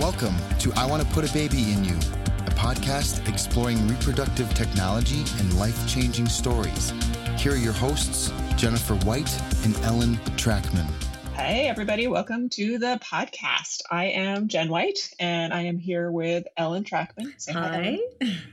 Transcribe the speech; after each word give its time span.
Welcome 0.00 0.34
to 0.60 0.72
I 0.72 0.86
Want 0.86 1.06
to 1.06 1.08
Put 1.12 1.28
a 1.28 1.32
Baby 1.34 1.70
in 1.70 1.84
You, 1.84 1.94
a 1.94 2.50
podcast 2.52 3.28
exploring 3.28 3.86
reproductive 3.86 4.52
technology 4.54 5.22
and 5.38 5.58
life 5.58 5.86
changing 5.86 6.28
stories. 6.28 6.94
Here 7.36 7.52
are 7.52 7.56
your 7.56 7.74
hosts, 7.74 8.32
Jennifer 8.56 8.94
White 9.06 9.30
and 9.64 9.76
Ellen 9.84 10.16
Trachman. 10.36 10.86
Hey, 11.34 11.68
everybody, 11.68 12.08
welcome 12.08 12.48
to 12.48 12.78
the 12.78 12.98
podcast. 13.04 13.82
I 13.90 14.06
am 14.06 14.48
Jen 14.48 14.70
White 14.70 15.10
and 15.20 15.52
I 15.52 15.64
am 15.64 15.76
here 15.78 16.10
with 16.10 16.46
Ellen 16.56 16.84
Trachman. 16.84 17.34
Say 17.36 17.52
hi. 17.52 17.98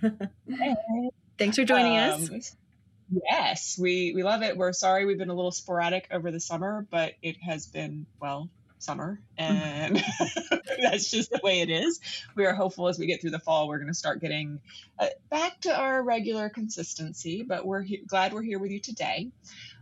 hi. 0.02 0.16
hey. 0.46 1.10
Thanks 1.38 1.56
for 1.56 1.64
joining 1.64 1.98
um, 1.98 2.22
us. 2.22 2.56
Yes, 3.24 3.80
we, 3.80 4.12
we 4.14 4.24
love 4.24 4.44
it. 4.44 4.58
We're 4.58 4.74
sorry 4.74 5.06
we've 5.06 5.18
been 5.18 5.30
a 5.30 5.36
little 5.36 5.52
sporadic 5.52 6.10
over 6.12 6.32
the 6.32 6.42
summer, 6.42 6.86
but 6.92 7.14
it 7.22 7.38
has 7.42 7.66
been, 7.66 8.08
well, 8.20 8.50
summer 8.80 9.20
and 9.38 9.98
that's 10.82 11.12
just 11.12 11.30
the 11.32 11.40
way 11.44 11.60
it 11.60 11.70
is 11.70 12.00
we 12.36 12.46
are 12.46 12.54
hopeful 12.54 12.88
as 12.88 12.98
we 12.98 13.06
get 13.06 13.22
through 13.22 13.30
the 13.30 13.40
fall 13.40 13.68
we're 13.68 13.78
going 13.78 13.90
to 13.90 13.94
start 13.94 14.22
getting 14.22 14.60
uh, 14.98 15.08
back 15.30 15.60
to 15.60 15.74
our 15.74 16.02
regular 16.02 16.50
consistency 16.50 17.44
but 17.44 17.66
we're 17.66 17.82
he- 17.82 18.02
glad 18.08 18.34
we're 18.34 18.42
here 18.42 18.58
with 18.58 18.72
you 18.72 18.80
today 18.80 19.30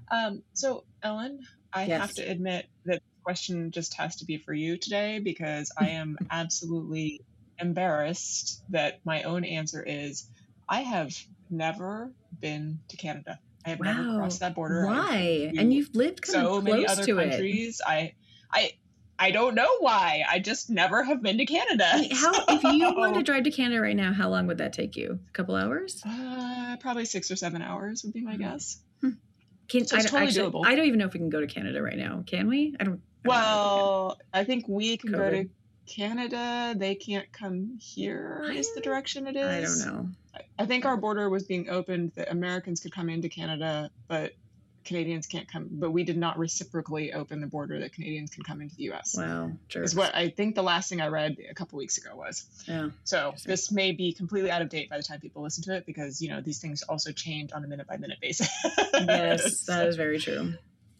um, 0.10 0.42
so 0.54 0.84
ellen 1.04 1.40
i 1.72 1.86
yes. 1.86 2.02
have 2.02 2.14
to 2.14 2.24
admit 2.24 2.68
that 2.86 2.96
the 2.96 3.24
question 3.24 3.72
just 3.72 3.94
has 3.94 4.16
to 4.16 4.26
be 4.26 4.38
for 4.38 4.54
you 4.54 4.78
today 4.78 5.20
because 5.20 5.72
i 5.78 5.90
am 5.90 6.18
absolutely 6.32 7.22
embarrassed 7.60 8.64
that 8.70 9.00
my 9.06 9.24
own 9.24 9.44
answer 9.44 9.84
is 9.86 10.26
i 10.68 10.82
have 10.82 11.16
never 11.52 12.12
been 12.42 12.80
to 12.90 12.98
canada 12.98 13.40
I 13.66 13.72
have 13.72 13.80
wow. 13.82 13.86
never 13.86 14.18
crossed 14.20 14.40
that 14.40 14.56
border. 14.56 14.86
Why? 14.86 15.52
And 15.58 15.74
you've 15.74 15.94
lived 15.94 16.26
so 16.26 16.62
many 16.62 16.88
other 16.88 17.06
countries. 17.06 17.82
It. 17.86 17.90
I 17.90 18.14
I 18.50 18.72
I 19.20 19.32
don't 19.32 19.56
know 19.56 19.78
why. 19.80 20.24
I 20.30 20.40
just 20.40 20.70
never 20.70 21.04
have 21.04 21.22
been 21.22 21.38
to 21.40 21.46
Canada. 21.46 21.86
How 22.14 22.46
if 22.50 22.64
you 22.64 22.94
wanted 22.96 23.16
to 23.16 23.24
drive 23.24 23.44
to 23.44 23.52
Canada 23.52 23.82
right 23.82 23.96
now, 23.96 24.14
how 24.14 24.30
long 24.30 24.48
would 24.48 24.60
that 24.60 24.74
take 24.74 24.96
you? 24.96 25.20
A 25.28 25.32
couple 25.32 25.56
hours? 25.56 26.02
Uh, 26.06 26.78
probably 26.80 27.06
six 27.06 27.32
or 27.32 27.36
seven 27.36 27.62
hours 27.62 28.04
would 28.04 28.14
be 28.14 28.22
my 28.22 28.36
hmm. 28.36 28.42
guess. 28.42 28.80
Hmm. 29.02 29.12
Can, 29.68 29.88
so 29.88 29.98
I, 29.98 30.02
totally 30.02 30.28
actually, 30.28 30.52
doable. 30.52 30.66
I 30.66 30.76
don't 30.76 30.86
even 30.86 31.00
know 31.00 31.08
if 31.08 31.14
we 31.14 31.20
can 31.20 31.30
go 31.30 31.42
to 31.42 31.48
Canada 31.48 31.82
right 31.82 31.98
now. 31.98 32.24
Can 32.26 32.48
we? 32.48 32.76
I 32.80 32.84
don't. 32.84 33.02
I 33.26 33.28
well, 33.28 34.08
don't 34.10 34.22
I 34.34 34.44
think 34.44 34.68
we 34.68 34.98
can 34.98 35.12
COVID. 35.12 35.18
go 35.18 35.30
to 35.32 35.50
Canada. 35.88 36.76
They 36.78 36.96
can't 36.96 37.32
come 37.32 37.78
here. 37.82 38.46
Is 38.54 38.74
the 38.76 38.82
direction 38.82 39.28
it 39.28 39.36
is? 39.36 39.84
I 39.84 39.86
don't 39.86 39.96
know. 39.96 40.10
I 40.60 40.66
think 40.66 40.86
our 40.86 40.98
border 40.98 41.30
was 41.30 41.44
being 41.44 41.70
opened 41.70 42.12
that 42.16 42.32
Americans 42.32 42.82
could 42.82 42.92
come 42.92 43.10
into 43.10 43.30
Canada, 43.30 43.90
but 44.08 44.34
Canadians 44.88 45.28
can't 45.28 45.52
come, 45.52 45.68
but 45.70 45.92
we 45.92 46.04
did 46.04 46.18
not 46.18 46.40
reciprocally 46.40 47.14
open 47.14 47.42
the 47.42 47.48
border 47.48 47.80
that 47.82 47.94
Canadians 47.94 48.32
can 48.32 48.44
come 48.44 48.62
into 48.62 48.76
the 48.76 48.84
U.S. 48.84 49.16
Wow, 49.18 49.52
jerks. 49.68 49.92
is 49.92 49.96
what 49.96 50.16
I 50.16 50.30
think 50.30 50.56
the 50.56 50.64
last 50.64 50.90
thing 50.90 51.02
I 51.02 51.08
read 51.08 51.38
a 51.50 51.54
couple 51.54 51.78
weeks 51.78 51.98
ago 51.98 52.16
was. 52.16 52.46
Yeah. 52.66 52.90
So 53.04 53.36
this 53.46 53.72
may 53.72 53.92
be 53.92 54.14
completely 54.14 54.50
out 54.50 54.62
of 54.62 54.70
date 54.70 54.90
by 54.90 54.98
the 54.98 55.04
time 55.04 55.20
people 55.20 55.44
listen 55.44 55.64
to 55.66 55.76
it 55.76 55.86
because 55.86 56.22
you 56.22 56.30
know 56.30 56.42
these 56.42 56.60
things 56.60 56.84
also 56.84 57.12
change 57.12 57.52
on 57.52 57.64
a 57.64 57.68
minute 57.68 57.86
by 57.86 57.98
minute 57.98 58.20
basis. 58.22 58.50
yes, 58.94 59.62
that 59.68 59.88
is 59.88 59.96
very 59.98 60.20
true. 60.20 60.54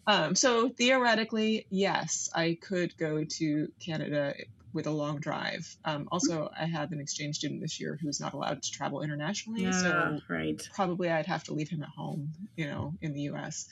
Um, 0.06 0.34
so 0.34 0.68
theoretically, 0.68 1.66
yes, 1.68 2.30
I 2.34 2.56
could 2.60 2.96
go 2.96 3.24
to 3.24 3.72
Canada 3.78 4.34
with 4.72 4.86
a 4.86 4.90
long 4.90 5.18
drive. 5.18 5.76
Um, 5.84 6.08
also, 6.10 6.50
I 6.58 6.66
have 6.66 6.92
an 6.92 7.00
exchange 7.00 7.36
student 7.36 7.60
this 7.60 7.80
year 7.80 7.98
who's 8.00 8.20
not 8.20 8.34
allowed 8.34 8.62
to 8.62 8.70
travel 8.70 9.02
internationally, 9.02 9.70
so 9.72 10.18
right. 10.28 10.68
probably 10.74 11.10
I'd 11.10 11.26
have 11.26 11.44
to 11.44 11.54
leave 11.54 11.68
him 11.68 11.82
at 11.82 11.88
home, 11.88 12.32
you 12.56 12.66
know, 12.66 12.94
in 13.00 13.12
the 13.12 13.22
U.S. 13.22 13.68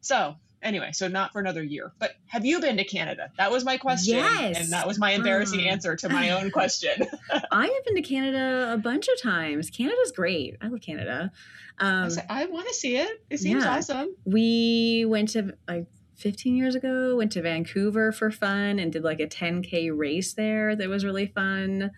So 0.00 0.36
anyway, 0.62 0.90
so 0.92 1.08
not 1.08 1.32
for 1.32 1.40
another 1.40 1.62
year. 1.62 1.92
But 1.98 2.12
have 2.26 2.44
you 2.44 2.60
been 2.60 2.76
to 2.76 2.84
Canada? 2.84 3.30
That 3.38 3.50
was 3.50 3.64
my 3.64 3.76
question, 3.76 4.16
yes. 4.16 4.58
and 4.58 4.72
that 4.72 4.86
was 4.86 4.98
my 4.98 5.12
embarrassing 5.12 5.60
uh. 5.60 5.70
answer 5.70 5.96
to 5.96 6.08
my 6.08 6.30
own 6.30 6.50
question. 6.52 7.06
I 7.52 7.66
have 7.66 7.84
been 7.84 7.96
to 7.96 8.02
Canada 8.02 8.72
a 8.72 8.78
bunch 8.78 9.08
of 9.08 9.20
times. 9.20 9.70
Canada's 9.70 10.12
great. 10.12 10.56
I 10.60 10.68
love 10.68 10.80
Canada. 10.80 11.32
Um, 11.80 12.10
I, 12.28 12.42
I 12.42 12.46
want 12.46 12.66
to 12.68 12.74
see 12.74 12.96
it. 12.96 13.22
It 13.30 13.38
seems 13.38 13.64
yeah. 13.64 13.76
awesome. 13.76 14.14
We 14.24 15.04
went 15.06 15.30
to 15.30 15.54
like 15.68 15.86
15 16.18 16.56
years 16.56 16.74
ago 16.74 17.16
went 17.16 17.32
to 17.32 17.42
vancouver 17.42 18.12
for 18.12 18.30
fun 18.30 18.78
and 18.78 18.92
did 18.92 19.04
like 19.04 19.20
a 19.20 19.26
10k 19.26 19.90
race 19.96 20.34
there 20.34 20.74
that 20.74 20.88
was 20.88 21.04
really 21.04 21.26
fun. 21.26 21.92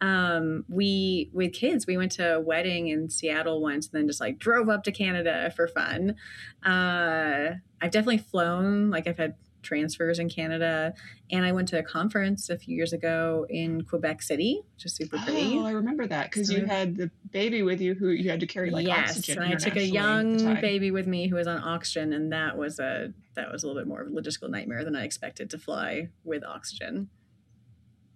Um, 0.00 0.64
we 0.68 1.30
with 1.32 1.52
kids 1.52 1.86
we 1.86 1.96
went 1.96 2.12
to 2.12 2.34
a 2.36 2.40
wedding 2.40 2.88
in 2.88 3.08
seattle 3.08 3.62
once 3.62 3.86
and 3.86 4.00
then 4.00 4.08
just 4.08 4.20
like 4.20 4.38
drove 4.38 4.68
up 4.68 4.82
to 4.84 4.92
canada 4.92 5.52
for 5.56 5.68
fun. 5.68 6.16
Uh, 6.64 7.54
i've 7.80 7.90
definitely 7.90 8.18
flown 8.18 8.90
like 8.90 9.06
i've 9.06 9.18
had 9.18 9.34
transfers 9.62 10.18
in 10.18 10.28
Canada. 10.28 10.94
And 11.30 11.44
I 11.44 11.52
went 11.52 11.68
to 11.68 11.78
a 11.78 11.82
conference 11.82 12.50
a 12.50 12.58
few 12.58 12.76
years 12.76 12.92
ago 12.92 13.46
in 13.48 13.82
Quebec 13.82 14.22
City, 14.22 14.62
which 14.74 14.86
is 14.86 14.94
super 14.94 15.18
pretty. 15.18 15.56
Oh, 15.58 15.64
I 15.64 15.72
remember 15.72 16.06
that 16.06 16.30
because 16.30 16.52
you 16.52 16.66
had 16.66 16.96
the 16.96 17.10
baby 17.30 17.62
with 17.62 17.80
you 17.80 17.94
who 17.94 18.08
you 18.08 18.30
had 18.30 18.40
to 18.40 18.46
carry 18.46 18.70
like 18.70 18.86
yes, 18.86 19.10
oxygen. 19.10 19.36
Yes, 19.36 19.44
and 19.44 19.54
I 19.54 19.56
took 19.56 19.76
a 19.76 19.86
young 19.86 20.60
baby 20.60 20.90
with 20.90 21.06
me 21.06 21.28
who 21.28 21.36
was 21.36 21.46
on 21.46 21.62
oxygen, 21.62 22.12
and 22.12 22.32
that 22.32 22.56
was 22.56 22.78
a 22.78 23.12
that 23.34 23.50
was 23.50 23.62
a 23.62 23.66
little 23.66 23.80
bit 23.80 23.88
more 23.88 24.02
of 24.02 24.08
a 24.08 24.10
logistical 24.10 24.50
nightmare 24.50 24.84
than 24.84 24.94
I 24.94 25.04
expected 25.04 25.50
to 25.50 25.58
fly 25.58 26.08
with 26.24 26.44
oxygen. 26.44 27.08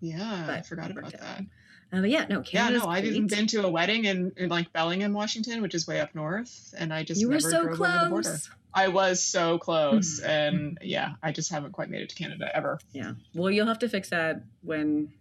Yeah, 0.00 0.44
but 0.46 0.54
I 0.58 0.62
forgot 0.62 0.90
about 0.90 1.12
that. 1.12 1.44
Uh, 1.92 2.00
but 2.00 2.10
yeah, 2.10 2.26
no, 2.28 2.42
Canada's 2.42 2.82
yeah, 2.82 2.86
no, 2.86 2.90
I've 2.90 3.04
even 3.04 3.28
been 3.28 3.46
to 3.48 3.64
a 3.64 3.70
wedding 3.70 4.06
in, 4.06 4.32
in 4.36 4.48
like 4.48 4.72
Bellingham, 4.72 5.12
Washington, 5.12 5.62
which 5.62 5.74
is 5.74 5.86
way 5.86 6.00
up 6.00 6.14
north, 6.14 6.74
and 6.76 6.92
I 6.92 7.04
just 7.04 7.20
you 7.20 7.28
were 7.28 7.38
so 7.38 7.68
close. 7.68 8.50
Over 8.76 8.86
the 8.86 8.92
border. 8.92 9.04
I 9.04 9.08
was 9.08 9.22
so 9.22 9.58
close, 9.58 10.20
and 10.20 10.78
yeah, 10.82 11.14
I 11.22 11.32
just 11.32 11.50
haven't 11.50 11.72
quite 11.72 11.90
made 11.90 12.02
it 12.02 12.10
to 12.10 12.16
Canada 12.16 12.50
ever. 12.54 12.78
Yeah, 12.92 13.12
well, 13.34 13.50
you'll 13.50 13.66
have 13.66 13.80
to 13.80 13.88
fix 13.88 14.10
that 14.10 14.42
when 14.62 15.12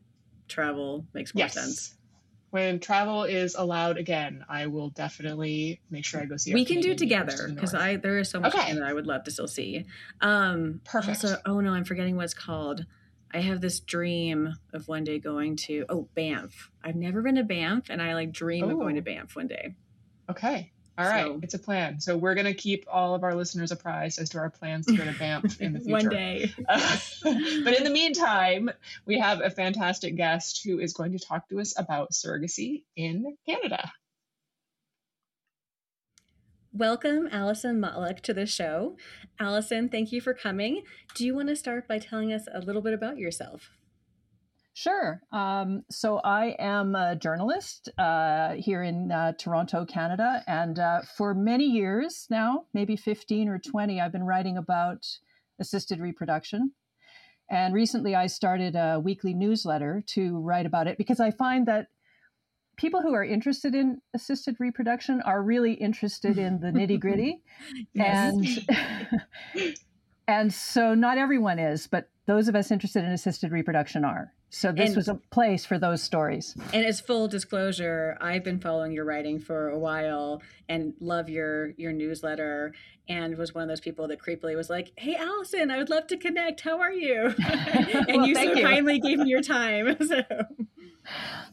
travel 0.47 1.05
makes 1.13 1.33
more 1.33 1.45
yes. 1.45 1.53
sense. 1.53 1.95
When 2.51 2.79
travel 2.79 3.23
is 3.23 3.55
allowed 3.55 3.97
again, 3.97 4.45
I 4.47 4.67
will 4.67 4.89
definitely 4.89 5.81
make 5.89 6.05
sure 6.05 6.21
I 6.21 6.25
go 6.25 6.37
see. 6.37 6.53
We 6.53 6.63
can 6.63 6.79
do 6.79 6.91
it 6.91 6.97
together 6.97 7.49
because 7.53 7.73
I 7.73 7.97
there 7.97 8.17
is 8.17 8.29
so 8.29 8.39
much 8.39 8.55
okay. 8.55 8.67
Canada 8.67 8.85
I 8.85 8.93
would 8.93 9.07
love 9.07 9.25
to 9.25 9.31
still 9.31 9.47
see. 9.47 9.85
Um, 10.21 10.79
Perfect. 10.85 11.25
Also, 11.25 11.37
oh 11.45 11.59
no, 11.59 11.71
I'm 11.71 11.83
forgetting 11.83 12.15
what 12.15 12.25
it's 12.25 12.33
called. 12.33 12.85
I 13.33 13.39
have 13.41 13.59
this 13.59 13.81
dream 13.81 14.53
of 14.71 14.87
one 14.87 15.03
day 15.03 15.19
going 15.19 15.57
to 15.57 15.85
oh 15.89 16.07
Banff. 16.15 16.71
I've 16.81 16.95
never 16.95 17.21
been 17.21 17.35
to 17.35 17.43
Banff, 17.43 17.89
and 17.89 18.01
I 18.01 18.13
like 18.13 18.31
dream 18.31 18.69
of 18.69 18.77
going 18.77 18.95
to 18.95 19.01
Banff 19.01 19.35
one 19.35 19.47
day. 19.47 19.75
Okay. 20.29 20.71
All 20.97 21.05
right, 21.05 21.25
so, 21.25 21.39
it's 21.43 21.53
a 21.53 21.59
plan. 21.59 21.99
So 21.99 22.15
we're 22.15 22.35
going 22.35 22.45
to 22.45 22.53
keep 22.53 22.85
all 22.89 23.15
of 23.15 23.23
our 23.23 23.35
listeners 23.35 23.71
apprised 23.71 24.17
as 24.17 24.29
to 24.29 24.37
our 24.37 24.49
plans 24.49 24.85
to 24.85 24.95
go 24.95 25.03
to 25.03 25.11
Banff 25.11 25.43
in 25.61 25.73
the 25.73 25.79
future. 25.79 25.91
One 25.91 26.09
day. 26.09 26.53
Uh, 26.69 26.97
but 27.23 27.77
in 27.77 27.83
the 27.83 27.89
meantime, 27.89 28.69
we 29.05 29.19
have 29.19 29.41
a 29.41 29.49
fantastic 29.49 30.15
guest 30.15 30.63
who 30.63 30.79
is 30.79 30.93
going 30.93 31.11
to 31.11 31.19
talk 31.19 31.49
to 31.49 31.59
us 31.59 31.77
about 31.77 32.11
surrogacy 32.11 32.83
in 32.95 33.35
Canada. 33.45 33.91
Welcome, 36.71 37.27
Alison 37.31 37.81
Motluk, 37.81 38.21
to 38.21 38.33
the 38.33 38.45
show. 38.45 38.95
Allison, 39.39 39.89
thank 39.89 40.13
you 40.13 40.21
for 40.21 40.33
coming. 40.33 40.83
Do 41.13 41.25
you 41.25 41.35
want 41.35 41.49
to 41.49 41.55
start 41.57 41.87
by 41.87 41.99
telling 41.99 42.31
us 42.31 42.47
a 42.53 42.59
little 42.59 42.81
bit 42.81 42.93
about 42.93 43.17
yourself? 43.17 43.71
Sure. 44.77 45.21
Um, 45.31 45.83
so 45.89 46.17
I 46.17 46.47
am 46.59 46.95
a 46.95 47.15
journalist 47.15 47.87
uh, 47.97 48.55
here 48.55 48.83
in 48.83 49.09
uh, 49.09 49.31
Toronto, 49.39 49.85
Canada. 49.85 50.43
And 50.47 50.77
uh, 50.77 51.03
for 51.15 51.33
many 51.33 51.63
years 51.63 52.27
now, 52.29 52.65
maybe 52.73 52.97
15 52.97 53.47
or 53.47 53.57
20, 53.57 54.01
I've 54.01 54.11
been 54.11 54.25
writing 54.25 54.57
about 54.57 55.07
assisted 55.61 56.01
reproduction. 56.01 56.73
And 57.49 57.73
recently 57.73 58.15
I 58.15 58.27
started 58.27 58.75
a 58.75 58.99
weekly 58.99 59.33
newsletter 59.33 60.03
to 60.07 60.39
write 60.39 60.65
about 60.65 60.87
it 60.87 60.97
because 60.97 61.21
I 61.21 61.31
find 61.31 61.65
that 61.67 61.87
people 62.75 63.01
who 63.01 63.13
are 63.13 63.23
interested 63.23 63.75
in 63.75 64.01
assisted 64.13 64.57
reproduction 64.59 65.21
are 65.21 65.41
really 65.41 65.75
interested 65.75 66.37
in 66.37 66.59
the 66.59 66.67
nitty 66.67 66.99
gritty. 66.99 67.41
and 67.95 68.45
and 70.27 70.53
so 70.53 70.93
not 70.93 71.17
everyone 71.17 71.59
is, 71.59 71.87
but 71.87 72.09
those 72.25 72.49
of 72.49 72.57
us 72.57 72.71
interested 72.71 73.05
in 73.05 73.11
assisted 73.11 73.53
reproduction 73.53 74.03
are. 74.03 74.33
So 74.55 74.71
this 74.71 74.91
and, 74.91 74.95
was 74.95 75.09
a 75.09 75.15
place 75.15 75.65
for 75.65 75.77
those 75.77 76.01
stories. 76.01 76.55
And 76.73 76.85
as 76.85 77.01
full 77.01 77.27
disclosure, 77.27 78.17
I've 78.21 78.45
been 78.45 78.61
following 78.61 78.93
your 78.93 79.03
writing 79.03 79.37
for 79.37 79.67
a 79.67 79.77
while 79.77 80.41
and 80.69 80.93
love 81.01 81.27
your 81.27 81.71
your 81.71 81.91
newsletter 81.91 82.73
and 83.09 83.37
was 83.37 83.53
one 83.53 83.63
of 83.63 83.67
those 83.67 83.81
people 83.81 84.07
that 84.07 84.21
creepily 84.21 84.55
was 84.55 84.69
like, 84.69 84.93
"Hey 84.95 85.17
Alison, 85.17 85.71
I 85.71 85.77
would 85.77 85.89
love 85.89 86.07
to 86.07 86.15
connect. 86.15 86.61
How 86.61 86.79
are 86.79 86.93
you?" 86.93 87.35
and 87.45 88.07
well, 88.07 88.27
you 88.27 88.33
so 88.33 88.43
you. 88.43 88.63
kindly 88.63 88.97
gave 88.97 89.19
me 89.19 89.27
your 89.27 89.41
time. 89.41 89.97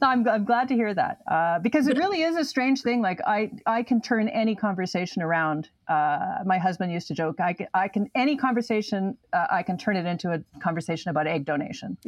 So 0.00 0.08
I'm, 0.08 0.26
I'm 0.28 0.44
glad 0.44 0.68
to 0.68 0.74
hear 0.74 0.92
that 0.94 1.18
uh, 1.30 1.58
because 1.60 1.86
it 1.86 1.96
really 1.96 2.22
is 2.22 2.36
a 2.36 2.44
strange 2.44 2.82
thing. 2.82 3.02
Like 3.02 3.20
I, 3.26 3.50
I 3.66 3.82
can 3.82 4.00
turn 4.00 4.28
any 4.28 4.56
conversation 4.56 5.22
around. 5.22 5.68
Uh, 5.88 6.38
my 6.46 6.58
husband 6.58 6.92
used 6.92 7.08
to 7.08 7.14
joke, 7.14 7.40
I 7.40 7.52
can, 7.52 7.68
I 7.74 7.88
can 7.88 8.10
any 8.14 8.36
conversation, 8.36 9.16
uh, 9.32 9.46
I 9.50 9.62
can 9.62 9.76
turn 9.76 9.96
it 9.96 10.06
into 10.06 10.32
a 10.32 10.42
conversation 10.60 11.10
about 11.10 11.26
egg 11.26 11.44
donation. 11.44 11.98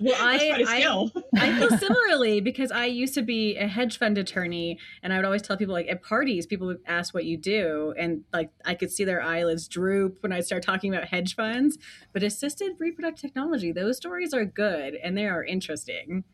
well, 0.00 0.16
I, 0.18 0.64
I, 0.66 1.10
I 1.38 1.58
feel 1.58 1.78
similarly 1.78 2.40
because 2.40 2.70
I 2.70 2.86
used 2.86 3.14
to 3.14 3.22
be 3.22 3.56
a 3.56 3.66
hedge 3.66 3.98
fund 3.98 4.18
attorney, 4.18 4.78
and 5.02 5.12
I 5.12 5.16
would 5.16 5.24
always 5.24 5.42
tell 5.42 5.56
people 5.56 5.74
like 5.74 5.88
at 5.88 6.02
parties, 6.02 6.46
people 6.46 6.66
would 6.66 6.80
ask 6.86 7.14
what 7.14 7.24
you 7.24 7.36
do, 7.36 7.94
and 7.98 8.22
like 8.32 8.50
I 8.64 8.74
could 8.74 8.90
see 8.90 9.04
their 9.04 9.22
eyelids 9.22 9.68
droop 9.68 10.18
when 10.22 10.32
I 10.32 10.40
start 10.40 10.62
talking 10.62 10.94
about 10.94 11.08
hedge 11.08 11.34
funds. 11.34 11.78
But 12.12 12.22
assisted 12.22 12.72
reproductive 12.78 13.20
technology, 13.20 13.72
those 13.72 13.96
stories 13.96 14.34
are 14.34 14.44
good 14.44 14.94
and 14.94 15.16
they 15.16 15.26
are 15.26 15.44
interesting. 15.44 16.24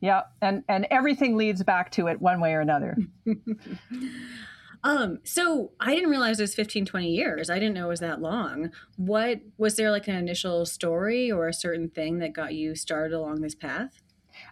Yeah, 0.00 0.22
and 0.42 0.62
and 0.68 0.86
everything 0.90 1.36
leads 1.36 1.62
back 1.62 1.90
to 1.92 2.08
it 2.08 2.20
one 2.20 2.40
way 2.40 2.52
or 2.52 2.60
another. 2.60 2.96
um, 4.82 5.18
so 5.24 5.72
I 5.80 5.94
didn't 5.94 6.10
realize 6.10 6.38
it 6.38 6.44
was 6.44 6.54
15, 6.54 6.86
20 6.86 7.08
years. 7.08 7.50
I 7.50 7.58
didn't 7.58 7.74
know 7.74 7.86
it 7.86 7.90
was 7.90 8.00
that 8.00 8.20
long. 8.20 8.70
What 8.96 9.40
was 9.58 9.76
there 9.76 9.90
like 9.90 10.08
an 10.08 10.16
initial 10.16 10.66
story 10.66 11.30
or 11.30 11.48
a 11.48 11.52
certain 11.52 11.88
thing 11.90 12.18
that 12.18 12.32
got 12.32 12.54
you 12.54 12.74
started 12.74 13.14
along 13.14 13.40
this 13.40 13.54
path? 13.54 14.02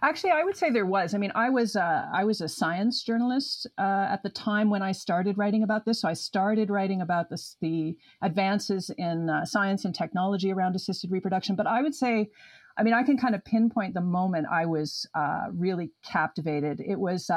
Actually, 0.01 0.31
I 0.31 0.43
would 0.43 0.57
say 0.57 0.71
there 0.71 0.85
was. 0.85 1.13
I 1.13 1.19
mean, 1.19 1.31
I 1.35 1.49
was 1.49 1.75
uh, 1.75 2.05
I 2.11 2.23
was 2.23 2.41
a 2.41 2.49
science 2.49 3.03
journalist 3.03 3.67
uh, 3.77 4.07
at 4.09 4.23
the 4.23 4.31
time 4.31 4.71
when 4.71 4.81
I 4.81 4.91
started 4.91 5.37
writing 5.37 5.61
about 5.61 5.85
this. 5.85 6.01
So 6.01 6.07
I 6.07 6.13
started 6.13 6.71
writing 6.71 7.01
about 7.01 7.29
this, 7.29 7.55
the 7.61 7.95
advances 8.23 8.89
in 8.97 9.29
uh, 9.29 9.45
science 9.45 9.85
and 9.85 9.93
technology 9.93 10.51
around 10.51 10.75
assisted 10.75 11.11
reproduction. 11.11 11.55
But 11.55 11.67
I 11.67 11.83
would 11.83 11.93
say 11.93 12.29
I 12.77 12.83
mean, 12.83 12.93
I 12.93 13.03
can 13.03 13.17
kind 13.17 13.35
of 13.35 13.43
pinpoint 13.45 13.93
the 13.93 14.01
moment 14.01 14.47
I 14.51 14.65
was 14.65 15.07
uh, 15.15 15.45
really 15.53 15.91
captivated. 16.03 16.81
It 16.85 16.99
was 16.99 17.29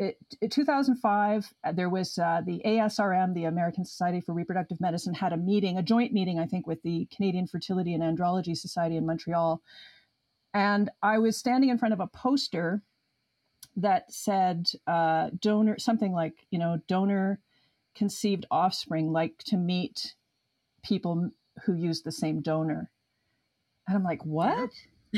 it, 0.00 0.50
2005. 0.50 1.52
Uh, 1.62 1.72
there 1.72 1.90
was 1.90 2.18
uh, 2.18 2.40
the 2.44 2.62
ASRM, 2.64 3.34
the 3.34 3.44
American 3.44 3.84
Society 3.84 4.20
for 4.20 4.32
Reproductive 4.32 4.80
Medicine, 4.80 5.12
had 5.14 5.32
a 5.32 5.36
meeting, 5.36 5.76
a 5.76 5.82
joint 5.82 6.12
meeting, 6.12 6.38
I 6.38 6.46
think, 6.46 6.66
with 6.66 6.82
the 6.82 7.06
Canadian 7.14 7.46
Fertility 7.46 7.94
and 7.94 8.02
Andrology 8.02 8.56
Society 8.56 8.96
in 8.96 9.04
Montreal. 9.04 9.60
And 10.54 10.90
I 11.02 11.18
was 11.18 11.36
standing 11.36 11.68
in 11.68 11.78
front 11.78 11.92
of 11.94 12.00
a 12.00 12.06
poster 12.06 12.82
that 13.76 14.10
said 14.10 14.70
uh, 14.86 15.30
donor, 15.38 15.78
something 15.78 16.12
like, 16.12 16.46
you 16.50 16.58
know, 16.58 16.80
donor 16.88 17.38
conceived 17.94 18.46
offspring 18.50 19.12
like 19.12 19.38
to 19.44 19.56
meet 19.56 20.14
people 20.82 21.30
who 21.64 21.74
use 21.74 22.02
the 22.02 22.12
same 22.12 22.40
donor 22.40 22.90
and 23.86 23.96
I'm 23.96 24.04
like, 24.04 24.24
what? 24.24 24.70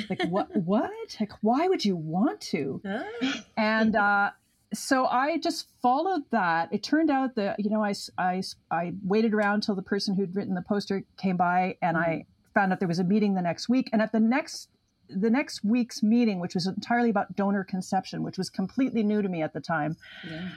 like 0.09 0.23
what 0.25 0.49
what 0.57 0.91
like 1.21 1.33
why 1.43 1.69
would 1.69 1.85
you 1.85 1.95
want 1.95 2.41
to 2.41 2.81
and 3.59 3.95
uh 3.95 4.31
so 4.73 5.07
i 5.07 5.39
just 5.39 5.69
followed 5.81 6.23
that 6.31 6.69
it 6.73 6.83
turned 6.83 7.11
out 7.11 7.35
that 7.35 7.59
you 7.59 7.71
know 7.71 7.83
i 7.83 7.93
i, 8.19 8.43
I 8.71 8.93
waited 9.05 9.35
around 9.35 9.63
till 9.63 9.75
the 9.75 9.83
person 9.83 10.15
who'd 10.15 10.35
written 10.35 10.55
the 10.55 10.63
poster 10.63 11.05
came 11.17 11.37
by 11.37 11.77
and 11.83 11.97
mm-hmm. 11.97 12.11
i 12.11 12.27
found 12.55 12.73
out 12.73 12.79
there 12.79 12.89
was 12.89 12.99
a 12.99 13.05
meeting 13.05 13.35
the 13.35 13.43
next 13.43 13.69
week 13.69 13.89
and 13.93 14.03
at 14.03 14.13
the 14.13 14.21
next 14.21 14.69
the 15.09 15.31
next 15.31 15.65
week's 15.65 16.03
meeting 16.03 16.41
which 16.41 16.55
was 16.55 16.67
entirely 16.67 17.11
about 17.11 17.35
donor 17.37 17.65
conception 17.65 18.23
which 18.23 18.39
was 18.39 18.49
completely 18.49 19.03
new 19.03 19.21
to 19.21 19.29
me 19.29 19.43
at 19.43 19.53
the 19.53 19.61
time 19.61 19.97
yeah. 20.29 20.49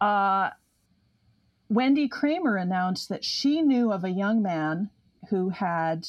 uh, 0.00 0.50
wendy 1.68 2.08
kramer 2.08 2.56
announced 2.56 3.08
that 3.08 3.24
she 3.24 3.62
knew 3.62 3.92
of 3.92 4.04
a 4.04 4.10
young 4.10 4.42
man 4.42 4.90
who 5.30 5.50
had 5.50 6.06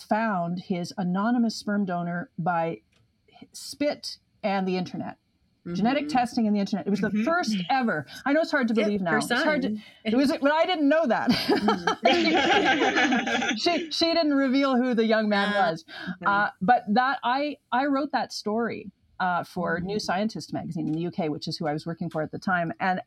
found 0.00 0.60
his 0.60 0.92
anonymous 0.96 1.56
sperm 1.56 1.84
donor 1.84 2.30
by 2.38 2.80
spit 3.52 4.18
and 4.42 4.66
the 4.66 4.76
internet. 4.76 5.16
Mm-hmm. 5.66 5.74
Genetic 5.74 6.08
testing 6.08 6.46
and 6.46 6.54
the 6.54 6.60
internet. 6.60 6.86
It 6.86 6.90
was 6.90 7.00
the 7.00 7.08
mm-hmm. 7.08 7.24
first 7.24 7.56
ever. 7.70 8.06
I 8.24 8.32
know 8.32 8.40
it's 8.40 8.52
hard 8.52 8.68
to 8.68 8.74
believe 8.74 9.00
now. 9.00 9.16
It's 9.16 9.32
hard 9.32 9.62
to, 9.62 9.76
it 10.04 10.14
was, 10.14 10.30
but 10.30 10.52
I 10.52 10.64
didn't 10.64 10.88
know 10.88 11.06
that. 11.08 11.28
Mm-hmm. 12.04 13.56
she 13.56 13.90
she 13.90 14.14
didn't 14.14 14.34
reveal 14.34 14.76
who 14.76 14.94
the 14.94 15.04
young 15.04 15.28
man 15.28 15.52
ah, 15.52 15.70
was. 15.70 15.84
Uh, 16.24 16.50
but 16.62 16.84
that 16.88 17.18
I 17.24 17.56
I 17.72 17.86
wrote 17.86 18.12
that 18.12 18.32
story 18.32 18.92
uh, 19.18 19.42
for 19.42 19.78
mm-hmm. 19.78 19.86
New 19.86 19.98
Scientist 19.98 20.52
magazine 20.52 20.86
in 20.86 20.92
the 20.92 21.08
UK, 21.08 21.30
which 21.30 21.48
is 21.48 21.56
who 21.56 21.66
I 21.66 21.72
was 21.72 21.84
working 21.84 22.10
for 22.10 22.22
at 22.22 22.30
the 22.30 22.38
time, 22.38 22.72
and 22.78 23.00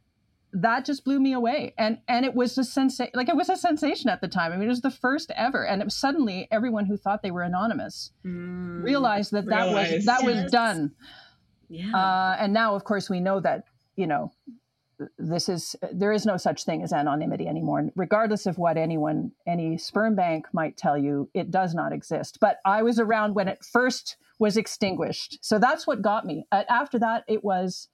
that 0.52 0.84
just 0.84 1.06
blew 1.06 1.20
me 1.20 1.34
away 1.34 1.74
and 1.78 2.00
and 2.08 2.26
it 2.26 2.34
was 2.34 2.58
a 2.58 2.64
sensation 2.64 3.12
like 3.14 3.30
it 3.30 3.36
was 3.36 3.50
a 3.50 3.56
sensation 3.56 4.10
at 4.10 4.20
the 4.20 4.28
time 4.28 4.52
i 4.52 4.56
mean 4.56 4.66
it 4.66 4.70
was 4.70 4.82
the 4.82 4.90
first 4.90 5.32
ever 5.36 5.64
and 5.64 5.80
it 5.80 5.86
was 5.86 5.94
suddenly 5.94 6.48
everyone 6.50 6.88
who 6.88 6.98
thought 6.98 7.22
they 7.22 7.30
were 7.30 7.44
anonymous 7.44 8.12
mm, 8.26 8.84
realized 8.84 9.32
that 9.32 9.46
that 9.46 9.66
realized. 9.66 9.94
was 9.94 10.06
that 10.06 10.24
yes. 10.24 10.44
was 10.44 10.52
done 10.52 10.92
yeah. 11.70 11.92
Uh, 11.96 12.36
and 12.40 12.54
now 12.54 12.76
of 12.76 12.84
course 12.84 13.10
we 13.10 13.20
know 13.20 13.40
that 13.40 13.66
you 13.96 14.08
know 14.08 14.32
this 15.18 15.48
is 15.48 15.76
there 15.94 16.12
is 16.12 16.26
no 16.26 16.38
such 16.38 16.66
thing 16.66 16.84
as 16.84 16.92
anonymity 16.92 17.48
anymore. 17.48 17.90
Regardless 17.96 18.46
of 18.46 18.58
what 18.58 18.78
anyone 18.78 19.32
any 19.48 19.78
sperm 19.78 20.16
bank 20.16 20.48
might 20.54 20.78
tell 20.78 20.98
you 20.98 21.30
it 21.34 21.52
does 21.52 21.74
not 21.74 21.94
exist. 21.94 22.38
But 22.42 22.60
i 22.66 22.82
was 22.84 23.00
around 23.00 23.36
when 23.36 23.48
it 23.48 23.64
first 23.64 24.18
was 24.40 24.58
extinguished. 24.58 25.40
So 25.42 25.60
that's 25.60 25.86
what 25.88 26.02
got 26.02 26.26
me. 26.26 26.46
After 26.52 27.00
that 27.00 27.24
it 27.28 27.44
was 27.44 27.88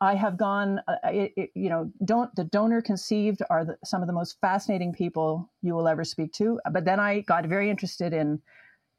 I 0.00 0.16
have 0.16 0.36
gone, 0.36 0.80
uh, 0.86 0.96
it, 1.04 1.32
it, 1.36 1.50
you 1.54 1.70
know, 1.70 1.90
don't 2.04 2.34
the 2.36 2.44
donor 2.44 2.82
conceived 2.82 3.40
are 3.48 3.64
the, 3.64 3.78
some 3.84 4.02
of 4.02 4.06
the 4.06 4.12
most 4.12 4.38
fascinating 4.40 4.92
people 4.92 5.50
you 5.62 5.74
will 5.74 5.88
ever 5.88 6.04
speak 6.04 6.32
to. 6.34 6.60
But 6.70 6.84
then 6.84 7.00
I 7.00 7.20
got 7.20 7.46
very 7.46 7.70
interested 7.70 8.12
in 8.12 8.42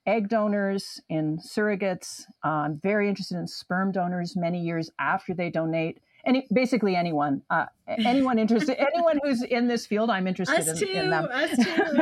egg 0.06 0.30
donors, 0.30 1.02
in 1.10 1.38
surrogates. 1.38 2.24
Uh, 2.44 2.50
I'm 2.50 2.80
very 2.82 3.10
interested 3.10 3.38
in 3.38 3.48
sperm 3.48 3.92
donors 3.92 4.36
many 4.36 4.62
years 4.62 4.90
after 5.00 5.34
they 5.34 5.50
donate. 5.50 6.00
Any 6.26 6.48
basically 6.52 6.96
anyone 6.96 7.44
uh, 7.52 7.66
anyone 7.88 8.40
interested 8.40 8.80
anyone 8.96 9.20
who's 9.24 9.44
in 9.44 9.68
this 9.68 9.86
field 9.86 10.10
i'm 10.10 10.26
interested 10.26 10.58
us 10.58 10.68
in, 10.70 10.88
too, 10.88 10.92
in 10.92 11.12
them. 11.12 11.28
us 11.32 11.56
too. 11.56 11.62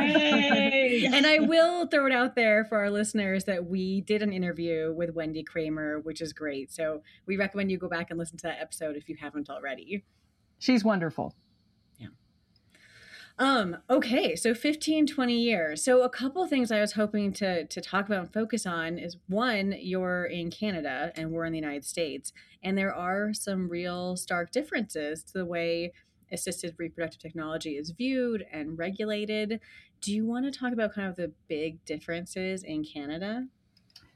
and 1.12 1.26
i 1.26 1.40
will 1.40 1.86
throw 1.88 2.06
it 2.06 2.12
out 2.12 2.34
there 2.34 2.64
for 2.64 2.78
our 2.78 2.90
listeners 2.90 3.44
that 3.44 3.66
we 3.66 4.00
did 4.00 4.22
an 4.22 4.32
interview 4.32 4.94
with 4.96 5.10
wendy 5.10 5.42
kramer 5.42 6.00
which 6.00 6.22
is 6.22 6.32
great. 6.32 6.72
So 6.72 7.02
we 7.26 7.36
recommend 7.36 7.70
you 7.70 7.78
go 7.78 7.88
back 7.88 8.10
and 8.10 8.18
listen 8.18 8.38
to 8.38 8.46
that 8.46 8.60
episode 8.60 8.96
if 8.96 9.08
you 9.10 9.16
haven't 9.20 9.50
already. 9.50 10.04
She's 10.58 10.84
wonderful 10.84 11.34
um, 13.38 13.78
okay, 13.90 14.36
so 14.36 14.54
15, 14.54 15.06
20 15.06 15.34
years. 15.34 15.82
So 15.82 16.02
a 16.02 16.08
couple 16.08 16.46
things 16.46 16.70
I 16.70 16.80
was 16.80 16.92
hoping 16.92 17.32
to 17.34 17.66
to 17.66 17.80
talk 17.80 18.06
about 18.06 18.20
and 18.20 18.32
focus 18.32 18.64
on 18.64 18.96
is 18.98 19.16
one, 19.28 19.74
you're 19.78 20.24
in 20.24 20.50
Canada 20.50 21.12
and 21.16 21.32
we're 21.32 21.44
in 21.44 21.52
the 21.52 21.58
United 21.58 21.84
States, 21.84 22.32
and 22.62 22.78
there 22.78 22.94
are 22.94 23.34
some 23.34 23.68
real 23.68 24.16
stark 24.16 24.52
differences 24.52 25.24
to 25.24 25.38
the 25.38 25.46
way 25.46 25.92
assisted 26.30 26.74
reproductive 26.78 27.20
technology 27.20 27.72
is 27.72 27.90
viewed 27.90 28.44
and 28.52 28.78
regulated. 28.78 29.60
Do 30.00 30.12
you 30.12 30.26
want 30.26 30.44
to 30.44 30.56
talk 30.56 30.72
about 30.72 30.94
kind 30.94 31.08
of 31.08 31.16
the 31.16 31.32
big 31.48 31.84
differences 31.84 32.62
in 32.62 32.84
Canada? 32.84 33.46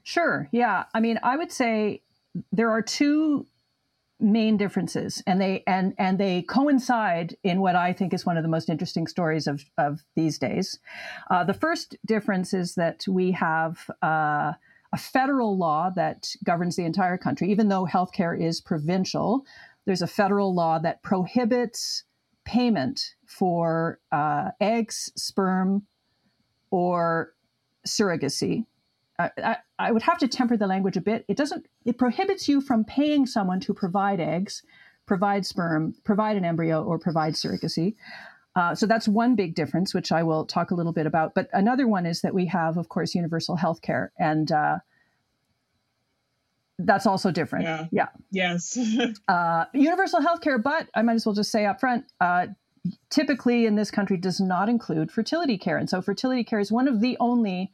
Sure. 0.03 0.47
Yeah. 0.51 0.85
I 0.93 0.99
mean, 0.99 1.19
I 1.23 1.35
would 1.35 1.51
say 1.51 2.01
there 2.51 2.69
are 2.71 2.81
two 2.81 3.47
main 4.19 4.57
differences 4.57 5.23
and 5.25 5.39
they 5.39 5.63
and 5.65 5.93
and 5.97 6.17
they 6.17 6.41
coincide 6.41 7.37
in 7.43 7.61
what 7.61 7.75
i 7.75 7.93
think 7.93 8.13
is 8.13 8.25
one 8.25 8.35
of 8.35 8.43
the 8.43 8.49
most 8.49 8.69
interesting 8.69 9.07
stories 9.07 9.47
of 9.47 9.63
of 9.77 10.03
these 10.15 10.37
days. 10.37 10.79
Uh, 11.29 11.43
the 11.43 11.53
first 11.53 11.95
difference 12.05 12.53
is 12.53 12.75
that 12.75 13.05
we 13.07 13.31
have 13.31 13.89
uh, 14.03 14.51
a 14.91 14.97
federal 14.97 15.57
law 15.57 15.89
that 15.95 16.35
governs 16.43 16.75
the 16.75 16.83
entire 16.83 17.17
country. 17.17 17.49
Even 17.51 17.69
though 17.69 17.85
healthcare 17.85 18.37
is 18.39 18.59
provincial 18.59 19.45
there's 19.89 20.01
a 20.03 20.07
federal 20.07 20.53
law 20.53 20.77
that 20.77 21.01
prohibits 21.01 22.03
payment 22.45 23.15
for 23.25 23.99
uh, 24.11 24.51
eggs 24.61 25.11
sperm 25.15 25.83
or 26.69 27.33
surrogacy 27.87 28.65
I, 29.19 29.57
I, 29.77 29.91
would 29.91 30.01
have 30.03 30.17
to 30.19 30.27
temper 30.27 30.55
the 30.55 30.67
language 30.67 30.95
a 30.95 31.01
bit. 31.01 31.25
It 31.27 31.35
doesn't. 31.35 31.65
It 31.85 31.97
prohibits 31.97 32.47
you 32.47 32.61
from 32.61 32.85
paying 32.85 33.25
someone 33.25 33.59
to 33.61 33.73
provide 33.73 34.21
eggs, 34.21 34.63
provide 35.05 35.45
sperm, 35.45 35.93
provide 36.05 36.37
an 36.37 36.45
embryo, 36.45 36.83
or 36.83 36.97
provide 36.97 37.33
surrogacy. 37.33 37.95
Uh, 38.55 38.73
so 38.73 38.85
that's 38.85 39.07
one 39.07 39.35
big 39.35 39.55
difference, 39.55 39.93
which 39.93 40.11
I 40.11 40.23
will 40.23 40.45
talk 40.45 40.71
a 40.71 40.75
little 40.75 40.93
bit 40.93 41.05
about. 41.05 41.35
But 41.35 41.49
another 41.53 41.87
one 41.87 42.05
is 42.05 42.21
that 42.21 42.33
we 42.33 42.45
have, 42.47 42.77
of 42.77 42.89
course, 42.89 43.13
universal 43.13 43.57
health 43.57 43.81
care, 43.81 44.11
and 44.17 44.51
uh, 44.51 44.77
that's 46.79 47.05
also 47.05 47.29
different. 47.31 47.65
Yeah. 47.65 47.87
yeah. 47.91 48.07
Yes. 48.31 48.77
uh, 49.27 49.65
universal 49.73 50.21
health 50.21 50.41
care, 50.41 50.57
but 50.57 50.87
I 50.95 51.01
might 51.01 51.15
as 51.15 51.25
well 51.25 51.35
just 51.35 51.51
say 51.51 51.65
up 51.65 51.79
front, 51.81 52.05
uh, 52.21 52.47
typically 53.09 53.65
in 53.65 53.75
this 53.75 53.91
country 53.91 54.17
does 54.17 54.39
not 54.39 54.69
include 54.69 55.11
fertility 55.11 55.57
care, 55.57 55.77
and 55.77 55.89
so 55.89 56.01
fertility 56.01 56.43
care 56.43 56.59
is 56.59 56.71
one 56.71 56.87
of 56.87 57.01
the 57.01 57.17
only 57.19 57.71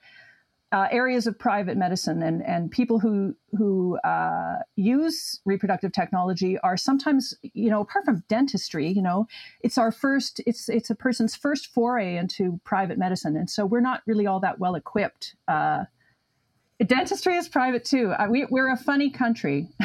uh, 0.76 0.90
areas 0.92 1.26
of 1.26 1.40
private 1.40 1.78
medicine 1.78 2.22
and, 2.22 2.46
and 2.46 2.70
people 2.70 3.00
who 3.00 3.34
who 3.58 3.98
uh, 4.04 4.58
use 4.76 5.40
reproductive 5.46 5.94
technology 5.94 6.58
are 6.60 6.76
sometimes 6.76 7.34
you 7.54 7.70
know 7.70 7.80
apart 7.80 8.04
from 8.04 8.22
dentistry 8.28 8.88
you 8.90 9.02
know 9.02 9.26
it's 9.62 9.78
our 9.78 9.92
first 9.92 10.42
it's 10.46 10.68
it's 10.68 10.90
a 10.90 10.96
person's 10.96 11.34
first 11.34 11.68
foray 11.68 12.18
into 12.18 12.60
private 12.64 12.98
medicine. 12.98 13.38
And 13.38 13.50
so 13.50 13.66
we're 13.66 13.88
not 13.92 14.02
really 14.06 14.28
all 14.28 14.40
that 14.42 14.60
well 14.60 14.76
equipped 14.76 15.36
uh, 15.48 15.86
Dentistry 16.84 17.38
is 17.38 17.48
private 17.48 17.86
too. 17.86 18.12
Uh, 18.12 18.28
we, 18.30 18.46
we're 18.50 18.72
a 18.72 18.78
funny 18.78 19.10
country. 19.10 19.70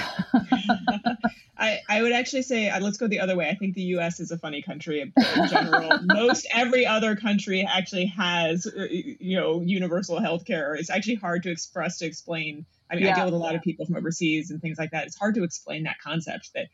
I, 1.61 1.78
I 1.88 2.02
would 2.02 2.12
actually 2.12 2.42
say 2.42 2.70
uh, 2.70 2.80
let's 2.80 2.97
go 2.97 3.06
the 3.06 3.20
other 3.20 3.37
way. 3.37 3.49
I 3.49 3.54
think 3.54 3.75
the 3.75 3.82
U.S. 3.82 4.18
is 4.18 4.30
a 4.30 4.38
funny 4.38 4.62
country 4.62 5.02
in, 5.02 5.12
general. 5.49 5.90
Most 6.04 6.49
every 6.52 6.87
other 6.87 7.14
country 7.16 7.68
actually 7.70 8.06
has 8.06 8.66
uh, 8.66 8.87
you 8.90 9.37
know 9.38 9.61
universal 9.61 10.18
health 10.20 10.47
care. 10.47 10.75
It's 10.75 10.90
actually 10.90 11.16
hard 11.16 11.42
to 11.44 11.50
express 11.50 11.99
to 11.99 12.06
explain. 12.06 12.64
I 12.90 12.97
mean, 12.97 13.04
yeah. 13.04 13.12
I 13.12 13.14
deal 13.16 13.25
with 13.26 13.35
a 13.35 13.38
lot 13.38 13.54
of 13.54 13.62
people 13.62 13.87
from 13.87 13.97
overseas 13.97 14.50
and 14.50 14.61
things 14.61 14.78
like 14.78 14.90
that. 14.92 15.06
It's 15.06 15.16
hard 15.16 15.35
to 15.37 15.44
explain 15.44 15.85
that 15.85 15.99
concept 16.02 16.50
that 16.54 16.68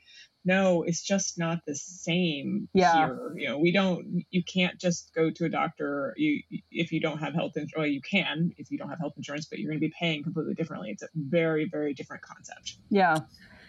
no, 0.47 0.85
it's 0.85 1.03
just 1.03 1.39
not 1.39 1.59
the 1.67 1.75
same 1.75 2.69
yeah. 2.73 3.07
here. 3.07 3.35
You 3.37 3.49
know, 3.49 3.59
we 3.59 3.73
don't. 3.73 4.25
You 4.31 4.45
can't 4.45 4.81
just 4.81 5.13
go 5.13 5.31
to 5.31 5.45
a 5.45 5.49
doctor. 5.49 6.15
You 6.17 6.41
if 6.71 6.93
you 6.93 7.01
don't 7.01 7.19
have 7.19 7.35
health 7.35 7.57
insurance. 7.57 7.73
Well, 7.77 7.87
you 7.87 8.01
can 8.01 8.53
if 8.57 8.71
you 8.71 8.79
don't 8.79 8.89
have 8.89 9.01
health 9.01 9.15
insurance, 9.17 9.47
but 9.47 9.59
you're 9.59 9.71
going 9.71 9.81
to 9.81 9.87
be 9.87 9.93
paying 9.99 10.23
completely 10.23 10.55
differently. 10.55 10.91
It's 10.91 11.03
a 11.03 11.09
very 11.17 11.69
very 11.71 11.95
different 11.95 12.23
concept. 12.23 12.77
Yeah. 12.91 13.19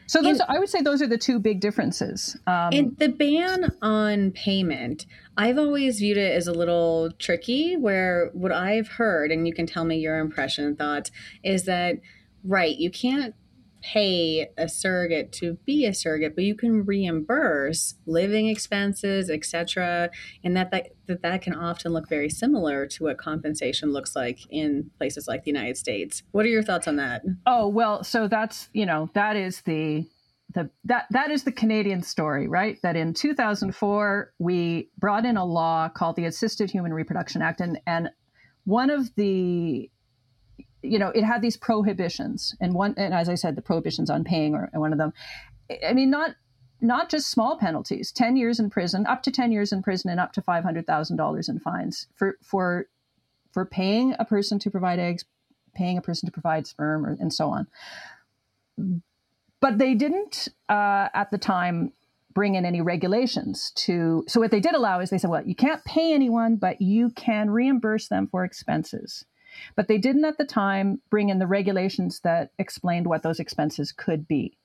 So 0.06 0.22
those, 0.22 0.40
and, 0.40 0.50
I 0.50 0.60
would 0.60 0.70
say, 0.70 0.82
those 0.82 1.02
are 1.02 1.08
the 1.08 1.18
two 1.18 1.38
big 1.38 1.60
differences. 1.60 2.38
Um, 2.48 2.70
and 2.72 2.98
the 2.98 3.10
ban 3.10 3.74
on 3.82 4.32
payment, 4.32 5.06
I've 5.36 5.58
always 5.58 6.00
viewed 6.00 6.16
it 6.16 6.34
as 6.34 6.48
a 6.48 6.54
little 6.54 7.12
tricky. 7.20 7.76
Where 7.76 8.30
what 8.34 8.52
I've 8.52 8.88
heard, 8.88 9.32
and 9.32 9.48
you 9.48 9.54
can 9.54 9.66
tell 9.66 9.84
me 9.84 9.98
your 9.98 10.20
impression 10.20 10.64
and 10.64 10.78
thoughts, 10.78 11.12
is 11.44 11.64
that 11.64 11.98
right, 12.44 12.78
you 12.78 12.92
can't 12.92 13.36
pay 13.94 14.50
a 14.58 14.68
surrogate 14.68 15.32
to 15.32 15.54
be 15.66 15.86
a 15.86 15.94
surrogate, 15.94 16.36
but 16.36 16.44
you 16.44 16.56
can 16.56 16.84
reimburse 16.84 17.96
living 18.06 18.48
expenses, 18.48 19.30
etc., 19.30 20.10
and 20.44 20.56
that, 20.58 20.72
that 20.72 20.90
that 21.08 21.22
that 21.22 21.42
can 21.42 21.54
often 21.54 21.94
look 21.94 22.10
very 22.10 22.30
similar 22.30 22.86
to 22.86 23.06
what 23.06 23.18
compensation 23.18 23.92
looks 23.92 24.16
like 24.16 24.40
in 24.50 24.92
places 24.98 25.28
like 25.28 25.44
the 25.44 25.52
United 25.52 25.78
States. 25.78 26.24
What 26.32 26.46
are 26.46 26.50
your 26.50 26.64
thoughts 26.64 26.88
on 26.88 26.98
that? 26.98 27.24
Oh 27.46 27.68
well, 27.68 28.04
so 28.04 28.28
that's 28.28 28.70
you 28.74 28.86
know 28.86 29.10
that 29.14 29.36
is 29.36 29.62
the 29.62 30.06
the 30.54 30.70
that 30.84 31.06
that 31.12 31.32
is 31.32 31.44
the 31.44 31.52
Canadian 31.52 32.04
story, 32.04 32.48
right? 32.48 32.78
That 32.84 32.96
in 32.96 33.14
2004 33.14 34.34
we 34.40 34.90
brought 34.98 35.26
in 35.26 35.38
a 35.38 35.46
law 35.46 35.90
called 35.90 36.18
the 36.18 36.26
Assisted 36.26 36.70
Human 36.70 36.94
Reproduction 36.94 37.42
Act, 37.42 37.62
and 37.62 37.80
and 37.88 38.10
one 38.66 38.90
of 38.90 39.16
the 39.16 39.90
you 40.82 41.00
know, 41.00 41.10
it 41.10 41.24
had 41.24 41.42
these 41.42 41.58
prohibitions, 41.58 42.56
and 42.60 42.74
one, 42.74 42.94
and 42.98 43.14
as 43.14 43.30
I 43.30 43.36
said, 43.36 43.56
the 43.56 43.62
prohibitions 43.62 44.10
on 44.10 44.24
paying 44.24 44.56
are 44.56 44.70
one 44.74 44.92
of 44.92 44.98
them. 44.98 45.14
I 45.88 45.94
mean, 45.94 46.10
not 46.10 46.36
not 46.80 47.10
just 47.10 47.30
small 47.30 47.58
penalties, 47.58 48.12
ten 48.12 48.38
years 48.38 48.60
in 48.60 48.70
prison, 48.70 49.06
up 49.08 49.24
to 49.24 49.32
ten 49.32 49.52
years 49.52 49.72
in 49.72 49.82
prison, 49.82 50.10
and 50.10 50.20
up 50.20 50.34
to 50.34 50.42
five 50.42 50.64
hundred 50.64 50.86
thousand 50.86 51.18
dollars 51.18 51.50
in 51.50 51.60
fines 51.60 52.08
for 52.16 52.38
for 52.42 52.88
for 53.52 53.66
paying 53.66 54.16
a 54.20 54.26
person 54.26 54.60
to 54.60 54.70
provide 54.70 55.00
eggs, 55.00 55.26
paying 55.76 55.98
a 55.98 56.02
person 56.02 56.28
to 56.28 56.32
provide 56.32 56.68
sperm, 56.68 57.06
or, 57.06 57.18
and 57.20 57.34
so 57.34 57.50
on. 57.50 57.68
But 59.60 59.80
they 59.80 59.96
didn't 59.96 60.50
uh, 60.70 61.10
at 61.14 61.32
the 61.32 61.38
time 61.40 61.94
bring 62.34 62.54
in 62.54 62.66
any 62.66 62.82
regulations 62.82 63.72
to. 63.72 64.24
So 64.28 64.40
what 64.40 64.52
they 64.52 64.60
did 64.60 64.76
allow 64.76 65.00
is 65.00 65.10
they 65.10 65.18
said, 65.18 65.32
well, 65.32 65.44
you 65.44 65.56
can't 65.56 65.84
pay 65.86 66.14
anyone, 66.14 66.58
but 66.58 66.80
you 66.80 67.10
can 67.10 67.50
reimburse 67.50 68.10
them 68.10 68.28
for 68.28 68.44
expenses. 68.46 69.26
But 69.76 69.88
they 69.88 69.98
didn't 69.98 70.26
at 70.26 70.38
the 70.38 70.46
time 70.46 71.02
bring 71.10 71.30
in 71.30 71.40
the 71.40 71.48
regulations 71.48 72.20
that 72.22 72.52
explained 72.58 73.08
what 73.08 73.24
those 73.24 73.40
expenses 73.40 73.92
could 73.92 74.28
be. 74.28 74.58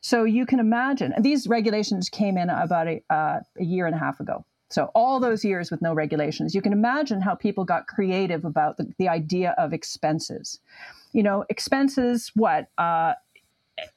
So 0.00 0.24
you 0.24 0.44
can 0.44 0.60
imagine, 0.60 1.14
these 1.18 1.46
regulations 1.48 2.08
came 2.10 2.36
in 2.36 2.50
about 2.50 2.88
a, 2.88 3.02
uh, 3.08 3.40
a 3.58 3.64
year 3.64 3.86
and 3.86 3.94
a 3.94 3.98
half 3.98 4.20
ago. 4.20 4.44
So 4.70 4.90
all 4.94 5.20
those 5.20 5.44
years 5.44 5.70
with 5.70 5.80
no 5.80 5.94
regulations, 5.94 6.54
you 6.54 6.60
can 6.60 6.72
imagine 6.72 7.20
how 7.20 7.34
people 7.34 7.64
got 7.64 7.86
creative 7.86 8.44
about 8.44 8.76
the, 8.76 8.92
the 8.98 9.08
idea 9.08 9.54
of 9.56 9.72
expenses. 9.72 10.60
You 11.12 11.22
know, 11.22 11.44
expenses, 11.48 12.32
what? 12.34 12.68
Uh, 12.76 13.14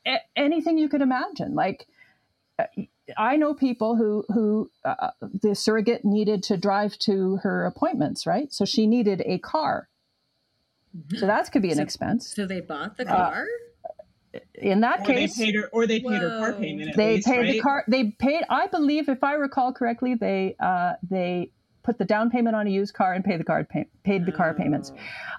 a- 0.06 0.22
anything 0.36 0.78
you 0.78 0.88
could 0.88 1.02
imagine. 1.02 1.56
Like, 1.56 1.88
uh, 2.60 2.66
I 3.18 3.38
know 3.38 3.54
people 3.54 3.96
who 3.96 4.26
who 4.28 4.70
uh, 4.84 5.12
the 5.22 5.56
surrogate 5.56 6.04
needed 6.04 6.44
to 6.44 6.58
drive 6.58 6.98
to 7.00 7.38
her 7.38 7.66
appointments, 7.66 8.28
right? 8.28 8.52
So 8.52 8.66
she 8.66 8.86
needed 8.86 9.24
a 9.26 9.40
car. 9.40 9.88
So 11.16 11.28
that 11.28 11.52
could 11.52 11.62
be 11.62 11.70
an 11.70 11.78
so, 11.78 11.84
expense. 11.84 12.34
So 12.36 12.46
they 12.46 12.62
bought 12.62 12.98
the 12.98 13.08
uh, 13.08 13.16
car. 13.16 13.46
Uh, 14.34 14.40
in 14.56 14.82
that 14.82 15.02
or 15.02 15.06
case, 15.06 15.36
they 15.36 15.46
paid 15.46 15.56
her, 15.56 15.70
or 15.72 15.88
they 15.88 16.00
paid 16.00 16.22
Whoa. 16.22 16.30
her 16.30 16.40
car 16.40 16.54
payment. 16.54 16.96
they 16.96 17.16
least, 17.16 17.28
paid 17.28 17.38
right? 17.38 17.52
the 17.54 17.60
car. 17.60 17.84
They 17.88 18.12
paid. 18.12 18.44
I 18.50 18.68
believe, 18.68 19.10
if 19.10 19.24
I 19.24 19.34
recall 19.34 19.74
correctly, 19.74 20.16
they 20.16 20.56
uh, 20.60 20.94
they 21.10 21.52
put 21.84 21.98
the 21.98 22.06
down 22.06 22.30
payment 22.30 22.56
on 22.56 22.68
a 22.68 22.70
used 22.70 22.94
car 22.94 23.14
and 23.14 23.24
pay 23.24 23.38
the 23.38 23.44
card 23.44 23.70
pay, 23.70 23.88
paid 24.04 24.26
the 24.26 24.34
oh. 24.34 24.38
car 24.38 24.54
payments. 24.54 24.92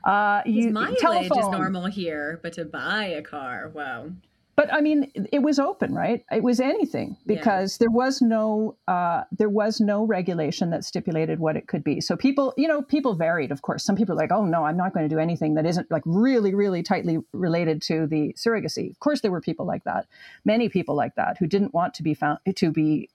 Oh. 0.05 0.11
Uh, 0.11 0.43
you, 0.47 0.71
mileage 0.71 0.99
telephone. 0.99 1.39
is 1.39 1.49
normal 1.49 1.87
here, 1.87 2.41
but 2.43 2.55
to 2.55 2.65
buy 2.65 3.05
a 3.07 3.23
car, 3.23 3.69
wow 3.69 4.11
but 4.59 4.75
I 4.75 4.81
mean, 4.81 5.13
it 5.33 5.41
was 5.41 5.61
open, 5.61 5.95
right? 5.95 6.25
It 6.33 6.43
was 6.43 6.59
anything 6.59 7.17
because 7.27 7.75
yeah. 7.75 7.85
there 7.85 7.93
was 7.93 8.21
no 8.21 8.77
uh, 8.89 9.23
there 9.31 9.49
was 9.49 9.81
no 9.81 10.05
regulation 10.05 10.71
that 10.71 10.85
stipulated 10.85 11.39
what 11.39 11.55
it 11.55 11.69
could 11.69 11.85
be. 11.85 12.01
So 12.01 12.17
people, 12.17 12.55
you 12.57 12.67
know, 12.67 12.83
people 12.83 13.15
varied. 13.15 13.53
Of 13.53 13.63
course, 13.63 13.85
some 13.85 13.95
people 13.95 14.15
are 14.15 14.19
like, 14.19 14.33
"Oh 14.33 14.45
no, 14.45 14.65
I'm 14.65 14.77
not 14.77 14.93
going 14.93 15.09
to 15.09 15.15
do 15.15 15.21
anything 15.21 15.55
that 15.55 15.65
isn't 15.65 15.89
like 15.93 16.03
really, 16.05 16.57
really 16.57 16.83
tightly 16.83 17.19
related 17.33 17.81
to 17.83 18.09
the 18.09 18.35
surrogacy." 18.37 18.91
Of 18.91 18.99
course, 18.99 19.21
there 19.21 19.31
were 19.31 19.41
people 19.41 19.65
like 19.65 19.85
that. 19.85 20.09
Many 20.45 20.69
people 20.69 20.97
like 20.97 21.15
that 21.15 21.37
who 21.39 21.47
didn't 21.47 21.73
want 21.73 21.95
to 21.95 22.03
be 22.03 22.15
found 22.15 22.41
to 22.57 22.73
be 22.73 23.11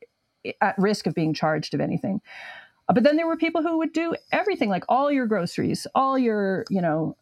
at 0.62 0.76
risk 0.78 1.08
of 1.08 1.14
being 1.14 1.34
charged 1.34 1.74
of 1.74 1.82
anything. 1.82 2.22
But 2.88 3.04
then 3.04 3.18
there 3.18 3.28
were 3.28 3.38
people 3.38 3.62
who 3.62 3.80
would 3.80 3.92
do 3.92 4.16
everything, 4.32 4.70
like 4.70 4.84
all 4.88 5.12
your 5.12 5.26
groceries, 5.26 5.88
all 5.96 6.18
your, 6.18 6.66
you 6.70 6.82
know, 6.82 7.16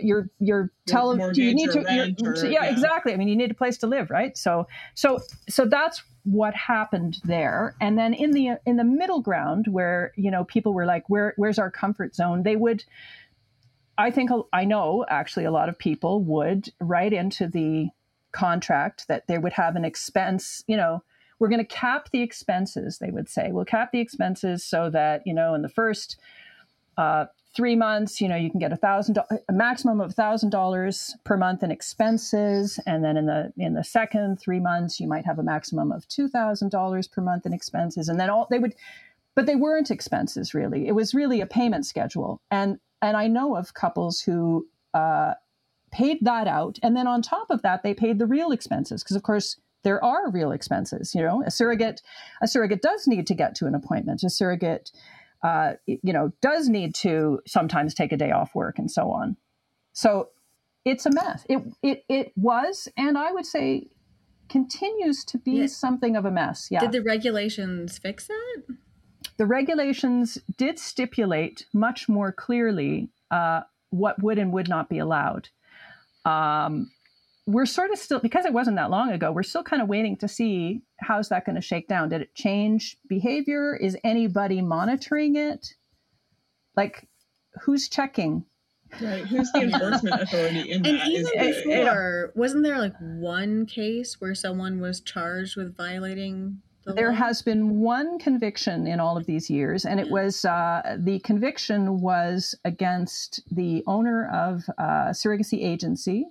your 0.00 0.28
your 0.40 0.70
television 0.86 1.34
you 1.34 1.54
need 1.54 1.70
to 1.72 1.80
or, 1.80 2.36
yeah, 2.46 2.64
yeah, 2.64 2.70
exactly. 2.70 3.12
I 3.12 3.16
mean 3.16 3.28
you 3.28 3.36
need 3.36 3.50
a 3.50 3.54
place 3.54 3.78
to 3.78 3.86
live 3.86 4.10
right? 4.10 4.36
So 4.36 4.66
so 4.94 5.20
so 5.48 5.64
that's 5.64 6.02
what 6.24 6.54
happened 6.54 7.18
there. 7.24 7.76
And 7.80 7.98
then 7.98 8.14
in 8.14 8.32
the 8.32 8.58
in 8.66 8.76
the 8.76 8.84
middle 8.84 9.20
ground 9.20 9.66
where 9.68 10.12
you 10.16 10.30
know 10.30 10.44
people 10.44 10.74
were 10.74 10.86
like 10.86 11.08
where 11.08 11.34
where's 11.36 11.58
our 11.58 11.70
comfort 11.70 12.14
zone? 12.14 12.42
they 12.42 12.56
would 12.56 12.84
i 13.98 14.10
think 14.10 14.30
i 14.52 14.64
know 14.64 15.04
actually 15.08 15.46
a 15.46 15.50
lot 15.50 15.70
of 15.70 15.78
people 15.78 16.22
would 16.22 16.68
write 16.80 17.14
into 17.14 17.46
the 17.48 17.88
contract 18.30 19.08
that 19.08 19.26
they 19.26 19.38
would 19.38 19.54
have 19.54 19.74
an 19.74 19.86
expense 19.86 20.62
you 20.66 20.76
know 20.76 21.02
we're 21.38 21.48
going 21.48 21.64
to 21.64 21.64
cap 21.64 22.10
the 22.12 22.22
expenses 22.22 22.98
they 22.98 23.10
would 23.10 23.28
say. 23.28 23.50
We'll 23.52 23.64
cap 23.64 23.92
the 23.92 24.00
expenses 24.00 24.64
so 24.64 24.90
that 24.90 25.22
you 25.26 25.34
know 25.34 25.54
in 25.54 25.62
the 25.62 25.68
first 25.68 26.18
uh, 26.96 27.26
three 27.56 27.74
months, 27.74 28.20
you 28.20 28.28
know, 28.28 28.36
you 28.36 28.50
can 28.50 28.60
get 28.60 28.70
a 28.70 28.76
thousand, 28.76 29.18
a 29.48 29.52
maximum 29.52 30.00
of 30.00 30.14
thousand 30.14 30.50
dollars 30.50 31.16
per 31.24 31.38
month 31.38 31.62
in 31.62 31.70
expenses, 31.70 32.78
and 32.86 33.02
then 33.02 33.16
in 33.16 33.24
the 33.24 33.52
in 33.56 33.72
the 33.72 33.82
second 33.82 34.38
three 34.38 34.60
months, 34.60 35.00
you 35.00 35.08
might 35.08 35.24
have 35.24 35.38
a 35.38 35.42
maximum 35.42 35.90
of 35.90 36.06
two 36.06 36.28
thousand 36.28 36.68
dollars 36.68 37.08
per 37.08 37.22
month 37.22 37.46
in 37.46 37.54
expenses, 37.54 38.08
and 38.10 38.20
then 38.20 38.28
all 38.28 38.46
they 38.50 38.58
would, 38.58 38.74
but 39.34 39.46
they 39.46 39.56
weren't 39.56 39.90
expenses 39.90 40.52
really. 40.52 40.86
It 40.86 40.92
was 40.92 41.14
really 41.14 41.40
a 41.40 41.46
payment 41.46 41.86
schedule, 41.86 42.42
and 42.50 42.78
and 43.00 43.16
I 43.16 43.26
know 43.26 43.56
of 43.56 43.72
couples 43.72 44.20
who 44.20 44.66
uh, 44.92 45.32
paid 45.90 46.18
that 46.22 46.46
out, 46.46 46.78
and 46.82 46.94
then 46.94 47.06
on 47.06 47.22
top 47.22 47.50
of 47.50 47.62
that, 47.62 47.82
they 47.82 47.94
paid 47.94 48.18
the 48.18 48.26
real 48.26 48.52
expenses 48.52 49.02
because, 49.02 49.16
of 49.16 49.22
course. 49.22 49.56
There 49.82 50.02
are 50.02 50.32
real 50.32 50.50
expenses, 50.50 51.14
you 51.14 51.22
know. 51.22 51.44
A 51.46 51.50
surrogate, 51.50 52.02
a 52.42 52.48
surrogate 52.48 52.82
does 52.82 53.06
need 53.06 53.24
to 53.28 53.34
get 53.34 53.54
to 53.56 53.66
an 53.66 53.74
appointment. 53.76 54.24
A 54.24 54.30
surrogate 54.30 54.90
uh, 55.42 55.74
you 55.86 56.12
know, 56.12 56.32
does 56.40 56.68
need 56.68 56.94
to 56.96 57.40
sometimes 57.46 57.94
take 57.94 58.12
a 58.12 58.16
day 58.16 58.30
off 58.30 58.54
work 58.54 58.78
and 58.78 58.90
so 58.90 59.10
on. 59.10 59.36
So 59.92 60.30
it's 60.84 61.06
a 61.06 61.10
mess. 61.10 61.44
It 61.48 61.62
it 61.82 62.04
it 62.08 62.32
was, 62.36 62.88
and 62.96 63.18
I 63.18 63.32
would 63.32 63.46
say 63.46 63.88
continues 64.48 65.24
to 65.24 65.38
be 65.38 65.52
yeah. 65.52 65.66
something 65.66 66.16
of 66.16 66.24
a 66.24 66.30
mess. 66.30 66.68
Yeah. 66.70 66.80
Did 66.80 66.92
the 66.92 67.02
regulations 67.02 67.98
fix 67.98 68.28
that? 68.28 68.62
The 69.36 69.46
regulations 69.46 70.38
did 70.56 70.78
stipulate 70.78 71.66
much 71.72 72.08
more 72.08 72.32
clearly 72.32 73.10
uh, 73.30 73.62
what 73.90 74.22
would 74.22 74.38
and 74.38 74.52
would 74.52 74.68
not 74.68 74.88
be 74.88 74.98
allowed. 74.98 75.48
Um, 76.24 76.90
we're 77.46 77.66
sort 77.66 77.92
of 77.92 77.98
still 77.98 78.18
because 78.18 78.44
it 78.44 78.52
wasn't 78.52 78.76
that 78.76 78.90
long 78.90 79.12
ago 79.12 79.30
we're 79.30 79.44
still 79.44 79.62
kind 79.62 79.80
of 79.80 79.88
waiting 79.88 80.16
to 80.16 80.26
see 80.26 80.82
how's 80.98 81.28
that 81.28 81.46
going 81.46 81.54
to 81.54 81.62
shake 81.62 81.88
down. 81.88 82.08
Did 82.08 82.22
it 82.22 82.34
change 82.34 82.98
behavior? 83.08 83.76
Is 83.76 83.96
anybody 84.02 84.60
monitoring 84.60 85.36
it? 85.36 85.74
Like 86.76 87.08
who's 87.62 87.88
checking? 87.88 88.44
Right 89.00 89.24
who's 89.26 89.50
the 89.52 89.62
enforcement 89.62 90.22
authority 90.22 90.70
in 90.70 90.76
and 90.86 90.98
that? 90.98 91.08
even 91.08 91.40
is 91.40 91.56
before 91.62 92.32
it, 92.34 92.36
wasn't 92.36 92.64
there 92.64 92.78
like 92.78 92.94
one 93.00 93.66
case 93.66 94.20
where 94.20 94.34
someone 94.34 94.80
was 94.80 95.00
charged 95.00 95.56
with 95.56 95.76
violating 95.76 96.60
the 96.84 96.94
there 96.94 97.10
law? 97.10 97.16
has 97.16 97.42
been 97.42 97.80
one 97.80 98.18
conviction 98.18 98.86
in 98.86 99.00
all 99.00 99.16
of 99.16 99.26
these 99.26 99.50
years 99.50 99.84
and 99.84 99.98
it 100.00 100.08
was 100.08 100.44
uh, 100.44 100.96
the 100.98 101.18
conviction 101.20 102.00
was 102.00 102.54
against 102.64 103.42
the 103.54 103.82
owner 103.86 104.28
of 104.30 104.62
a 104.78 105.10
surrogacy 105.10 105.64
agency 105.64 106.26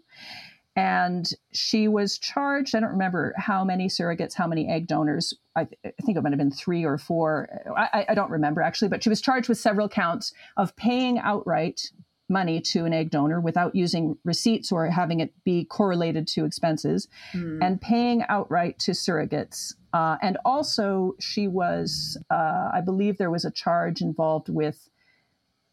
and 0.75 1.29
she 1.53 1.87
was 1.87 2.17
charged. 2.17 2.75
I 2.75 2.81
don't 2.81 2.91
remember 2.91 3.33
how 3.37 3.63
many 3.63 3.87
surrogates, 3.87 4.33
how 4.33 4.47
many 4.47 4.67
egg 4.67 4.87
donors. 4.87 5.33
I, 5.55 5.61
I 5.85 5.93
think 6.03 6.17
it 6.17 6.21
might 6.21 6.33
have 6.33 6.37
been 6.37 6.51
three 6.51 6.83
or 6.83 6.97
four. 6.97 7.47
I, 7.77 8.05
I, 8.09 8.13
don't 8.13 8.29
remember 8.31 8.61
actually, 8.61 8.89
but 8.89 9.01
she 9.01 9.09
was 9.09 9.21
charged 9.21 9.47
with 9.47 9.57
several 9.57 9.87
counts 9.87 10.33
of 10.57 10.75
paying 10.75 11.17
outright 11.19 11.91
money 12.27 12.59
to 12.59 12.85
an 12.85 12.93
egg 12.93 13.11
donor 13.11 13.39
without 13.39 13.75
using 13.75 14.17
receipts 14.25 14.71
or 14.71 14.87
having 14.87 15.19
it 15.19 15.31
be 15.43 15.63
correlated 15.65 16.27
to 16.27 16.43
expenses, 16.43 17.07
Hmm. 17.31 17.61
and 17.61 17.79
paying 17.79 18.23
outright 18.27 18.79
to 18.79 18.91
surrogates. 18.91 19.75
Uh, 19.93 20.17
and 20.21 20.37
also, 20.43 21.13
she 21.19 21.47
was, 21.47 22.17
uh, 22.29 22.69
I 22.73 22.81
believe, 22.81 23.17
there 23.17 23.31
was 23.31 23.45
a 23.45 23.51
charge 23.51 24.01
involved 24.01 24.49
with 24.49 24.89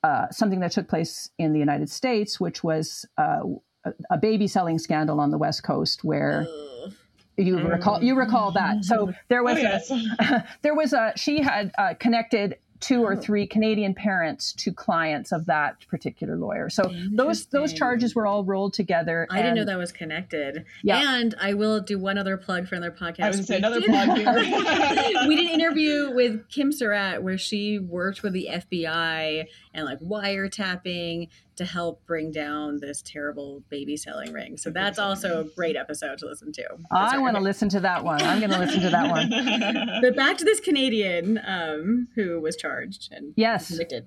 uh, 0.04 0.28
something 0.30 0.60
that 0.60 0.72
took 0.72 0.88
place 0.88 1.30
in 1.38 1.52
the 1.52 1.58
United 1.58 1.88
States, 1.88 2.38
which 2.38 2.62
was 2.62 3.06
uh, 3.16 3.40
a, 3.84 3.92
a 4.10 4.18
baby 4.18 4.46
selling 4.48 4.78
scandal 4.78 5.20
on 5.20 5.30
the 5.30 5.38
West 5.38 5.62
Coast, 5.62 6.04
where 6.04 6.46
Ugh. 6.84 6.92
you 7.36 7.58
recall 7.58 8.02
you 8.02 8.14
recall 8.14 8.52
that. 8.52 8.84
So 8.84 9.12
there 9.28 9.42
was 9.42 9.58
Oh, 9.90 10.00
a- 10.20 10.44
there 10.62 10.74
was 10.74 10.92
a 10.92 11.12
she 11.16 11.40
had 11.42 11.72
uh, 11.78 11.94
connected 11.98 12.56
two 12.80 13.04
or 13.04 13.14
three 13.14 13.46
Canadian 13.46 13.94
parents 13.94 14.52
to 14.52 14.72
clients 14.72 15.30
of 15.30 15.46
that 15.46 15.76
particular 15.86 16.36
lawyer. 16.36 16.68
So 16.68 16.92
those 17.12 17.46
those 17.46 17.72
charges 17.72 18.12
were 18.16 18.26
all 18.26 18.42
rolled 18.42 18.74
together. 18.74 19.24
I 19.30 19.36
didn't 19.40 19.54
know 19.54 19.64
that 19.66 19.78
was 19.78 19.92
connected. 19.92 20.64
Yeah. 20.82 21.14
And 21.16 21.32
I 21.40 21.54
will 21.54 21.80
do 21.80 21.96
one 21.96 22.18
other 22.18 22.36
plug 22.36 22.66
for 22.66 22.74
another 22.74 22.90
podcast. 22.90 23.22
I 23.22 23.28
was 23.28 23.46
say 23.46 23.54
We 23.54 23.58
another 23.58 23.78
did- 23.80 23.88
plug 23.90 24.16
here. 24.16 25.28
we 25.28 25.36
did 25.36 25.46
an 25.46 25.60
interview 25.60 26.10
with 26.12 26.48
Kim 26.48 26.72
Surratt 26.72 27.22
where 27.22 27.38
she 27.38 27.78
worked 27.78 28.24
with 28.24 28.32
the 28.32 28.48
FBI 28.50 29.44
and 29.74 29.84
like 29.86 29.98
wiretapping 30.00 31.28
to 31.56 31.64
help 31.64 32.04
bring 32.06 32.30
down 32.30 32.78
this 32.80 33.02
terrible 33.02 33.62
baby 33.70 33.96
selling 33.96 34.32
ring. 34.32 34.56
So 34.56 34.70
that's 34.70 34.98
also 34.98 35.40
a 35.40 35.44
great 35.44 35.76
episode 35.76 36.18
to 36.18 36.26
listen 36.26 36.52
to. 36.52 36.64
I 36.90 37.18
want 37.18 37.36
to 37.36 37.42
listen 37.42 37.68
to 37.70 37.80
that 37.80 38.04
one. 38.04 38.20
I'm 38.22 38.38
going 38.38 38.50
to 38.50 38.58
listen 38.58 38.80
to 38.82 38.90
that 38.90 39.10
one. 39.10 39.30
But 40.02 40.16
back 40.16 40.36
to 40.38 40.44
this 40.44 40.60
Canadian 40.60 41.40
um, 41.46 42.08
who 42.14 42.40
was 42.40 42.56
charged 42.56 43.12
and 43.12 43.32
Yes. 43.36 43.68
convicted. 43.68 44.06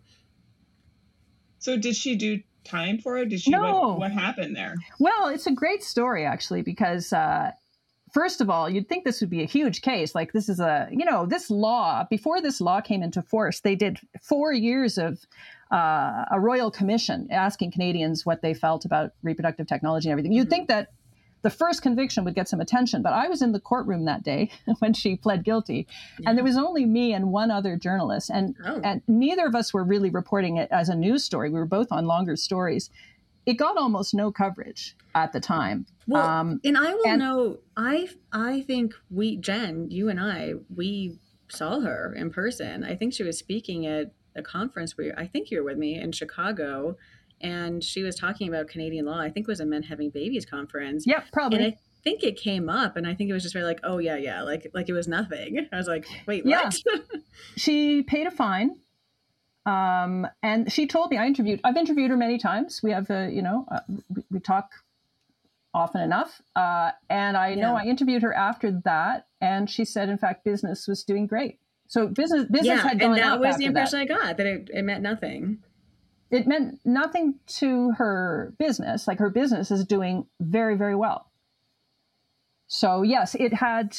so 1.59 1.77
did 1.77 1.95
she 1.95 2.15
do 2.15 2.41
time 2.63 2.97
for 2.99 3.17
it? 3.17 3.29
Did 3.29 3.41
she? 3.41 3.51
No. 3.51 3.89
What, 3.89 3.99
what 3.99 4.11
happened 4.11 4.55
there? 4.55 4.75
Well, 4.99 5.27
it's 5.27 5.47
a 5.47 5.51
great 5.51 5.83
story 5.83 6.25
actually 6.25 6.61
because 6.61 7.13
uh, 7.13 7.51
first 8.13 8.41
of 8.41 8.49
all, 8.49 8.69
you'd 8.69 8.89
think 8.89 9.05
this 9.05 9.21
would 9.21 9.29
be 9.29 9.41
a 9.43 9.47
huge 9.47 9.81
case. 9.81 10.15
Like 10.15 10.33
this 10.33 10.49
is 10.49 10.59
a 10.59 10.87
you 10.91 11.05
know 11.05 11.25
this 11.25 11.49
law 11.49 12.05
before 12.09 12.41
this 12.41 12.59
law 12.61 12.81
came 12.81 13.03
into 13.03 13.21
force, 13.21 13.59
they 13.61 13.75
did 13.75 13.99
four 14.21 14.51
years 14.53 14.97
of 14.97 15.19
uh, 15.71 16.25
a 16.31 16.39
royal 16.39 16.69
commission 16.71 17.27
asking 17.31 17.71
Canadians 17.71 18.25
what 18.25 18.41
they 18.41 18.53
felt 18.53 18.85
about 18.85 19.11
reproductive 19.23 19.67
technology 19.67 20.07
and 20.09 20.11
everything. 20.11 20.31
You'd 20.31 20.49
think 20.49 20.67
that 20.67 20.89
the 21.41 21.49
first 21.49 21.81
conviction 21.83 22.23
would 22.25 22.33
get 22.35 22.47
some 22.49 22.59
attention, 22.59 23.01
but 23.03 23.13
I 23.13 23.27
was 23.27 23.41
in 23.41 23.51
the 23.51 23.59
courtroom 23.59 24.05
that 24.05 24.23
day 24.23 24.49
when 24.79 24.93
she 24.93 25.15
pled 25.15 25.43
guilty, 25.43 25.87
and 26.25 26.37
there 26.37 26.43
was 26.43 26.57
only 26.57 26.85
me 26.85 27.13
and 27.13 27.31
one 27.31 27.51
other 27.51 27.77
journalist, 27.77 28.29
and 28.31 28.55
Oh. 28.65 28.79
and 28.83 29.01
neither 29.07 29.45
of 29.45 29.53
us 29.55 29.73
were 29.73 29.83
really 29.83 30.09
reporting 30.09 30.57
it 30.57 30.69
as 30.71 30.89
a 30.89 30.95
news 30.95 31.23
story. 31.23 31.49
We 31.49 31.59
were 31.59 31.65
both 31.65 31.87
on 31.91 32.05
longer 32.05 32.35
stories. 32.35 32.89
It 33.45 33.55
got 33.55 33.77
almost 33.77 34.15
no 34.15 34.31
coverage 34.31 34.95
at 35.13 35.33
the 35.33 35.39
time. 35.39 35.85
Well, 36.07 36.27
Um, 36.27 36.61
and 36.63 36.75
I 36.77 36.93
will 36.95 37.07
and- 37.07 37.19
know. 37.19 37.57
I 37.77 38.07
I 38.31 38.61
think 38.61 38.93
we 39.11 39.37
Jen, 39.37 39.91
you 39.91 40.09
and 40.09 40.19
I, 40.19 40.53
we 40.75 41.19
saw 41.47 41.79
her 41.81 42.11
in 42.15 42.31
person. 42.31 42.83
I 42.83 42.95
think 42.95 43.13
she 43.13 43.21
was 43.23 43.37
speaking 43.37 43.85
at 43.85 44.11
a 44.35 44.41
conference 44.41 44.97
where 44.97 45.13
I 45.17 45.27
think 45.27 45.51
you 45.51 45.57
were 45.59 45.63
with 45.63 45.77
me 45.77 45.99
in 45.99 46.11
Chicago, 46.11 46.97
and 47.41 47.83
she 47.83 48.03
was 48.03 48.15
talking 48.15 48.47
about 48.47 48.67
Canadian 48.67 49.05
law. 49.05 49.19
I 49.19 49.29
think 49.29 49.45
it 49.47 49.51
was 49.51 49.59
a 49.59 49.65
Men 49.65 49.83
Having 49.83 50.11
Babies 50.11 50.45
conference. 50.45 51.05
Yep, 51.07 51.25
probably. 51.33 51.57
And 51.63 51.73
I 51.73 51.77
think 52.03 52.23
it 52.23 52.37
came 52.37 52.69
up, 52.69 52.95
and 52.95 53.05
I 53.07 53.13
think 53.15 53.29
it 53.29 53.33
was 53.33 53.43
just 53.43 53.53
very 53.53 53.65
like, 53.65 53.79
oh 53.83 53.97
yeah, 53.97 54.15
yeah, 54.17 54.41
like 54.43 54.71
like 54.73 54.89
it 54.89 54.93
was 54.93 55.07
nothing. 55.07 55.67
I 55.73 55.77
was 55.77 55.87
like, 55.87 56.05
wait, 56.27 56.45
Yeah. 56.45 56.63
what? 56.65 57.01
she 57.57 58.03
paid 58.03 58.27
a 58.27 58.31
fine 58.31 58.77
um, 59.65 60.27
and 60.43 60.71
she 60.71 60.85
told 60.87 61.09
me 61.09 61.17
i 61.17 61.25
interviewed 61.25 61.59
i've 61.63 61.75
interviewed 61.75 62.09
her 62.11 62.15
many 62.17 62.37
times 62.37 62.81
we 62.83 62.91
have 62.91 63.09
a 63.09 63.29
you 63.31 63.41
know 63.41 63.65
uh, 63.71 63.79
we, 64.15 64.23
we 64.31 64.39
talk 64.39 64.71
often 65.73 66.01
enough 66.01 66.41
uh, 66.55 66.91
and 67.09 67.35
i 67.35 67.55
know 67.55 67.75
Yeah. 67.75 67.81
i 67.83 67.85
interviewed 67.85 68.21
her 68.21 68.33
after 68.33 68.71
that 68.85 69.27
and 69.41 69.69
she 69.69 69.83
said 69.83 70.07
in 70.07 70.17
fact 70.17 70.43
business 70.45 70.87
was 70.87 71.03
doing 71.03 71.25
great 71.27 71.59
so 71.87 72.07
business 72.07 72.45
business 72.45 72.65
yeah, 72.65 72.87
had 72.87 72.99
gone 72.99 73.11
and 73.11 73.19
that 73.19 73.39
was 73.39 73.57
the 73.57 73.63
that. 73.63 73.67
impression 73.67 73.99
I 73.99 74.05
got 74.05 74.37
that 74.37 74.45
it, 74.45 74.69
it 74.73 74.81
meant 74.83 75.01
nothing. 75.01 75.59
it 76.31 76.47
meant 76.47 76.79
nothing 76.85 77.35
to 77.47 77.91
her 77.91 78.53
business 78.57 79.07
like 79.07 79.19
her 79.19 79.29
business 79.29 79.71
is 79.71 79.85
doing 79.85 80.25
very 80.39 80.75
very 80.75 80.95
well 80.95 81.29
so 82.67 83.03
yes 83.03 83.35
it 83.35 83.53
had 83.53 83.95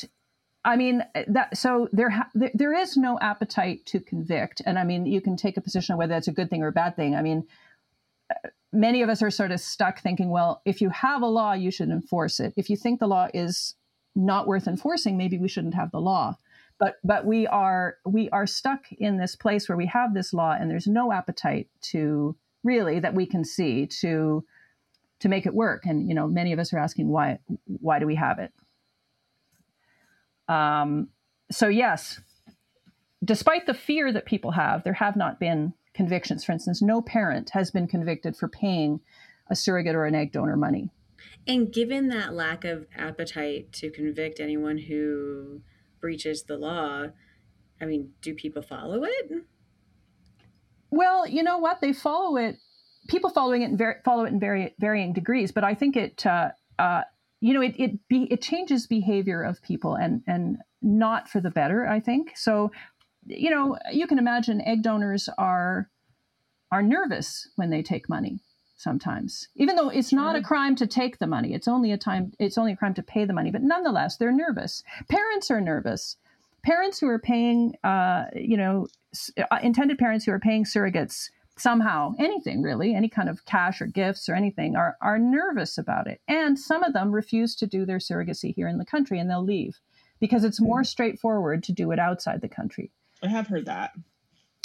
i 0.65 0.77
mean 0.77 1.05
that 1.29 1.57
so 1.57 1.89
there 1.93 2.11
ha- 2.11 2.31
there, 2.35 2.51
there 2.55 2.75
is 2.75 2.97
no 2.97 3.19
appetite 3.21 3.87
to 3.87 4.01
convict 4.01 4.61
and 4.67 4.79
i 4.79 4.85
mean 4.85 5.07
you 5.07 5.21
can 5.21 5.37
take 5.37 5.57
a 5.57 5.61
position 5.61 5.93
on 5.93 5.99
whether 5.99 6.15
that's 6.15 6.29
a 6.29 6.33
good 6.33 6.51
thing 6.51 6.63
or 6.63 6.69
a 6.69 6.73
bad 6.73 6.97
thing 6.97 7.15
i 7.15 7.23
mean 7.23 7.47
uh, 8.31 8.49
many 8.73 9.03
of 9.03 9.09
us 9.09 9.23
are 9.23 9.31
sort 9.31 9.53
of 9.53 9.61
stuck 9.61 10.01
thinking 10.01 10.29
well 10.29 10.61
if 10.65 10.81
you 10.81 10.91
have 10.91 11.23
a 11.23 11.27
law 11.27 11.53
you 11.53 11.71
should 11.71 11.89
enforce 11.89 12.41
it 12.41 12.53
if 12.57 12.69
you 12.69 12.77
think 12.77 12.99
the 12.99 13.07
law 13.07 13.29
is 13.33 13.77
not 14.17 14.49
worth 14.49 14.67
enforcing 14.67 15.17
maybe 15.17 15.39
we 15.39 15.47
shouldn't 15.49 15.75
have 15.75 15.93
the 15.93 16.01
law 16.01 16.37
but 16.79 16.97
but 17.03 17.25
we 17.25 17.47
are 17.47 17.97
we 18.05 18.29
are 18.31 18.47
stuck 18.47 18.91
in 18.93 19.17
this 19.17 19.35
place 19.35 19.69
where 19.69 19.79
we 19.79 19.87
have 19.87 20.15
this 20.15 20.33
law 20.33 20.53
and 20.53 20.71
there's 20.71 20.87
no 20.87 21.13
appetite 21.13 21.69
to 21.81 22.37
really 22.63 23.01
that 23.01 23.15
we 23.15 23.27
can 23.27 23.45
see 23.45 23.87
to 23.87 24.45
to 25.21 25.29
make 25.29 25.47
it 25.47 25.55
work. 25.55 25.87
And 25.87 26.09
you 26.09 26.15
know 26.15 26.27
many 26.27 26.53
of 26.53 26.59
us 26.59 26.73
are 26.73 26.79
asking 26.79 27.09
why 27.09 27.39
why 27.67 27.99
do 27.99 28.07
we 28.07 28.17
have 28.17 28.39
it? 28.39 28.53
Um, 30.49 31.09
so 31.51 31.69
yes 31.69 32.21
despite 33.25 33.67
the 33.67 33.75
fear 33.75 34.13
that 34.13 34.27
people 34.27 34.51
have 34.51 34.85
there 34.85 34.93
have 34.93 35.17
not 35.17 35.41
been 35.41 35.73
convictions. 35.95 36.45
For 36.45 36.53
instance 36.53 36.83
no 36.83 37.01
parent 37.01 37.51
has 37.51 37.71
been 37.71 37.89
convicted 37.89 38.37
for 38.37 38.49
paying 38.49 39.01
a 39.49 39.57
surrogate 39.57 39.95
or 39.95 40.05
an 40.05 40.15
egg 40.15 40.33
donor 40.33 40.57
money. 40.57 40.91
And 41.47 41.73
given 41.73 42.09
that 42.09 42.35
lack 42.35 42.65
of 42.65 42.87
appetite 42.97 43.73
to 43.75 43.91
convict 43.91 44.41
anyone 44.41 44.79
who 44.79 45.63
breaches 46.07 46.45
the 46.45 46.57
law, 46.57 47.07
I 47.81 47.85
mean, 47.85 48.13
do 48.23 48.33
people 48.33 48.63
follow 48.63 49.03
it? 49.03 49.33
Well, 50.93 51.27
you 51.27 51.43
know 51.43 51.59
what? 51.59 51.81
They 51.81 51.93
follow 51.93 52.37
it. 52.37 52.59
People 53.09 53.29
following 53.29 53.63
it 53.63 53.71
in 53.71 53.77
ver- 53.77 54.01
follow 54.05 54.25
it 54.25 54.29
in 54.29 54.39
very 54.39 54.73
varying 54.79 55.13
degrees, 55.13 55.51
but 55.51 55.65
I 55.65 55.75
think 55.75 55.97
it, 55.97 56.25
uh, 56.25 56.51
uh, 56.79 57.03
you 57.41 57.55
know, 57.55 57.61
it 57.61 57.75
it 57.77 58.07
be, 58.07 58.29
it 58.31 58.41
changes 58.41 58.87
behavior 58.87 59.43
of 59.43 59.61
people 59.63 59.97
and 59.97 60.23
and 60.29 60.59
not 60.81 61.29
for 61.29 61.41
the 61.41 61.51
better. 61.51 61.89
I 61.89 61.99
think 61.99 62.37
so. 62.37 62.71
You 63.27 63.51
know, 63.51 63.77
you 63.91 64.07
can 64.07 64.21
imagine 64.21 64.61
egg 64.61 64.85
donors 64.85 65.29
are 65.37 65.91
are 66.71 66.85
nervous 66.85 67.49
when 67.57 67.71
they 67.71 67.83
take 67.83 68.09
money 68.09 68.39
sometimes. 68.77 69.49
Even 69.57 69.77
though 69.77 69.89
it's 69.89 70.13
not 70.13 70.37
a 70.37 70.43
crime 70.43 70.77
to 70.77 70.87
take 70.87 71.19
the 71.19 71.27
money 71.27 71.55
it's 71.55 71.69
only 71.69 71.93
a 71.93 71.99
time 71.99 72.33
it's 72.39 72.59
only 72.59 72.73
a 72.73 72.77
crime 72.77 72.95
to 72.95 73.03
pay 73.03 73.25
the 73.25 73.33
money 73.33 73.51
but 73.51 73.63
nonetheless 73.63 74.17
they're 74.17 74.33
nervous. 74.33 74.83
Parents 75.09 75.51
are 75.51 75.61
nervous. 75.61 76.17
Parents 76.63 76.99
who 76.99 77.09
are 77.09 77.19
paying 77.19 77.75
uh, 77.85 78.25
you 78.35 78.57
know 78.57 78.87
uh, 79.39 79.59
intended 79.63 79.99
parents 79.99 80.25
who 80.25 80.33
are 80.33 80.39
paying 80.39 80.65
surrogates 80.65 81.31
somehow 81.59 82.13
anything 82.19 82.61
really 82.61 82.95
any 82.95 83.09
kind 83.09 83.31
of 83.31 83.47
cash 83.47 83.81
or 83.81 83.87
gifts 83.87 84.29
or 84.29 84.35
anything 84.35 84.77
are 84.77 84.97
are 85.01 85.19
nervous 85.19 85.79
about 85.79 86.07
it. 86.07 86.21
And 86.29 86.59
some 86.59 86.83
of 86.83 86.93
them 86.93 87.13
refuse 87.13 87.55
to 87.57 87.67
do 87.67 87.87
their 87.87 87.99
surrogacy 87.99 88.55
here 88.55 88.69
in 88.69 88.79
the 88.79 88.85
country 88.85 89.19
and 89.19 89.31
they'll 89.31 89.43
leave 89.43 89.81
because 90.21 90.45
it's 90.45 90.61
more 90.61 90.85
straightforward 90.85 91.63
to 91.65 91.73
do 91.73 91.91
it 91.93 91.99
outside 91.99 92.41
the 92.41 92.49
country. 92.49 92.91
I 93.23 93.29
have 93.29 93.47
heard 93.47 93.67
that. 93.67 93.93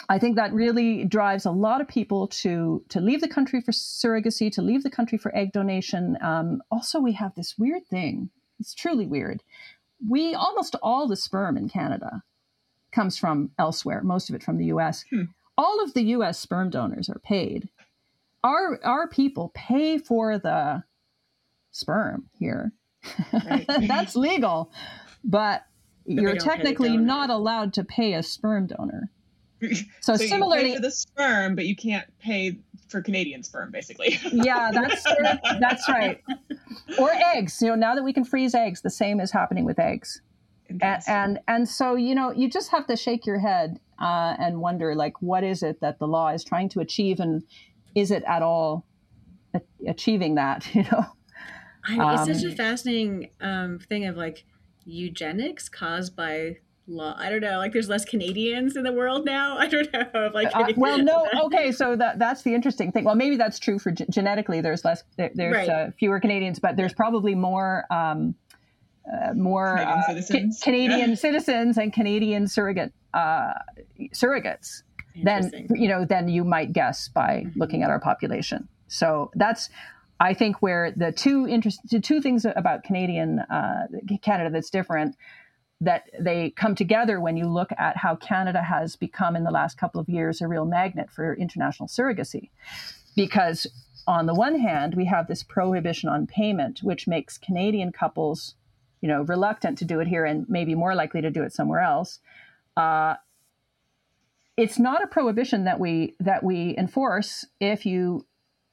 I 0.09 0.19
think 0.19 0.35
that 0.35 0.53
really 0.53 1.05
drives 1.05 1.45
a 1.45 1.51
lot 1.51 1.81
of 1.81 1.87
people 1.87 2.27
to 2.27 2.83
to 2.89 2.99
leave 2.99 3.21
the 3.21 3.27
country 3.27 3.61
for 3.61 3.71
surrogacy, 3.71 4.51
to 4.53 4.61
leave 4.61 4.83
the 4.83 4.89
country 4.89 5.17
for 5.17 5.35
egg 5.35 5.51
donation. 5.51 6.17
Um, 6.21 6.61
also, 6.71 6.99
we 6.99 7.13
have 7.13 7.35
this 7.35 7.57
weird 7.57 7.85
thing. 7.87 8.29
It's 8.59 8.73
truly 8.73 9.05
weird. 9.05 9.43
We 10.07 10.33
almost 10.33 10.75
all 10.81 11.07
the 11.07 11.15
sperm 11.15 11.57
in 11.57 11.69
Canada 11.69 12.23
comes 12.91 13.17
from 13.17 13.51
elsewhere. 13.57 14.01
Most 14.01 14.29
of 14.29 14.35
it 14.35 14.43
from 14.43 14.57
the 14.57 14.65
U.S. 14.65 15.05
Hmm. 15.09 15.23
All 15.57 15.83
of 15.83 15.93
the 15.93 16.03
U.S. 16.03 16.39
sperm 16.39 16.69
donors 16.69 17.09
are 17.09 17.19
paid. 17.19 17.69
Our 18.43 18.79
our 18.83 19.07
people 19.07 19.51
pay 19.53 19.97
for 19.97 20.37
the 20.39 20.83
sperm 21.71 22.29
here. 22.37 22.73
Right. 23.31 23.65
That's 23.87 24.15
legal, 24.15 24.71
but 25.23 25.65
they 26.05 26.13
you're 26.13 26.33
don't 26.33 26.39
pay 26.39 26.49
the 26.49 26.55
technically 26.57 26.97
not 26.97 27.29
allowed 27.29 27.73
to 27.75 27.83
pay 27.83 28.13
a 28.13 28.23
sperm 28.23 28.67
donor. 28.67 29.09
So 30.01 30.15
So, 30.15 30.23
you 30.23 30.29
similarly, 30.29 30.69
pay 30.69 30.75
for 30.75 30.81
the 30.81 30.91
sperm, 30.91 31.55
but 31.55 31.65
you 31.65 31.75
can't 31.75 32.07
pay 32.19 32.57
for 32.87 33.01
Canadian 33.01 33.43
sperm, 33.43 33.71
basically. 33.71 34.19
yeah, 34.31 34.71
that's 34.73 35.03
that's 35.59 35.87
right. 35.87 36.19
Or 36.97 37.11
eggs. 37.35 37.61
You 37.61 37.69
know, 37.69 37.75
now 37.75 37.95
that 37.95 38.03
we 38.03 38.13
can 38.13 38.23
freeze 38.25 38.55
eggs, 38.55 38.81
the 38.81 38.89
same 38.89 39.19
is 39.19 39.31
happening 39.31 39.65
with 39.65 39.79
eggs. 39.79 40.21
And 40.81 41.03
and, 41.07 41.39
and 41.47 41.69
so 41.69 41.95
you 41.95 42.15
know, 42.15 42.31
you 42.31 42.49
just 42.49 42.71
have 42.71 42.87
to 42.87 42.95
shake 42.95 43.25
your 43.25 43.39
head 43.39 43.79
uh, 43.99 44.35
and 44.39 44.61
wonder, 44.61 44.95
like, 44.95 45.21
what 45.21 45.43
is 45.43 45.63
it 45.63 45.79
that 45.81 45.99
the 45.99 46.07
law 46.07 46.29
is 46.29 46.43
trying 46.43 46.69
to 46.69 46.79
achieve, 46.79 47.19
and 47.19 47.43
is 47.93 48.09
it 48.09 48.23
at 48.27 48.41
all 48.41 48.85
a- 49.53 49.61
achieving 49.87 50.35
that? 50.35 50.67
You 50.73 50.83
know. 50.83 51.05
I 51.83 51.97
mean, 51.97 52.09
it's 52.13 52.25
such 52.25 52.43
a 52.43 52.49
Um, 52.51 52.55
fascinating 52.55 53.29
um, 53.41 53.79
thing 53.79 54.05
of 54.05 54.15
like 54.15 54.45
eugenics 54.85 55.67
caused 55.69 56.15
by 56.15 56.57
law. 56.91 57.15
I 57.17 57.29
don't 57.29 57.41
know. 57.41 57.57
Like 57.57 57.73
there's 57.73 57.89
less 57.89 58.05
Canadians 58.05 58.75
in 58.75 58.83
the 58.83 58.91
world 58.91 59.25
now. 59.25 59.57
I 59.59 59.67
don't 59.67 59.91
know. 59.93 60.07
If, 60.13 60.33
like 60.33 60.55
uh, 60.55 60.73
well, 60.75 60.97
no. 60.97 61.27
Okay, 61.45 61.71
so 61.81 61.95
that 61.95 62.19
that's 62.19 62.43
the 62.43 62.53
interesting 62.53 62.91
thing. 62.91 63.03
Well, 63.03 63.15
maybe 63.15 63.37
that's 63.37 63.59
true 63.59 63.79
for 63.79 63.91
g- 63.91 64.05
genetically. 64.09 64.61
There's 64.61 64.85
less. 64.85 65.03
There, 65.17 65.31
there's 65.33 65.67
right. 65.67 65.69
uh, 65.69 65.91
fewer 65.97 66.19
Canadians, 66.19 66.59
but 66.59 66.75
there's 66.75 66.93
probably 66.93 67.35
more. 67.35 67.85
Um, 67.91 68.35
uh, 69.11 69.33
more 69.33 69.77
Canadian, 69.77 69.97
uh, 69.97 70.07
citizens. 70.07 70.59
Ca- 70.59 70.63
Canadian 70.63 71.09
yeah. 71.09 71.15
citizens 71.15 71.77
and 71.79 71.91
Canadian 71.91 72.47
surrogate 72.47 72.93
uh, 73.15 73.53
surrogates 74.13 74.83
than 75.23 75.67
you 75.71 75.87
know 75.87 76.05
than 76.05 76.27
you 76.29 76.43
might 76.43 76.71
guess 76.71 77.07
by 77.09 77.43
mm-hmm. 77.45 77.59
looking 77.59 77.83
at 77.83 77.89
our 77.89 77.99
population. 77.99 78.67
So 78.87 79.31
that's 79.35 79.69
I 80.19 80.33
think 80.35 80.61
where 80.61 80.91
the 80.91 81.11
two 81.11 81.47
interest 81.47 81.79
the 81.89 81.99
two 81.99 82.21
things 82.21 82.45
about 82.45 82.83
Canadian 82.83 83.39
uh, 83.39 83.87
Canada 84.21 84.51
that's 84.51 84.69
different 84.69 85.15
that 85.81 86.09
they 86.19 86.51
come 86.51 86.75
together 86.75 87.19
when 87.19 87.35
you 87.35 87.47
look 87.47 87.71
at 87.77 87.97
how 87.97 88.15
Canada 88.15 88.61
has 88.61 88.95
become 88.95 89.35
in 89.35 89.43
the 89.43 89.51
last 89.51 89.77
couple 89.77 89.99
of 89.99 90.07
years 90.07 90.39
a 90.39 90.47
real 90.47 90.65
magnet 90.65 91.09
for 91.09 91.33
international 91.35 91.89
surrogacy. 91.89 92.49
Because 93.15 93.65
on 94.07 94.27
the 94.27 94.35
one 94.35 94.59
hand, 94.59 94.93
we 94.95 95.05
have 95.05 95.27
this 95.27 95.43
prohibition 95.43 96.07
on 96.07 96.27
payment, 96.27 96.79
which 96.83 97.07
makes 97.07 97.37
Canadian 97.37 97.91
couples, 97.91 98.55
you 99.01 99.07
know, 99.07 99.23
reluctant 99.23 99.77
to 99.79 99.85
do 99.85 99.99
it 99.99 100.07
here 100.07 100.23
and 100.23 100.45
maybe 100.47 100.75
more 100.75 100.93
likely 100.93 101.21
to 101.21 101.31
do 101.31 101.41
it 101.41 101.51
somewhere 101.51 101.81
else. 101.81 102.19
Uh, 102.77 103.15
it's 104.55 104.77
not 104.77 105.03
a 105.03 105.07
prohibition 105.07 105.63
that 105.65 105.79
we 105.79 106.15
that 106.19 106.43
we 106.43 106.75
enforce 106.77 107.45
if 107.59 107.85
you, 107.87 108.25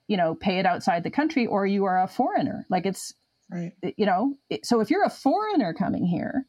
you 0.08 0.16
know, 0.18 0.34
pay 0.34 0.58
it 0.58 0.66
outside 0.66 1.04
the 1.04 1.10
country 1.10 1.46
or 1.46 1.66
you 1.66 1.84
are 1.84 2.02
a 2.02 2.08
foreigner. 2.08 2.66
Like 2.68 2.84
it's, 2.84 3.14
right. 3.50 3.72
you 3.96 4.04
know, 4.04 4.34
it, 4.50 4.66
so 4.66 4.80
if 4.80 4.90
you're 4.90 5.04
a 5.04 5.10
foreigner 5.10 5.72
coming 5.72 6.04
here, 6.04 6.46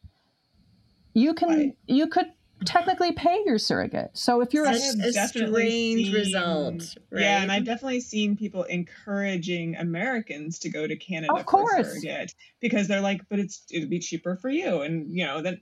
you 1.20 1.34
can 1.34 1.50
right. 1.50 1.78
you 1.88 2.08
could 2.08 2.32
technically 2.66 3.12
pay 3.12 3.42
your 3.46 3.58
surrogate. 3.58 4.12
So 4.14 4.42
if 4.42 4.54
you're 4.54 4.66
a, 4.66 4.72
a 4.72 5.28
strange 5.28 6.08
seen, 6.08 6.14
result, 6.14 6.98
right? 7.12 7.22
yeah, 7.22 7.42
and 7.42 7.52
I've 7.52 7.66
definitely 7.66 8.02
seen 8.02 8.36
people 8.36 8.64
encouraging 8.64 9.76
Americans 9.76 10.60
to 10.60 10.70
go 10.70 10.86
to 10.86 10.96
Canada 10.96 11.34
of 11.34 11.46
course. 11.46 11.76
for 11.76 11.84
surrogate 11.84 12.34
because 12.60 12.88
they're 12.88 13.02
like, 13.02 13.22
but 13.30 13.40
it's 13.40 13.64
it'd 13.72 13.90
be 13.90 14.00
cheaper 14.00 14.36
for 14.36 14.50
you, 14.50 14.82
and 14.82 15.16
you 15.16 15.26
know 15.26 15.42
then. 15.42 15.62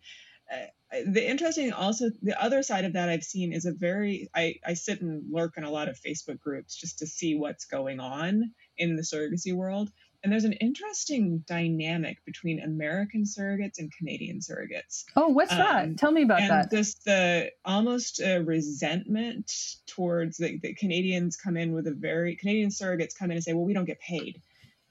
Uh, 0.51 0.67
the 1.05 1.29
interesting 1.29 1.73
also 1.73 2.09
the 2.21 2.41
other 2.41 2.63
side 2.63 2.85
of 2.85 2.93
that 2.93 3.09
i've 3.09 3.21
seen 3.21 3.51
is 3.51 3.65
a 3.65 3.73
very 3.73 4.29
I, 4.33 4.55
I 4.65 4.75
sit 4.75 5.01
and 5.01 5.21
lurk 5.29 5.57
in 5.57 5.65
a 5.65 5.69
lot 5.69 5.89
of 5.89 5.99
facebook 5.99 6.39
groups 6.39 6.77
just 6.77 6.99
to 6.99 7.07
see 7.07 7.35
what's 7.35 7.65
going 7.65 7.99
on 7.99 8.53
in 8.77 8.95
the 8.95 9.01
surrogacy 9.01 9.53
world 9.53 9.91
and 10.27 10.33
there's 10.33 10.43
an 10.43 10.51
interesting 10.51 11.41
dynamic 11.47 12.17
between 12.25 12.59
American 12.59 13.23
surrogates 13.23 13.79
and 13.79 13.89
Canadian 13.93 14.39
surrogates. 14.41 15.05
Oh, 15.15 15.29
what's 15.29 15.53
um, 15.53 15.57
that? 15.59 15.97
Tell 15.97 16.11
me 16.11 16.23
about 16.23 16.41
and 16.41 16.49
that. 16.49 16.69
This 16.69 16.95
the 17.05 17.53
almost 17.63 18.19
a 18.19 18.39
resentment 18.39 19.53
towards 19.85 20.35
the, 20.35 20.59
the 20.61 20.73
Canadians 20.73 21.37
come 21.37 21.55
in 21.55 21.71
with 21.71 21.87
a 21.87 21.93
very 21.93 22.35
Canadian 22.35 22.71
surrogates 22.71 23.17
come 23.17 23.31
in 23.31 23.37
and 23.37 23.43
say, 23.43 23.53
well, 23.53 23.63
we 23.63 23.73
don't 23.73 23.85
get 23.85 24.01
paid, 24.01 24.41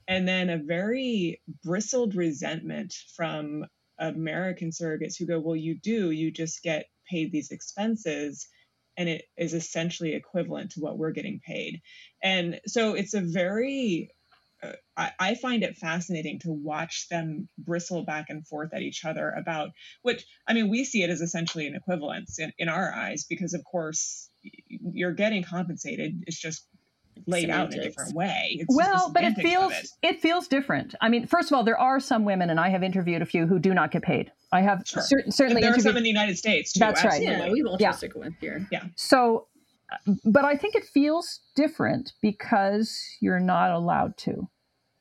and 0.09 0.27
then 0.27 0.49
a 0.49 0.57
very 0.57 1.43
bristled 1.63 2.15
resentment 2.15 2.95
from 3.15 3.67
American 3.99 4.71
surrogates 4.71 5.19
who 5.19 5.27
go, 5.27 5.39
well, 5.39 5.55
you 5.55 5.75
do, 5.75 6.13
you 6.13 6.31
just 6.31 6.63
get 6.63 6.87
paid 7.11 7.31
these 7.31 7.51
expenses 7.51 8.49
and 8.97 9.11
it 9.11 9.25
is 9.37 9.53
essentially 9.53 10.15
equivalent 10.15 10.71
to 10.71 10.81
what 10.81 10.97
we're 10.97 11.11
getting 11.11 11.41
paid. 11.41 11.83
And 12.23 12.59
so 12.67 12.95
it's 12.95 13.13
a 13.13 13.21
very 13.21 14.13
Uh, 14.63 14.73
I, 14.97 15.11
I, 15.19 15.35
find 15.35 15.63
it 15.63 15.77
fascinating 15.77 16.39
to 16.41 16.51
watch 16.51 17.09
them 17.11 17.47
bristle 17.59 18.05
back 18.05 18.27
and 18.31 18.47
forth 18.47 18.73
at 18.73 18.81
each 18.81 19.05
other 19.05 19.31
about 19.31 19.71
which 20.01 20.25
I 20.49 20.55
mean 20.55 20.71
we 20.71 20.85
see 20.85 21.03
it 21.03 21.11
as 21.11 21.21
essentially 21.21 21.67
an 21.67 21.75
equivalence 21.75 22.39
in, 22.39 22.53
in 22.59 22.71
our 22.71 22.91
eyes 22.91 23.27
because 23.29 23.53
of 23.53 23.63
course 23.71 24.31
you're 24.43 25.13
getting 25.13 25.43
compensated 25.43 26.25
it's 26.27 26.41
just 26.41 26.67
laid 27.27 27.43
Semantics. 27.43 27.75
out 27.75 27.75
in 27.75 27.81
a 27.81 27.85
different 27.85 28.15
way 28.15 28.57
it's 28.61 28.75
well 28.75 29.11
but 29.13 29.25
it 29.25 29.35
feels 29.35 29.73
it. 29.73 29.89
it. 30.03 30.21
feels 30.21 30.49
different 30.49 30.95
I 31.03 31.11
mean 31.11 31.27
first 31.27 31.51
of 31.51 31.57
all 31.57 31.63
there 31.63 31.79
are 31.79 32.01
some 32.01 32.25
women 32.25 32.49
and 32.49 32.59
I 32.59 32.71
have 32.71 32.83
interviewed 32.83 33.21
a 33.21 33.27
few 33.27 33.47
who 33.47 33.59
do 33.59 33.75
not 33.75 33.91
get 33.91 34.03
paid 34.03 34.33
I 34.53 34.63
have 34.63 34.85
sure. 34.87 35.03
cer- 35.03 35.31
certainly 35.31 35.61
there 35.61 35.75
are 35.75 35.79
some 35.81 35.99
in 35.99 36.03
the 36.03 36.09
United 36.09 36.39
States 36.39 36.73
too, 36.73 36.81
that's 36.81 37.05
absolutely. 37.05 37.35
right 37.35 37.47
yeah 37.47 37.53
we've 37.53 37.67
all 37.67 37.77
yeah. 37.79 37.95
one 38.15 38.37
here 38.41 38.67
yeah 38.73 38.85
so 38.95 39.49
but 40.25 40.45
I 40.45 40.57
think 40.57 40.75
it 40.75 40.85
feels 40.85 41.41
different 41.55 42.13
because 42.21 43.17
you're 43.21 43.41
not 43.41 43.71
allowed 43.71 44.17
to 44.19 44.49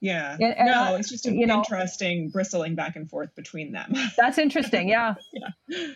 yeah. 0.05 0.37
And, 0.39 0.55
and, 0.55 0.67
no, 0.67 0.95
it's 0.95 1.09
just 1.09 1.25
an 1.25 1.35
you 1.35 1.47
know, 1.47 1.57
interesting 1.57 2.29
bristling 2.29 2.75
back 2.75 2.95
and 2.95 3.09
forth 3.09 3.33
between 3.35 3.71
them. 3.71 3.93
That's 4.17 4.37
interesting. 4.37 4.87
Yeah. 4.87 5.15
yeah. 5.67 5.87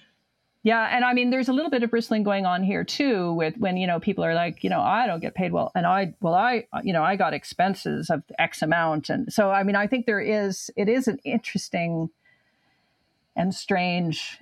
Yeah, 0.61 0.89
and 0.91 1.05
I 1.05 1.13
mean, 1.13 1.29
there's 1.29 1.47
a 1.47 1.53
little 1.53 1.71
bit 1.71 1.83
of 1.83 1.89
bristling 1.89 2.23
going 2.23 2.45
on 2.45 2.63
here 2.63 2.83
too, 2.83 3.31
with 3.31 3.55
when 3.57 3.77
you 3.77 3.87
know 3.87 4.01
people 4.01 4.25
are 4.25 4.33
like, 4.33 4.61
you 4.61 4.69
know, 4.69 4.81
I 4.81 5.07
don't 5.07 5.21
get 5.21 5.33
paid 5.33 5.53
well, 5.53 5.71
and 5.73 5.85
I, 5.85 6.15
well, 6.19 6.33
I, 6.33 6.67
you 6.83 6.91
know, 6.91 7.01
I 7.01 7.15
got 7.15 7.33
expenses 7.33 8.09
of 8.09 8.23
X 8.37 8.61
amount, 8.61 9.09
and 9.09 9.31
so 9.31 9.49
I 9.49 9.63
mean, 9.63 9.77
I 9.77 9.87
think 9.87 10.05
there 10.05 10.19
is, 10.19 10.69
it 10.75 10.89
is 10.89 11.07
an 11.07 11.17
interesting 11.23 12.09
and 13.37 13.55
strange 13.55 14.37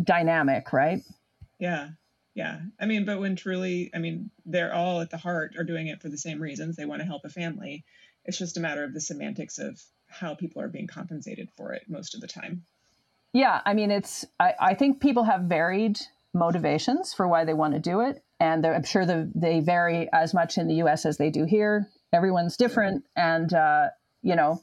dynamic, 0.00 0.72
right? 0.72 1.02
Yeah, 1.58 1.88
yeah. 2.34 2.60
I 2.80 2.86
mean, 2.86 3.04
but 3.04 3.20
when 3.20 3.36
truly, 3.36 3.90
I 3.94 3.98
mean, 3.98 4.30
they're 4.44 4.74
all 4.74 5.00
at 5.00 5.10
the 5.10 5.16
heart 5.16 5.54
are 5.56 5.64
doing 5.64 5.86
it 5.86 6.02
for 6.02 6.08
the 6.08 6.18
same 6.18 6.40
reasons. 6.40 6.76
They 6.76 6.84
want 6.84 7.00
to 7.00 7.06
help 7.06 7.24
a 7.24 7.28
family, 7.28 7.84
it's 8.24 8.38
just 8.38 8.56
a 8.56 8.60
matter 8.60 8.84
of 8.84 8.94
the 8.94 9.00
semantics 9.00 9.58
of 9.58 9.80
how 10.08 10.34
people 10.34 10.62
are 10.62 10.68
being 10.68 10.86
compensated 10.86 11.48
for 11.56 11.72
it 11.72 11.84
most 11.88 12.14
of 12.14 12.20
the 12.20 12.26
time. 12.26 12.64
Yeah, 13.32 13.60
I 13.64 13.74
mean, 13.74 13.90
it's, 13.90 14.24
I, 14.38 14.54
I 14.60 14.74
think 14.74 15.00
people 15.00 15.24
have 15.24 15.42
varied 15.42 16.00
motivations 16.32 17.12
for 17.12 17.28
why 17.28 17.44
they 17.44 17.54
want 17.54 17.74
to 17.74 17.80
do 17.80 18.00
it. 18.00 18.22
And 18.40 18.64
I'm 18.66 18.84
sure 18.84 19.04
the, 19.06 19.30
they 19.34 19.60
vary 19.60 20.08
as 20.12 20.34
much 20.34 20.58
in 20.58 20.68
the 20.68 20.74
US 20.76 21.04
as 21.04 21.16
they 21.16 21.30
do 21.30 21.44
here. 21.44 21.88
Everyone's 22.12 22.56
different. 22.56 23.04
And, 23.16 23.52
uh, 23.52 23.88
you 24.22 24.36
know, 24.36 24.62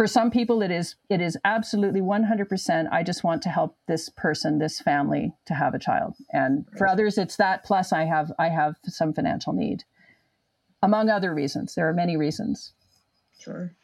for 0.00 0.06
some 0.06 0.30
people 0.30 0.62
it 0.62 0.70
is 0.70 0.94
it 1.10 1.20
is 1.20 1.36
absolutely 1.44 2.00
100% 2.00 2.88
i 2.90 3.02
just 3.02 3.22
want 3.22 3.42
to 3.42 3.50
help 3.50 3.76
this 3.86 4.08
person 4.08 4.58
this 4.58 4.80
family 4.80 5.34
to 5.44 5.52
have 5.52 5.74
a 5.74 5.78
child 5.78 6.14
and 6.32 6.64
for 6.78 6.86
others 6.86 7.18
it's 7.18 7.36
that 7.36 7.64
plus 7.64 7.92
i 7.92 8.04
have 8.04 8.32
i 8.38 8.48
have 8.48 8.76
some 8.84 9.12
financial 9.12 9.52
need 9.52 9.84
among 10.82 11.10
other 11.10 11.34
reasons. 11.34 11.74
There 11.74 11.88
are 11.88 11.92
many 11.92 12.16
reasons. 12.16 12.72
Sure. 13.38 13.74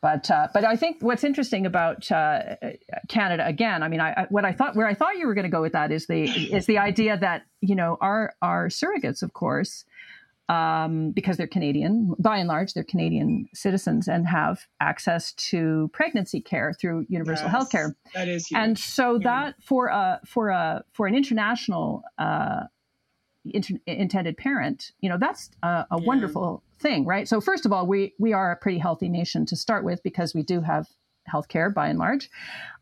But 0.00 0.30
uh, 0.30 0.48
but 0.52 0.64
I 0.64 0.74
think 0.74 0.96
what's 1.00 1.22
interesting 1.22 1.64
about 1.64 2.10
uh, 2.10 2.56
Canada 3.08 3.46
again, 3.46 3.84
I 3.84 3.88
mean, 3.88 4.00
I, 4.00 4.12
I, 4.12 4.26
what 4.30 4.44
I 4.44 4.52
thought 4.52 4.74
where 4.74 4.88
I 4.88 4.94
thought 4.94 5.16
you 5.16 5.28
were 5.28 5.34
going 5.34 5.44
to 5.44 5.50
go 5.50 5.62
with 5.62 5.72
that 5.74 5.92
is 5.92 6.08
the 6.08 6.24
is 6.24 6.66
the 6.66 6.78
idea 6.78 7.16
that 7.16 7.42
you 7.60 7.76
know 7.76 7.98
our 8.00 8.34
our 8.42 8.68
surrogates, 8.68 9.22
of 9.22 9.32
course, 9.32 9.84
um, 10.48 11.12
because 11.12 11.36
they're 11.36 11.46
Canadian, 11.46 12.14
by 12.18 12.38
and 12.38 12.48
large, 12.48 12.74
they're 12.74 12.84
Canadian 12.84 13.48
citizens 13.54 14.08
and 14.08 14.26
have 14.26 14.60
access 14.80 15.32
to 15.34 15.90
pregnancy 15.92 16.40
care 16.40 16.72
through 16.72 17.06
universal 17.08 17.46
yes, 17.46 17.52
health 17.52 17.70
care. 17.70 17.96
That 18.14 18.28
is 18.28 18.46
huge. 18.46 18.58
And 18.58 18.78
so 18.78 19.14
yeah. 19.14 19.24
that 19.24 19.62
for 19.62 19.86
a 19.86 20.20
for 20.26 20.48
a 20.48 20.84
for 20.92 21.06
an 21.06 21.14
international 21.14 22.02
uh, 22.18 22.64
int- 23.44 23.80
intended 23.86 24.36
parent, 24.36 24.92
you 25.00 25.08
know, 25.08 25.18
that's 25.18 25.50
a, 25.62 25.86
a 25.90 25.98
yeah. 25.98 26.06
wonderful 26.06 26.62
thing, 26.78 27.06
right? 27.06 27.28
So 27.28 27.40
first 27.40 27.64
of 27.64 27.72
all, 27.72 27.86
we 27.86 28.14
we 28.18 28.32
are 28.32 28.52
a 28.52 28.56
pretty 28.56 28.78
healthy 28.78 29.08
nation 29.08 29.46
to 29.46 29.56
start 29.56 29.84
with 29.84 30.02
because 30.02 30.34
we 30.34 30.42
do 30.42 30.60
have 30.60 30.88
healthcare 31.30 31.72
by 31.72 31.88
and 31.88 31.98
large. 31.98 32.30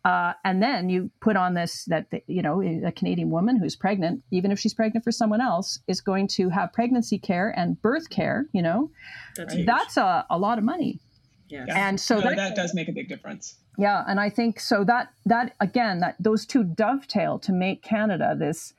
Uh, 0.04 0.32
and 0.44 0.62
then 0.62 0.88
you 0.88 1.10
put 1.20 1.36
on 1.36 1.54
this 1.54 1.84
that 1.86 2.06
you 2.26 2.40
know 2.42 2.62
a 2.62 2.92
Canadian 2.92 3.30
woman 3.30 3.58
who's 3.58 3.76
pregnant, 3.76 4.22
even 4.30 4.50
if 4.50 4.58
she's 4.58 4.74
pregnant 4.74 5.04
for 5.04 5.12
someone 5.12 5.40
else, 5.40 5.78
is 5.86 6.00
going 6.00 6.26
to 6.26 6.48
have 6.48 6.72
pregnancy 6.72 7.18
care 7.18 7.52
and 7.56 7.80
birth 7.82 8.08
care. 8.08 8.46
You 8.52 8.62
know, 8.62 8.90
that's, 9.36 9.54
that's 9.66 9.96
a, 9.96 10.26
a 10.30 10.38
lot 10.38 10.58
of 10.58 10.64
money. 10.64 11.00
Yeah. 11.48 11.66
And 11.68 12.00
so 12.00 12.16
no, 12.16 12.22
that, 12.22 12.36
that 12.36 12.56
does 12.56 12.74
make 12.74 12.88
a 12.88 12.92
big 12.92 13.08
difference. 13.08 13.56
Yeah, 13.76 14.04
and 14.06 14.20
I 14.20 14.30
think 14.30 14.60
so 14.60 14.84
that 14.84 15.12
that 15.26 15.54
again 15.60 16.00
that 16.00 16.16
those 16.18 16.46
two 16.46 16.64
dovetail 16.64 17.38
to 17.40 17.52
make 17.52 17.82
Canada 17.82 18.34
this, 18.38 18.72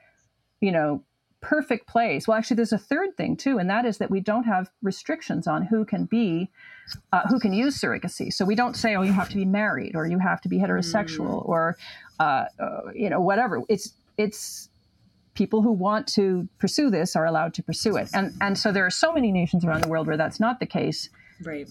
you 0.60 0.72
know, 0.72 1.04
perfect 1.42 1.88
place. 1.88 2.28
Well, 2.28 2.38
actually, 2.38 2.56
there's 2.56 2.72
a 2.72 2.78
third 2.78 3.18
thing 3.18 3.36
too, 3.36 3.58
and 3.58 3.70
that 3.70 3.86
is 3.86 3.98
that 3.98 4.10
we 4.10 4.20
don't 4.20 4.44
have 4.44 4.70
restrictions 4.82 5.48
on 5.48 5.64
who 5.64 5.84
can 5.84 6.06
be, 6.06 6.50
uh, 7.12 7.28
who 7.28 7.40
can 7.40 7.52
use 7.52 7.80
surrogacy. 7.80 8.32
So 8.32 8.46
we 8.46 8.56
don't 8.56 8.76
say, 8.76 8.96
oh, 8.96 9.02
you 9.02 9.12
have 9.12 9.30
to 9.30 9.36
be 9.36 9.46
married 9.46 9.96
or 9.96 10.08
you 10.08 10.20
have 10.20 10.42
to 10.42 10.50
be 10.50 10.58
heterosexual 10.58 11.44
mm. 11.44 11.50
or, 11.50 11.78
uh, 12.20 12.46
uh, 12.60 12.82
you 12.94 13.10
know, 13.10 13.20
whatever. 13.20 13.62
It's 13.68 13.94
it's 14.18 14.70
people 15.34 15.62
who 15.62 15.72
want 15.72 16.08
to 16.08 16.48
pursue 16.60 16.90
this 16.90 17.16
are 17.16 17.26
allowed 17.26 17.54
to 17.56 17.64
pursue 17.64 17.98
it, 17.98 18.10
and 18.14 18.34
and 18.42 18.58
so 18.58 18.72
there 18.72 18.86
are 18.86 18.92
so 18.92 19.12
many 19.12 19.32
nations 19.32 19.66
around 19.66 19.84
the 19.84 19.90
world 19.90 20.08
where 20.08 20.18
that's 20.18 20.40
not 20.40 20.60
the 20.60 20.66
case. 20.66 21.10
Right. 21.44 21.70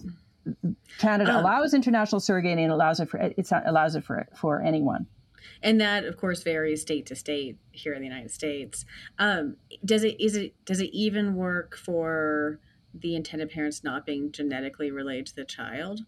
Canada 0.98 1.32
um, 1.32 1.44
allows 1.44 1.74
international 1.74 2.20
surrogacy 2.20 2.58
and 2.58 2.72
allows 2.72 2.98
it 2.98 3.08
for 3.08 3.18
it 3.18 3.50
allows 3.66 3.94
it 3.94 4.02
for 4.04 4.26
for 4.34 4.62
anyone 4.62 5.06
and 5.62 5.80
that 5.80 6.04
of 6.04 6.16
course 6.16 6.42
varies 6.42 6.82
state 6.82 7.06
to 7.06 7.14
state 7.14 7.56
here 7.72 7.92
in 7.94 8.00
the 8.00 8.08
united 8.08 8.30
states 8.30 8.84
um, 9.18 9.56
does 9.84 10.04
it 10.04 10.20
is 10.20 10.36
it 10.36 10.54
does 10.64 10.80
it 10.80 10.90
even 10.92 11.34
work 11.34 11.76
for 11.76 12.58
the 12.92 13.14
intended 13.14 13.50
parents 13.50 13.84
not 13.84 14.04
being 14.04 14.32
genetically 14.32 14.90
related 14.90 15.26
to 15.26 15.36
the 15.36 15.44
child 15.44 16.00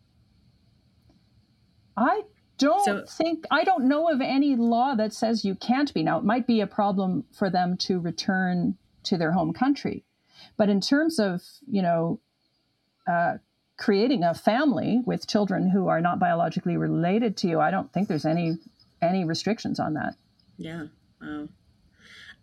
i 1.97 2.23
don't 2.59 2.85
So- 2.85 3.05
think 3.07 3.45
I 3.51 3.64
don't 3.64 3.88
know 3.88 4.09
of 4.09 4.21
any 4.21 4.57
law 4.57 4.95
that 4.95 5.12
says 5.12 5.45
you 5.45 5.55
can't 5.57 5.92
be. 5.92 6.03
Now 6.03 6.18
it 6.18 6.25
might 6.25 6.47
be 6.47 6.61
a 6.61 6.66
problem 6.66 7.25
for 7.33 7.51
them 7.51 7.77
to 7.79 7.99
return 7.99 8.77
to 9.05 9.18
their 9.18 9.33
home 9.33 9.53
country, 9.53 10.05
but 10.57 10.68
in 10.68 10.81
terms 10.81 11.18
of 11.18 11.42
you 11.68 11.83
know 11.83 12.21
uh, 13.11 13.38
creating 13.79 14.23
a 14.23 14.33
family 14.35 15.03
with 15.05 15.27
children 15.27 15.71
who 15.71 15.88
are 15.88 16.01
not 16.01 16.21
biologically 16.21 16.77
related 16.77 17.37
to 17.38 17.49
you, 17.49 17.59
I 17.59 17.71
don't 17.73 17.92
think 17.92 18.07
there's 18.07 18.27
any 18.27 18.59
any 19.03 19.25
restrictions 19.25 19.79
on 19.81 19.95
that. 19.95 20.15
Yeah. 20.57 20.87
Wow. 21.21 21.49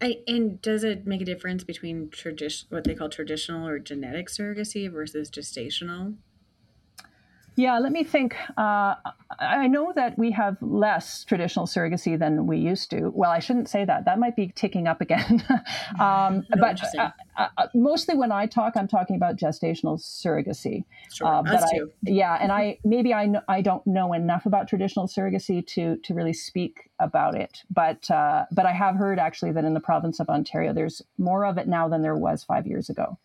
I, 0.02 0.19
and 0.28 0.62
does 0.62 0.84
it 0.84 1.06
make 1.06 1.22
a 1.22 1.26
difference 1.26 1.63
between 1.63 2.10
tradition, 2.10 2.67
what 2.69 2.86
they 2.86 2.95
call 2.95 3.10
traditional 3.10 3.67
or 3.67 3.80
genetic 3.80 4.30
surrogacy 4.30 4.89
versus 4.91 5.30
gestational? 5.30 6.15
Yeah, 7.60 7.78
let 7.80 7.91
me 7.91 8.06
think. 8.06 8.38
Uh, 8.58 8.95
I 9.38 9.67
know 9.67 9.91
that 9.93 10.17
we 10.17 10.32
have 10.32 10.56
less 10.62 11.26
traditional 11.26 11.65
surrogacy 11.65 12.17
than 12.17 12.48
we 12.48 12.58
used 12.58 12.89
to. 12.91 13.10
Well, 13.13 13.32
I 13.32 13.39
shouldn't 13.39 13.67
say 13.67 13.84
that. 13.84 14.06
That 14.06 14.17
might 14.17 14.38
be 14.38 14.54
ticking 14.56 14.88
up 14.88 15.02
again. 15.02 15.43
um, 16.00 16.45
No, 16.56 16.62
but 16.62 16.82
uh, 16.98 17.10
uh, 17.38 17.67
mostly 17.76 18.15
when 18.15 18.32
I 18.32 18.45
talk, 18.45 18.78
I'm 18.78 18.88
talking 18.88 19.17
about 19.17 19.36
gestational 19.36 20.00
surrogacy. 20.00 20.86
Sure. 21.12 21.28
Uh, 21.28 21.41
Us 21.41 21.48
but 21.52 21.63
I, 21.63 21.78
too. 21.78 21.91
yeah, 22.04 22.38
and 22.39 22.50
I 22.50 22.80
maybe 22.86 23.13
I 23.13 23.30
I 23.50 23.62
don't 23.62 23.86
know 23.86 24.13
enough 24.13 24.45
about 24.45 24.69
traditional 24.69 25.08
surrogacy 25.08 25.65
to 25.67 25.98
to 25.98 26.13
really 26.13 26.34
speak 26.34 26.89
about 27.00 27.36
it. 27.36 27.63
But 27.69 28.10
uh, 28.10 28.45
but 28.54 28.67
I 28.67 28.72
have 28.72 28.95
heard 28.95 29.19
actually 29.19 29.52
that 29.52 29.65
in 29.65 29.74
the 29.74 29.82
province 29.82 30.22
of 30.22 30.30
Ontario, 30.30 30.72
there's 30.72 31.02
more 31.17 31.45
of 31.45 31.58
it 31.58 31.67
now 31.67 31.89
than 31.89 32.04
there 32.04 32.15
was 32.15 32.41
five 32.45 32.67
years 32.67 32.89
ago. 32.89 33.17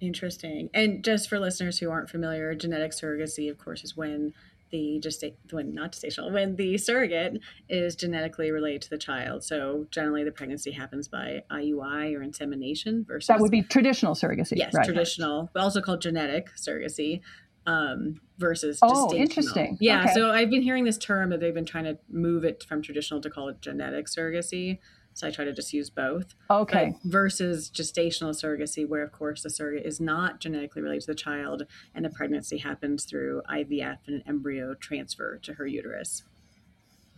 Interesting. 0.00 0.68
And 0.74 1.02
just 1.04 1.28
for 1.28 1.38
listeners 1.38 1.78
who 1.78 1.90
aren't 1.90 2.10
familiar, 2.10 2.54
genetic 2.54 2.92
surrogacy, 2.92 3.50
of 3.50 3.58
course, 3.58 3.82
is 3.84 3.96
when 3.96 4.32
the 4.70 5.00
gesta- 5.00 5.36
when 5.52 5.72
not 5.74 5.92
gestational 5.92 6.32
when 6.32 6.56
the 6.56 6.76
surrogate 6.76 7.38
is 7.68 7.94
genetically 7.94 8.50
related 8.50 8.82
to 8.82 8.90
the 8.90 8.98
child. 8.98 9.44
So 9.44 9.86
generally, 9.92 10.24
the 10.24 10.32
pregnancy 10.32 10.72
happens 10.72 11.06
by 11.06 11.44
IUI 11.50 12.16
or 12.16 12.22
insemination 12.22 13.04
versus 13.06 13.28
That 13.28 13.38
would 13.40 13.52
be 13.52 13.62
traditional 13.62 14.14
surrogacy. 14.14 14.54
yes 14.56 14.74
right? 14.74 14.84
traditional, 14.84 15.50
but 15.54 15.60
also 15.62 15.80
called 15.80 16.00
genetic 16.02 16.48
surrogacy. 16.56 17.20
Um, 17.68 18.20
versus 18.38 18.78
Oh, 18.80 19.12
interesting. 19.12 19.76
Yeah, 19.80 20.02
Okay. 20.02 20.12
so 20.12 20.30
I've 20.30 20.50
been 20.50 20.62
hearing 20.62 20.84
this 20.84 20.98
term 20.98 21.30
that 21.30 21.40
they've 21.40 21.52
been 21.54 21.64
trying 21.64 21.82
to 21.84 21.98
move 22.08 22.44
it 22.44 22.62
from 22.62 22.80
traditional 22.80 23.20
to 23.22 23.28
call 23.30 23.48
it 23.48 23.60
genetic 23.60 24.06
surrogacy. 24.06 24.78
So 25.16 25.26
I 25.26 25.30
try 25.30 25.46
to 25.46 25.52
just 25.52 25.72
use 25.72 25.88
both. 25.88 26.34
Okay. 26.50 26.94
But 27.02 27.10
versus 27.10 27.70
gestational 27.70 28.34
surrogacy, 28.34 28.86
where 28.86 29.02
of 29.02 29.12
course 29.12 29.42
the 29.42 29.48
surrogate 29.48 29.86
is 29.86 29.98
not 29.98 30.40
genetically 30.40 30.82
related 30.82 31.00
to 31.02 31.06
the 31.06 31.14
child, 31.14 31.62
and 31.94 32.04
the 32.04 32.10
pregnancy 32.10 32.58
happens 32.58 33.06
through 33.06 33.40
IVF 33.50 33.96
and 34.06 34.16
an 34.16 34.22
embryo 34.26 34.74
transfer 34.74 35.38
to 35.38 35.54
her 35.54 35.66
uterus. 35.66 36.22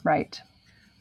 Right. 0.05 0.41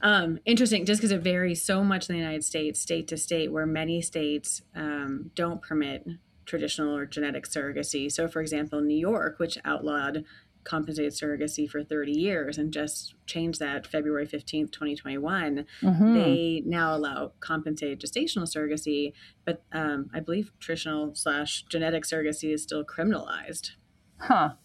Um, 0.01 0.39
interesting, 0.43 0.85
just 0.85 0.99
because 0.99 1.11
it 1.11 1.21
varies 1.21 1.63
so 1.63 1.83
much 1.83 2.09
in 2.09 2.15
the 2.15 2.19
United 2.19 2.43
States, 2.43 2.79
state 2.79 3.07
to 3.09 3.17
state, 3.17 3.51
where 3.51 3.67
many 3.67 4.01
states 4.01 4.63
um, 4.75 5.29
don't 5.35 5.61
permit 5.61 6.07
traditional 6.45 6.95
or 6.95 7.05
genetic 7.05 7.45
surrogacy. 7.45 8.11
So, 8.11 8.27
for 8.27 8.41
example, 8.41 8.81
New 8.81 8.97
York, 8.97 9.37
which 9.37 9.59
outlawed 9.63 10.23
compensated 10.67 11.13
surrogacy 11.13 11.69
for 11.69 11.81
30 11.81 12.11
years 12.11 12.57
and 12.57 12.73
just 12.73 13.15
changed 13.25 13.59
that 13.61 13.87
February 13.87 14.25
15th, 14.27 14.69
2021, 14.71 15.65
Mhm. 15.81 16.13
they 16.13 16.61
now 16.65 16.93
allow 16.93 17.31
compensated 17.39 18.01
gestational 18.01 18.43
surrogacy, 18.43 19.13
but 19.45 19.63
um, 19.71 20.09
I 20.13 20.19
believe 20.19 20.51
traditional 20.59 21.15
slash 21.15 21.63
genetic 21.69 22.03
surrogacy 22.03 22.53
is 22.53 22.63
still 22.63 22.83
criminalized. 22.83 23.71
Huh. 24.19 24.55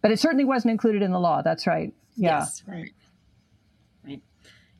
But 0.00 0.10
it 0.10 0.18
certainly 0.18 0.44
wasn't 0.44 0.72
included 0.72 1.00
in 1.02 1.12
the 1.12 1.20
law. 1.20 1.42
That's 1.42 1.64
right. 1.66 1.94
Yeah. 2.16 2.40
Yes. 2.40 2.64
Right. 2.66 2.90
Right. 4.04 4.22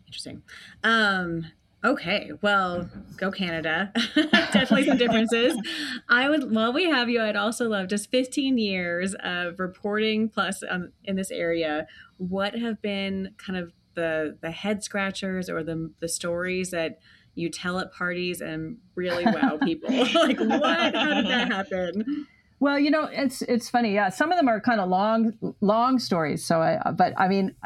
Interesting. 0.07 0.43
Um, 0.83 1.47
okay. 1.85 2.31
Well, 2.41 2.89
go 3.17 3.31
Canada. 3.31 3.93
Definitely 4.15 4.87
some 4.87 4.99
differences. 4.99 5.57
I 6.09 6.29
would, 6.29 6.55
while 6.55 6.73
we 6.73 6.85
have 6.85 7.09
you, 7.09 7.23
I'd 7.23 7.37
also 7.37 7.69
love 7.69 7.89
just 7.89 8.11
15 8.11 8.59
years 8.59 9.15
of 9.21 9.59
reporting 9.59 10.29
plus 10.29 10.63
um, 10.69 10.93
in 11.05 11.17
this 11.17 11.31
area. 11.31 11.87
What 12.19 12.55
have 12.55 12.81
been 12.83 13.35
kind 13.39 13.59
of 13.59 13.73
the 13.95 14.39
the 14.41 14.51
head 14.51 14.83
scratchers 14.83 15.51
or 15.51 15.63
the 15.63 15.93
the 16.01 16.09
stories 16.09 16.71
that 16.71 16.99
you 17.35 17.51
tell 17.51 17.79
at 17.79 17.93
parties 17.93 18.41
and 18.41 18.79
really 18.95 19.25
wow 19.25 19.59
people? 19.63 19.91
like 19.91 20.39
what? 20.39 20.95
How 20.95 21.15
did 21.15 21.27
that 21.27 21.49
happen? 21.53 22.27
Well, 22.61 22.79
you 22.79 22.91
know, 22.91 23.09
it's 23.11 23.43
it's 23.43 23.69
funny. 23.69 23.93
Yeah, 23.93 24.09
some 24.09 24.31
of 24.31 24.39
them 24.39 24.49
are 24.49 24.61
kind 24.61 24.81
of 24.81 24.89
long 24.89 25.33
long 25.61 25.99
stories. 25.99 26.45
So 26.45 26.63
I, 26.63 26.93
but 26.93 27.13
I 27.19 27.27
mean, 27.27 27.57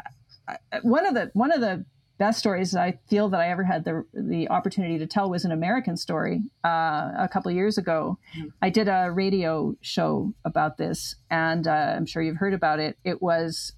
one 0.81 1.05
of 1.05 1.13
the 1.13 1.29
one 1.33 1.51
of 1.51 1.61
the 1.61 1.85
best 2.17 2.39
stories 2.39 2.75
I 2.75 2.99
feel 3.09 3.29
that 3.29 3.39
I 3.39 3.49
ever 3.49 3.63
had 3.63 3.85
the 3.85 4.05
the 4.13 4.49
opportunity 4.49 4.97
to 4.97 5.07
tell 5.07 5.29
was 5.29 5.45
an 5.45 5.51
American 5.51 5.97
story. 5.97 6.43
Uh, 6.63 7.11
a 7.17 7.29
couple 7.31 7.49
of 7.49 7.55
years 7.55 7.77
ago, 7.77 8.17
I 8.61 8.69
did 8.69 8.87
a 8.87 9.11
radio 9.11 9.75
show 9.81 10.33
about 10.45 10.77
this, 10.77 11.15
and 11.29 11.67
uh, 11.67 11.93
I'm 11.95 12.05
sure 12.05 12.21
you've 12.21 12.37
heard 12.37 12.53
about 12.53 12.79
it. 12.79 12.97
It 13.03 13.21
was 13.21 13.73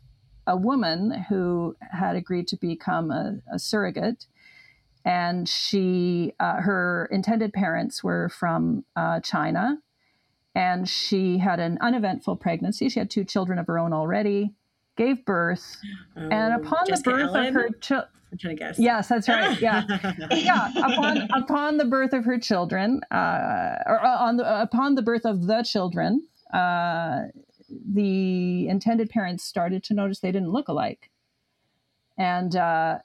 a 0.47 0.57
woman 0.57 1.25
who 1.29 1.75
had 1.91 2.15
agreed 2.15 2.47
to 2.49 2.57
become 2.57 3.11
a, 3.11 3.39
a 3.53 3.59
surrogate, 3.59 4.25
and 5.05 5.47
she 5.47 6.33
uh, 6.39 6.61
her 6.61 7.07
intended 7.11 7.53
parents 7.53 8.03
were 8.03 8.29
from 8.29 8.85
uh, 8.95 9.19
China 9.19 9.79
and 10.55 10.89
she 10.89 11.37
had 11.37 11.59
an 11.59 11.77
uneventful 11.79 12.35
pregnancy. 12.35 12.89
She 12.89 12.99
had 12.99 13.09
two 13.09 13.23
children 13.23 13.59
of 13.59 13.67
her 13.67 13.77
own 13.77 13.93
already, 13.93 14.53
gave 14.99 15.23
birth, 15.25 15.77
and 16.15 16.53
Oh, 16.53 16.57
upon 16.57 16.83
the 16.85 17.01
birth 17.03 17.29
Allen? 17.29 17.47
of 17.47 17.53
her 17.53 17.69
children, 17.79 18.09
I'm 18.31 18.37
trying 18.37 18.57
to 18.57 18.59
guess. 18.59 18.77
yes, 18.77 19.07
that's 19.07 19.27
right, 19.29 19.59
yeah, 19.67 19.83
yeah. 20.31 20.69
Upon 20.77 21.17
upon 21.33 21.77
the 21.77 21.85
birth 21.85 22.13
of 22.13 22.25
her 22.25 22.37
children, 22.37 23.01
uh, 23.11 23.75
or 23.87 24.03
uh, 24.05 24.17
on 24.19 24.37
the 24.37 24.61
upon 24.61 24.95
the 24.95 25.01
birth 25.01 25.25
of 25.25 25.47
the 25.47 25.63
children, 25.63 26.27
uh, 26.53 27.21
the 27.69 28.67
intended 28.67 29.09
parents 29.09 29.43
started 29.43 29.83
to 29.85 29.93
notice 29.93 30.19
they 30.19 30.31
didn't 30.33 30.51
look 30.51 30.67
alike, 30.67 31.09
and 32.17 32.55
uh, 32.57 32.99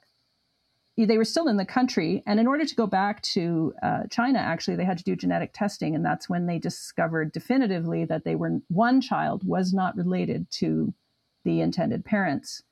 they 0.97 1.17
were 1.17 1.25
still 1.25 1.47
in 1.47 1.57
the 1.57 1.65
country. 1.65 2.21
And 2.27 2.39
in 2.39 2.45
order 2.47 2.65
to 2.65 2.75
go 2.75 2.85
back 2.87 3.21
to 3.35 3.73
uh, 3.81 4.03
China, 4.11 4.39
actually, 4.39 4.75
they 4.77 4.85
had 4.85 4.97
to 4.97 5.03
do 5.03 5.15
genetic 5.15 5.53
testing, 5.53 5.95
and 5.95 6.03
that's 6.05 6.29
when 6.29 6.45
they 6.45 6.59
discovered 6.59 7.31
definitively 7.31 8.05
that 8.05 8.25
they 8.25 8.35
were 8.35 8.59
one 8.67 8.99
child 9.01 9.47
was 9.47 9.73
not 9.73 9.95
related 9.95 10.51
to 10.59 10.93
the 11.45 11.61
intended 11.61 12.03
parents, 12.03 12.63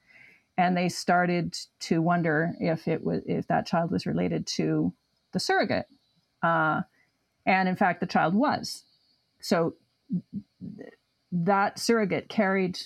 and 0.58 0.76
they 0.76 0.90
started 0.90 1.58
to 1.80 2.02
wonder 2.02 2.54
if 2.60 2.88
it 2.90 3.04
was 3.04 3.22
if 3.26 3.48
that 3.48 3.66
child 3.66 3.92
was 3.92 4.06
related 4.06 4.46
to 4.48 4.94
the 5.32 5.40
surrogate, 5.40 5.88
uh, 6.44 6.82
and 7.46 7.70
in 7.70 7.78
fact, 7.78 8.02
the 8.02 8.06
child 8.06 8.36
was. 8.36 8.84
So 9.40 9.76
that 11.32 11.80
surrogate 11.80 12.30
carried 12.30 12.80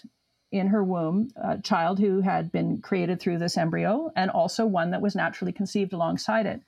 in 0.51 0.67
her 0.67 0.83
womb 0.83 1.29
a 1.35 1.59
child 1.61 1.99
who 1.99 2.21
had 2.21 2.51
been 2.51 2.79
created 2.81 3.19
through 3.19 3.37
this 3.37 3.57
embryo 3.57 4.11
and 4.15 4.31
also 4.31 4.65
one 4.65 4.91
that 4.91 5.01
was 5.01 5.15
naturally 5.15 5.51
conceived 5.51 5.91
alongside 5.91 6.45
it. 6.45 6.61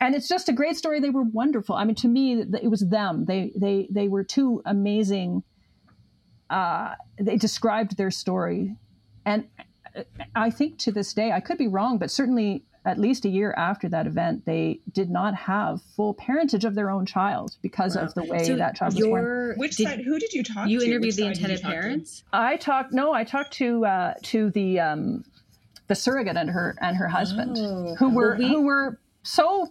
And 0.00 0.14
it's 0.14 0.28
just 0.28 0.50
a 0.50 0.52
great 0.52 0.76
story. 0.76 1.00
They 1.00 1.08
were 1.10 1.22
wonderful. 1.22 1.74
I 1.74 1.84
mean 1.84 1.94
to 1.96 2.08
me 2.08 2.42
it 2.42 2.70
was 2.70 2.86
them. 2.88 3.24
They 3.24 3.52
they 3.56 3.88
they 3.90 4.08
were 4.08 4.22
two 4.22 4.62
amazing 4.66 5.42
uh, 6.50 6.94
they 7.18 7.36
described 7.36 7.96
their 7.96 8.10
story 8.10 8.74
and 9.24 9.44
uh, 9.96 10.02
i 10.34 10.50
think 10.50 10.78
to 10.78 10.92
this 10.92 11.12
day 11.14 11.32
i 11.32 11.40
could 11.40 11.58
be 11.58 11.66
wrong 11.68 11.98
but 11.98 12.10
certainly 12.10 12.62
at 12.84 12.98
least 12.98 13.24
a 13.24 13.28
year 13.28 13.52
after 13.56 13.88
that 13.88 14.06
event 14.06 14.44
they 14.46 14.78
did 14.92 15.10
not 15.10 15.34
have 15.34 15.82
full 15.96 16.14
parentage 16.14 16.64
of 16.64 16.76
their 16.76 16.88
own 16.88 17.04
child 17.04 17.56
because 17.62 17.96
Wow. 17.96 18.02
of 18.04 18.14
the 18.14 18.22
way 18.22 18.44
So 18.44 18.54
that 18.56 18.76
child 18.76 18.94
was 18.94 19.02
born 19.04 19.22
your 19.24 19.54
Which 19.56 19.76
did- 19.76 19.88
side? 19.88 20.00
Who 20.04 20.20
did 20.20 20.32
you 20.32 20.44
talk 20.44 20.66
to? 20.66 20.70
you 20.70 20.78
to? 20.78 20.86
interviewed 20.86 21.06
Which 21.08 21.16
the 21.16 21.22
side 21.22 21.28
did 21.30 21.36
intended 21.38 21.62
talk 21.62 21.70
to? 21.72 21.80
parents? 21.80 22.22
I 22.32 22.56
talked 22.58 22.92
no, 22.92 23.12
I 23.12 23.24
talked 23.24 23.52
to 23.54 23.84
uh, 23.84 24.14
to 24.22 24.50
the 24.50 24.78
um, 24.78 25.24
the 25.88 25.96
surrogate 25.96 26.36
and 26.36 26.48
her 26.50 26.76
and 26.80 26.96
her 26.96 27.08
husband, 27.08 27.56
Oh. 27.58 27.96
who 27.98 28.10
were 28.10 28.30
Well, 28.30 28.38
we- 28.38 28.48
who 28.48 28.62
were 28.62 29.00
so. 29.24 29.68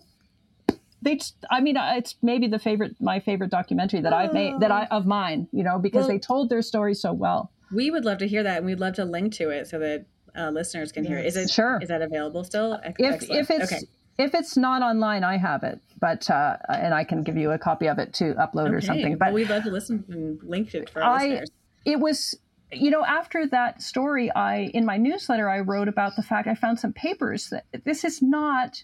They, 1.06 1.20
I 1.50 1.62
mean, 1.62 1.78
it's 1.80 2.16
maybe 2.22 2.48
the 2.48 2.60
favorite, 2.60 2.96
my 3.00 3.20
favorite 3.22 3.52
documentary 3.52 4.02
that 4.02 4.12
I've 4.12 4.34
made 4.34 4.60
that 4.60 4.72
I 4.72 4.86
of 4.92 5.06
mine, 5.06 5.48
you 5.54 5.64
know, 5.64 5.80
because 5.80 6.02
Well- 6.02 6.08
they 6.10 6.20
told 6.20 6.50
their 6.50 6.62
story 6.62 6.94
so 6.96 7.14
well. 7.14 7.52
We 7.74 7.90
would 7.92 8.04
love 8.06 8.18
to 8.20 8.28
hear 8.28 8.44
that, 8.44 8.58
and 8.58 8.66
we'd 8.66 8.80
love 8.80 8.96
to 8.96 9.06
link 9.06 9.34
to 9.36 9.50
it 9.50 9.68
so 9.68 9.80
that 9.80 10.06
uh, 10.38 10.50
listeners 10.50 10.92
can 10.92 11.04
hear 11.06 11.18
it. 11.18 11.26
Is 11.26 11.38
it 11.38 11.50
Sure. 11.50 11.80
Is 11.82 11.88
that 11.90 12.02
available 12.02 12.44
still? 12.44 12.74
If 12.84 12.96
excellent. 13.00 13.42
if 13.42 13.50
it's 13.52 13.72
okay. 13.74 13.82
if 14.18 14.34
it's 14.36 14.58
not 14.58 14.82
online, 14.82 15.24
I 15.24 15.38
have 15.38 15.64
it, 15.64 15.80
but 16.00 16.30
uh, 16.30 16.58
and 16.70 16.94
I 16.94 17.04
can 17.06 17.24
give 17.24 17.38
you 17.38 17.52
a 17.52 17.58
copy 17.58 17.88
of 17.88 17.98
it 18.00 18.14
to 18.16 18.34
upload 18.36 18.72
or 18.72 18.78
Okay. 18.78 18.86
something. 18.88 19.10
Well, 19.12 19.20
But 19.20 19.34
we'd 19.34 19.50
love 19.50 19.64
to 19.64 19.72
listen 19.72 20.04
and 20.10 20.40
link 20.44 20.74
it 20.76 20.90
for 20.90 21.02
our 21.04 21.12
I- 21.20 21.28
listeners. 21.28 21.52
it 21.86 22.00
was 22.00 22.38
you 22.72 22.90
know 22.90 23.06
after 23.06 23.46
that 23.46 23.80
story 23.82 24.32
i 24.36 24.72
in 24.74 24.86
my 24.86 24.98
newsletter 24.98 25.48
i 25.48 25.60
wrote 25.60 25.88
about 25.88 26.16
the 26.16 26.24
fact 26.24 26.48
i 26.48 26.56
found 26.56 26.80
some 26.80 26.92
papers 26.92 27.50
that 27.52 27.64
this 27.84 28.04
is 28.04 28.24
not 28.24 28.84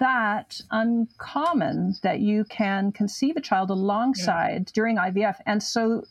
that 0.00 0.60
uncommon 0.70 1.94
that 2.02 2.20
you 2.20 2.44
can 2.44 2.90
conceive 2.90 3.36
a 3.36 3.40
child 3.40 3.70
alongside 3.70 4.66
during 4.74 4.96
ivf 4.96 5.36
and 5.46 5.62
so 5.62 6.02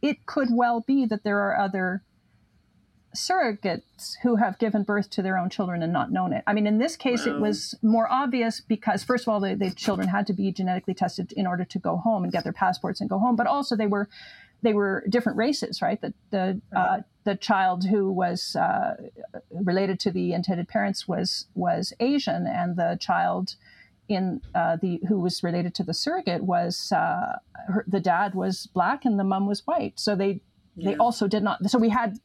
it 0.00 0.24
could 0.26 0.48
well 0.50 0.80
be 0.86 1.04
that 1.04 1.24
there 1.24 1.40
are 1.40 1.58
other 1.58 2.02
surrogates 3.16 4.14
who 4.22 4.36
have 4.36 4.58
given 4.58 4.82
birth 4.82 5.10
to 5.10 5.22
their 5.22 5.38
own 5.38 5.50
children 5.50 5.82
and 5.82 5.92
not 5.92 6.12
known 6.12 6.32
it. 6.32 6.44
I 6.46 6.52
mean, 6.52 6.66
in 6.66 6.78
this 6.78 6.96
case, 6.96 7.26
wow. 7.26 7.34
it 7.34 7.40
was 7.40 7.74
more 7.82 8.10
obvious 8.10 8.60
because, 8.60 9.02
first 9.02 9.24
of 9.24 9.28
all, 9.28 9.40
the, 9.40 9.54
the, 9.54 9.70
children 9.70 10.08
had 10.08 10.26
to 10.28 10.32
be 10.32 10.52
genetically 10.52 10.94
tested 10.94 11.32
in 11.32 11.46
order 11.46 11.64
to 11.64 11.78
go 11.78 11.96
home 11.96 12.22
and 12.24 12.32
get 12.32 12.44
their 12.44 12.52
passports 12.52 13.00
and 13.00 13.08
go 13.08 13.18
home, 13.18 13.36
but 13.36 13.46
also 13.46 13.76
they 13.76 13.86
were 13.86 14.08
they 14.62 14.72
were 14.72 15.04
different 15.08 15.38
races, 15.38 15.80
right? 15.80 16.00
The 16.00 16.12
the 16.30 16.60
uh, 16.74 16.98
the 17.24 17.36
child 17.36 17.84
who 17.86 18.10
was 18.10 18.56
uh, 18.56 18.96
related 19.50 20.00
to 20.00 20.10
the 20.10 20.32
intended 20.32 20.68
parents 20.68 21.06
was 21.06 21.46
was 21.54 21.92
Asian, 22.00 22.46
and 22.46 22.76
the 22.76 22.98
child 23.00 23.56
in 24.08 24.40
uh, 24.54 24.76
the 24.76 25.00
who 25.08 25.20
was 25.20 25.42
related 25.42 25.74
to 25.76 25.84
the 25.84 25.94
surrogate 25.94 26.42
was 26.42 26.92
uh, 26.92 27.38
her, 27.68 27.84
the 27.86 28.00
dad 28.00 28.34
was 28.34 28.66
black 28.66 29.04
and 29.04 29.18
the 29.18 29.24
mom 29.24 29.46
was 29.46 29.66
white. 29.66 29.98
So 30.00 30.16
they 30.16 30.40
yeah. 30.76 30.90
they 30.90 30.96
also 30.96 31.28
did 31.28 31.42
not. 31.42 31.64
So 31.70 31.78
we 31.78 31.90
had 31.90 32.18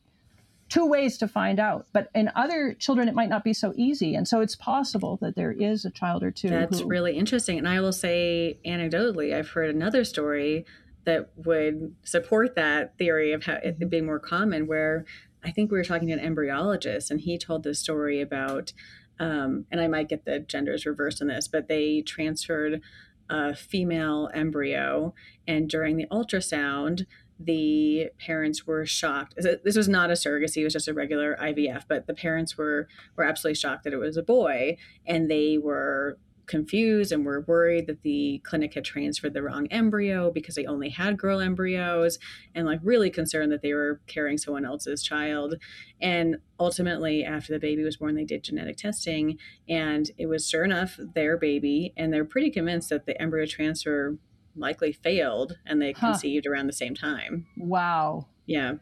two 0.69 0.85
ways 0.87 1.19
to 1.19 1.27
find 1.27 1.59
out. 1.59 1.85
But 1.93 2.09
in 2.15 2.31
other 2.35 2.73
children, 2.73 3.07
it 3.07 3.13
might 3.13 3.29
not 3.29 3.43
be 3.43 3.53
so 3.53 3.73
easy. 3.75 4.15
And 4.15 4.27
so 4.27 4.41
it's 4.41 4.55
possible 4.55 5.17
that 5.21 5.35
there 5.35 5.51
is 5.51 5.85
a 5.85 5.91
child 5.91 6.23
or 6.23 6.31
two. 6.31 6.49
That's 6.49 6.79
who... 6.79 6.87
really 6.87 7.15
interesting. 7.15 7.59
And 7.59 7.67
I 7.67 7.79
will 7.79 7.91
say, 7.91 8.57
anecdotally, 8.65 9.35
I've 9.35 9.49
heard 9.49 9.69
another 9.69 10.03
story 10.03 10.65
that 11.05 11.29
would 11.35 11.95
support 12.03 12.55
that 12.55 12.97
theory 12.97 13.33
of 13.33 13.43
how 13.43 13.53
it 13.53 13.79
mm-hmm. 13.79 13.87
being 13.87 14.05
more 14.05 14.19
common, 14.19 14.67
where 14.67 15.05
I 15.43 15.51
think 15.51 15.71
we 15.71 15.77
were 15.77 15.83
talking 15.83 16.07
to 16.07 16.13
an 16.13 16.35
embryologist, 16.35 17.11
and 17.11 17.21
he 17.21 17.37
told 17.37 17.63
this 17.63 17.79
story 17.79 18.21
about, 18.21 18.73
um, 19.19 19.65
and 19.71 19.81
I 19.81 19.87
might 19.87 20.09
get 20.09 20.25
the 20.25 20.39
genders 20.39 20.85
reversed 20.85 21.21
in 21.21 21.27
this, 21.27 21.47
but 21.47 21.67
they 21.67 22.01
transferred 22.01 22.81
a 23.29 23.55
female 23.55 24.29
embryo, 24.33 25.13
and 25.47 25.69
during 25.69 25.97
the 25.97 26.07
ultrasound, 26.11 27.05
the 27.39 28.09
parents 28.19 28.65
were 28.65 28.85
shocked. 28.85 29.35
This 29.37 29.75
was 29.75 29.89
not 29.89 30.09
a 30.09 30.13
surrogacy; 30.13 30.57
it 30.57 30.65
was 30.65 30.73
just 30.73 30.87
a 30.87 30.93
regular 30.93 31.35
IVF. 31.41 31.83
But 31.87 32.07
the 32.07 32.13
parents 32.13 32.57
were 32.57 32.87
were 33.15 33.23
absolutely 33.23 33.55
shocked 33.55 33.83
that 33.83 33.93
it 33.93 33.97
was 33.97 34.17
a 34.17 34.23
boy, 34.23 34.77
and 35.05 35.29
they 35.29 35.57
were 35.57 36.17
confused 36.45 37.11
and 37.11 37.25
were 37.25 37.45
worried 37.47 37.87
that 37.87 38.01
the 38.01 38.41
clinic 38.43 38.73
had 38.73 38.83
transferred 38.83 39.33
the 39.33 39.41
wrong 39.41 39.67
embryo 39.67 40.31
because 40.31 40.55
they 40.55 40.65
only 40.65 40.89
had 40.89 41.17
girl 41.17 41.39
embryos, 41.39 42.19
and 42.53 42.65
like 42.65 42.79
really 42.83 43.09
concerned 43.09 43.51
that 43.51 43.61
they 43.61 43.73
were 43.73 44.01
carrying 44.07 44.37
someone 44.37 44.65
else's 44.65 45.03
child. 45.03 45.55
And 46.01 46.37
ultimately, 46.59 47.23
after 47.23 47.53
the 47.53 47.59
baby 47.59 47.83
was 47.83 47.97
born, 47.97 48.15
they 48.15 48.25
did 48.25 48.43
genetic 48.43 48.77
testing, 48.77 49.37
and 49.67 50.09
it 50.17 50.27
was 50.27 50.47
sure 50.47 50.63
enough 50.63 50.99
their 51.13 51.37
baby. 51.37 51.93
And 51.97 52.13
they're 52.13 52.25
pretty 52.25 52.51
convinced 52.51 52.89
that 52.89 53.05
the 53.05 53.19
embryo 53.21 53.45
transfer 53.45 54.17
likely 54.55 54.91
failed 54.91 55.57
and 55.65 55.81
they 55.81 55.91
huh. 55.91 56.11
conceived 56.11 56.45
around 56.45 56.67
the 56.67 56.73
same 56.73 56.95
time. 56.95 57.47
Wow. 57.57 58.27
Yeah. 58.45 58.73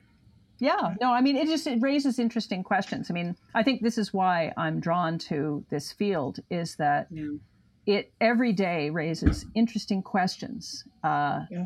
Yeah. 0.59 0.93
No, 1.01 1.11
I 1.11 1.21
mean 1.21 1.35
it 1.35 1.47
just 1.47 1.65
it 1.65 1.81
raises 1.81 2.19
interesting 2.19 2.63
questions. 2.63 3.09
I 3.09 3.13
mean, 3.13 3.35
I 3.55 3.63
think 3.63 3.81
this 3.81 3.97
is 3.97 4.13
why 4.13 4.53
I'm 4.57 4.79
drawn 4.79 5.17
to 5.19 5.65
this 5.69 5.91
field 5.91 6.39
is 6.49 6.75
that 6.75 7.07
yeah. 7.09 7.29
It 7.95 8.13
every 8.19 8.53
day 8.53 8.89
raises 8.89 9.45
interesting 9.55 10.01
questions. 10.01 10.83
Uh, 11.03 11.41
yeah. 11.49 11.65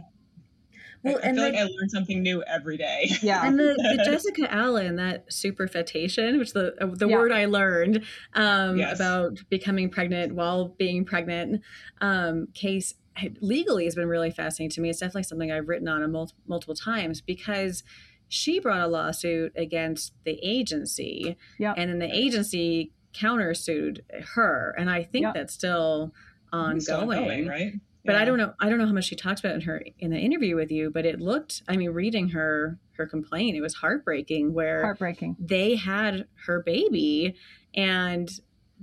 Well, 1.04 1.20
I, 1.24 1.30
I 1.30 1.34
feel 1.34 1.36
the, 1.36 1.42
like 1.42 1.56
I 1.56 1.64
learn 1.64 1.90
something 1.90 2.24
new 2.24 2.44
every 2.44 2.78
day. 2.78 3.12
Yeah, 3.22 3.42
and 3.48 3.60
the, 3.60 3.76
the 3.76 4.04
Jessica 4.04 4.52
Allen 4.52 4.96
that 4.96 5.30
superfetation, 5.30 6.40
which 6.40 6.54
the 6.54 6.74
uh, 6.82 6.88
the 6.94 7.08
yeah. 7.08 7.16
word 7.16 7.32
I 7.32 7.46
learned 7.46 8.04
um, 8.34 8.78
yes. 8.78 8.96
about 8.96 9.38
becoming 9.50 9.90
pregnant 9.90 10.34
while 10.34 10.70
being 10.70 11.06
pregnant 11.06 11.62
um, 12.02 12.48
case 12.54 12.96
legally 13.40 13.86
has 13.86 13.96
been 13.96 14.08
really 14.08 14.32
fascinating 14.32 14.72
to 14.72 14.82
me. 14.82 14.90
It's 14.90 15.00
definitely 15.00 15.24
something 15.24 15.52
I've 15.52 15.70
written 15.70 15.88
on 15.88 16.12
mul- 16.12 16.32
multiple 16.48 16.76
times 16.76 17.22
because 17.22 17.84
she 18.28 18.60
brought 18.60 18.82
a 18.82 18.88
lawsuit 18.88 19.54
against 19.56 20.14
the 20.24 20.40
agency, 20.42 21.38
yep. 21.60 21.76
and 21.78 21.90
then 21.90 22.00
the 22.00 22.14
agency 22.14 22.92
countersued 23.16 24.00
her, 24.34 24.76
and 24.78 24.90
I 24.90 25.04
think 25.04 25.24
yep. 25.24 25.34
that's 25.34 25.54
still 25.54 26.14
ongoing, 26.52 26.82
still 26.82 27.00
ongoing 27.02 27.48
right? 27.48 27.74
But 28.06 28.14
yeah. 28.14 28.22
I 28.22 28.26
don't 28.26 28.38
know. 28.38 28.54
I 28.60 28.70
don't 28.70 28.78
know 28.78 28.86
how 28.86 28.94
much 28.94 29.06
she 29.06 29.16
talks 29.16 29.40
about 29.40 29.56
in 29.56 29.62
her 29.62 29.84
in 29.98 30.12
the 30.12 30.20
interview 30.20 30.56
with 30.56 30.72
you. 30.72 30.92
But 30.92 31.06
it 31.06 31.20
looked. 31.20 31.64
I 31.68 31.76
mean, 31.76 31.90
reading 31.90 32.30
her 32.30 32.78
her 32.98 33.08
complaint, 33.08 33.58
it 33.58 33.62
was 33.62 33.74
heartbreaking. 33.74 34.54
Where 34.54 34.84
heartbreaking. 34.84 35.38
They 35.40 35.76
had 35.76 36.28
her 36.46 36.62
baby, 36.62 37.36
and 37.74 38.30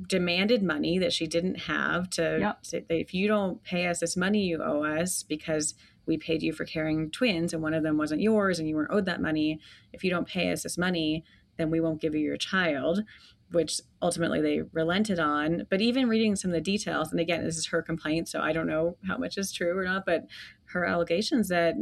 demanded 0.09 0.63
money 0.63 0.99
that 0.99 1.13
she 1.13 1.27
didn't 1.27 1.57
have 1.57 2.09
to 2.09 2.39
yep. 2.41 2.59
say 2.63 2.85
if 2.89 3.13
you 3.13 3.29
don't 3.29 3.63
pay 3.63 3.87
us 3.87 4.01
this 4.01 4.17
money 4.17 4.43
you 4.43 4.63
owe 4.63 4.83
us 4.85 5.23
because 5.23 5.75
we 6.07 6.17
paid 6.17 6.43
you 6.43 6.53
for 6.53 6.65
carrying 6.65 7.11
twins 7.11 7.53
and 7.53 7.63
one 7.63 7.75
of 7.75 7.83
them 7.83 7.99
wasn't 7.99 8.21
yours 8.21 8.59
and 8.59 8.67
you 8.67 8.75
weren't 8.75 8.91
owed 8.91 9.05
that 9.05 9.21
money 9.21 9.61
if 9.93 10.03
you 10.03 10.09
don't 10.09 10.27
pay 10.27 10.51
us 10.51 10.63
this 10.63 10.79
money 10.79 11.23
then 11.59 11.71
we 11.71 11.79
won't 11.79 12.01
give 12.01 12.15
you 12.15 12.23
your 12.23 12.39
child 12.39 13.05
which 13.53 13.81
ultimately 14.01 14.41
they 14.41 14.63
relented 14.73 15.19
on 15.19 15.67
but 15.71 15.81
even 15.81 16.09
reading 16.09 16.37
some 16.37 16.51
of 16.51 16.55
the 16.55 16.61
details 16.61 17.11
and 17.11 17.21
again 17.21 17.45
this 17.45 17.57
is 17.57 17.67
her 17.67 17.83
complaint 17.83 18.29
so 18.29 18.41
i 18.41 18.53
don't 18.53 18.67
know 18.67 18.97
how 19.07 19.17
much 19.17 19.39
is 19.39 19.53
true 19.53 19.77
or 19.77 19.85
not 19.85 20.05
but 20.05 20.27
her 20.65 20.85
allegations 20.85 21.49
that 21.49 21.75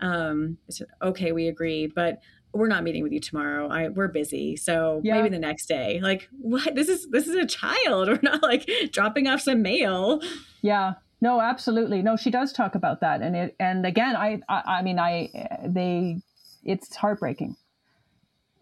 um, 0.00 0.58
okay 1.02 1.32
we 1.32 1.48
agree 1.48 1.86
but 1.86 2.20
we're 2.54 2.68
not 2.68 2.84
meeting 2.84 3.02
with 3.02 3.12
you 3.12 3.20
tomorrow. 3.20 3.68
I 3.68 3.88
we're 3.88 4.08
busy. 4.08 4.56
So 4.56 5.00
yeah. 5.02 5.16
maybe 5.16 5.30
the 5.30 5.38
next 5.38 5.66
day. 5.66 6.00
Like 6.02 6.28
what? 6.38 6.74
This 6.74 6.88
is 6.88 7.08
this 7.10 7.26
is 7.26 7.36
a 7.36 7.46
child. 7.46 8.08
We're 8.12 8.20
not 8.22 8.42
like 8.42 8.68
dropping 8.92 9.26
off 9.26 9.40
some 9.40 9.62
mail. 9.62 10.20
Yeah. 10.60 10.94
No, 11.20 11.40
absolutely. 11.40 12.02
No, 12.02 12.16
she 12.16 12.30
does 12.30 12.52
talk 12.52 12.74
about 12.74 13.00
that. 13.00 13.22
And 13.22 13.36
it 13.36 13.56
and 13.58 13.86
again, 13.86 14.16
I 14.16 14.40
I, 14.48 14.62
I 14.78 14.82
mean 14.82 14.98
I 14.98 15.30
they 15.64 16.20
it's 16.64 16.94
heartbreaking. 16.94 17.56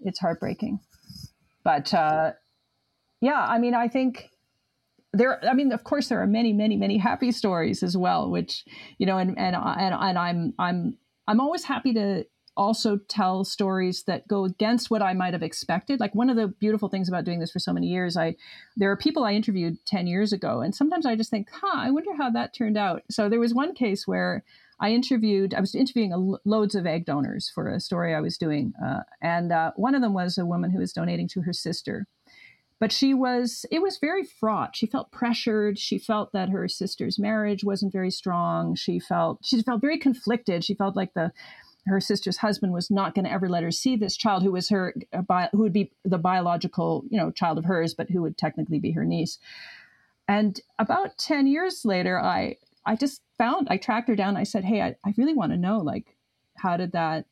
It's 0.00 0.20
heartbreaking. 0.20 0.80
But 1.64 1.92
uh 1.92 2.32
yeah, 3.20 3.44
I 3.46 3.58
mean 3.58 3.74
I 3.74 3.88
think 3.88 4.30
there 5.12 5.44
i 5.44 5.52
mean 5.52 5.72
of 5.72 5.82
course 5.82 6.08
there 6.08 6.20
are 6.22 6.26
many 6.26 6.52
many 6.52 6.76
many 6.76 6.96
happy 6.96 7.32
stories 7.32 7.82
as 7.82 7.96
well 7.96 8.30
which 8.30 8.64
you 8.98 9.06
know 9.06 9.18
and 9.18 9.36
and 9.36 9.56
and, 9.56 9.92
and 9.92 10.16
i'm 10.16 10.54
i'm 10.56 10.96
i'm 11.26 11.40
always 11.40 11.64
happy 11.64 11.92
to 11.92 12.24
also 12.56 12.98
tell 13.08 13.42
stories 13.44 14.02
that 14.04 14.26
go 14.28 14.44
against 14.44 14.90
what 14.90 15.00
I 15.00 15.14
might 15.14 15.32
have 15.32 15.42
expected. 15.42 15.98
Like 15.98 16.14
one 16.14 16.28
of 16.28 16.36
the 16.36 16.48
beautiful 16.48 16.88
things 16.88 17.08
about 17.08 17.24
doing 17.24 17.38
this 17.38 17.50
for 17.50 17.58
so 17.58 17.72
many 17.72 17.86
years, 17.86 18.16
I 18.16 18.36
there 18.76 18.90
are 18.90 18.96
people 18.96 19.24
I 19.24 19.32
interviewed 19.32 19.78
10 19.86 20.06
years 20.06 20.32
ago 20.32 20.60
and 20.60 20.74
sometimes 20.74 21.06
I 21.06 21.16
just 21.16 21.30
think, 21.30 21.48
"Huh, 21.50 21.78
I 21.78 21.90
wonder 21.90 22.10
how 22.18 22.28
that 22.30 22.52
turned 22.52 22.76
out." 22.76 23.02
So 23.10 23.28
there 23.28 23.40
was 23.40 23.54
one 23.54 23.72
case 23.74 24.06
where 24.06 24.44
I 24.80 24.90
interviewed, 24.90 25.54
I 25.54 25.60
was 25.60 25.74
interviewing 25.74 26.12
a, 26.12 26.48
loads 26.48 26.74
of 26.74 26.86
egg 26.86 27.04
donors 27.04 27.50
for 27.54 27.68
a 27.68 27.80
story 27.80 28.14
I 28.14 28.20
was 28.20 28.38
doing. 28.38 28.72
Uh, 28.82 29.00
and 29.20 29.52
uh, 29.52 29.72
one 29.76 29.94
of 29.94 30.00
them 30.00 30.14
was 30.14 30.38
a 30.38 30.46
woman 30.46 30.70
who 30.70 30.78
was 30.78 30.92
donating 30.92 31.28
to 31.28 31.42
her 31.42 31.52
sister. 31.52 32.06
But 32.80 32.92
she 32.92 33.12
was, 33.14 33.66
it 33.70 33.82
was 33.82 33.98
very 33.98 34.24
fraught. 34.24 34.74
She 34.74 34.86
felt 34.86 35.12
pressured. 35.12 35.78
She 35.78 35.98
felt 35.98 36.32
that 36.32 36.48
her 36.48 36.66
sister's 36.66 37.18
marriage 37.18 37.62
wasn't 37.62 37.92
very 37.92 38.10
strong. 38.10 38.74
She 38.74 38.98
felt, 38.98 39.38
she 39.44 39.62
felt 39.62 39.82
very 39.82 39.98
conflicted. 39.98 40.64
She 40.64 40.74
felt 40.74 40.96
like 40.96 41.12
the, 41.12 41.30
her 41.86 42.00
sister's 42.00 42.38
husband 42.38 42.72
was 42.72 42.90
not 42.90 43.14
going 43.14 43.24
to 43.24 43.30
ever 43.30 43.48
let 43.48 43.62
her 43.62 43.70
see 43.70 43.96
this 43.96 44.16
child 44.16 44.42
who 44.42 44.52
was 44.52 44.68
her 44.68 44.94
who 45.52 45.58
would 45.58 45.72
be 45.72 45.90
the 46.04 46.18
biological 46.18 47.04
you 47.10 47.18
know 47.18 47.30
child 47.30 47.58
of 47.58 47.64
hers 47.64 47.94
but 47.94 48.10
who 48.10 48.22
would 48.22 48.36
technically 48.36 48.78
be 48.78 48.92
her 48.92 49.04
niece 49.04 49.38
and 50.28 50.60
about 50.78 51.16
10 51.18 51.46
years 51.46 51.84
later 51.84 52.20
i 52.20 52.56
i 52.86 52.94
just 52.96 53.22
found 53.38 53.66
i 53.70 53.76
tracked 53.76 54.08
her 54.08 54.16
down 54.16 54.36
i 54.36 54.42
said 54.42 54.64
hey 54.64 54.82
i, 54.82 54.94
I 55.04 55.14
really 55.16 55.34
want 55.34 55.52
to 55.52 55.58
know 55.58 55.78
like 55.78 56.16
how 56.56 56.76
did 56.76 56.92
that 56.92 57.26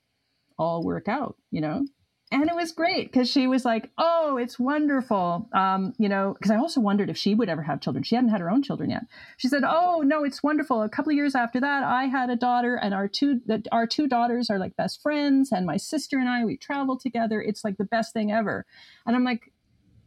all 0.59 0.83
work 0.83 1.09
out 1.09 1.37
you 1.51 1.61
know 1.61 1.87
and 2.31 2.49
it 2.49 2.55
was 2.55 2.73
great 2.73 3.11
because 3.11 3.31
she 3.31 3.47
was 3.47 3.65
like, 3.65 3.91
"Oh, 3.97 4.37
it's 4.37 4.59
wonderful," 4.59 5.49
um, 5.53 5.95
you 5.99 6.09
know. 6.09 6.35
Because 6.35 6.51
I 6.51 6.57
also 6.57 6.81
wondered 6.81 7.09
if 7.09 7.17
she 7.17 7.35
would 7.35 7.49
ever 7.49 7.63
have 7.63 7.81
children. 7.81 8.03
She 8.03 8.15
hadn't 8.15 8.31
had 8.31 8.41
her 8.41 8.51
own 8.51 8.63
children 8.63 8.91
yet. 8.91 9.05
She 9.37 9.49
said, 9.49 9.63
"Oh 9.65 10.03
no, 10.05 10.25
it's 10.25 10.43
wonderful." 10.43 10.83
A 10.83 10.89
couple 10.89 11.11
of 11.11 11.17
years 11.17 11.35
after 11.35 11.61
that, 11.61 11.85
I 11.85 12.05
had 12.05 12.31
a 12.31 12.37
daughter, 12.37 12.77
and 12.77 12.93
our 12.93 13.09
two 13.09 13.41
our 13.73 13.87
two 13.87 14.07
daughters 14.07 14.51
are 14.51 14.59
like 14.59 14.77
best 14.77 15.01
friends, 15.03 15.53
and 15.53 15.65
my 15.65 15.77
sister 15.77 16.19
and 16.19 16.29
I 16.29 16.45
we 16.45 16.57
travel 16.57 16.99
together. 16.99 17.41
It's 17.41 17.65
like 17.65 17.79
the 17.79 17.85
best 17.85 18.13
thing 18.13 18.31
ever. 18.31 18.67
And 19.07 19.17
I'm 19.17 19.25
like, 19.25 19.53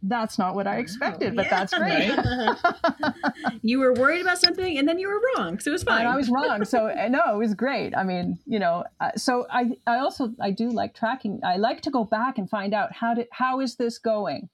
that's 0.04 0.40
not 0.40 0.56
what 0.56 0.66
I 0.66 0.78
expected, 0.78 1.36
but 1.36 1.46
yeah. 1.46 1.66
that's 1.66 1.74
great. 1.74 3.60
you 3.62 3.80
were 3.80 3.94
worried 3.94 4.22
about 4.22 4.40
something 4.40 4.78
and 4.78 4.88
then 4.88 4.98
you 4.98 5.08
were 5.08 5.22
wrong. 5.36 5.60
So 5.60 5.70
it 5.70 5.74
was 5.74 5.84
fine. 5.84 6.02
And 6.02 6.10
I 6.10 6.16
was 6.16 6.30
wrong. 6.30 6.66
So 6.66 6.88
no, 7.10 7.22
it 7.34 7.38
was 7.38 7.54
great. 7.54 7.96
I 7.96 8.04
mean, 8.04 8.40
you 8.46 8.60
know, 8.60 8.84
uh, 9.00 9.12
so 9.16 9.46
I, 9.52 9.72
I 9.86 9.98
also, 9.98 10.34
I 10.40 10.52
do 10.52 10.70
like 10.70 10.96
tracking. 10.96 11.40
I 11.44 11.58
like 11.58 11.82
to 11.82 11.92
go 11.92 12.04
back 12.04 12.38
and 12.38 12.50
find 12.50 12.74
out 12.74 12.94
how 12.94 13.14
did, 13.14 13.28
how 13.32 13.60
is 13.60 13.76
this 13.76 14.00
going? 14.00 14.50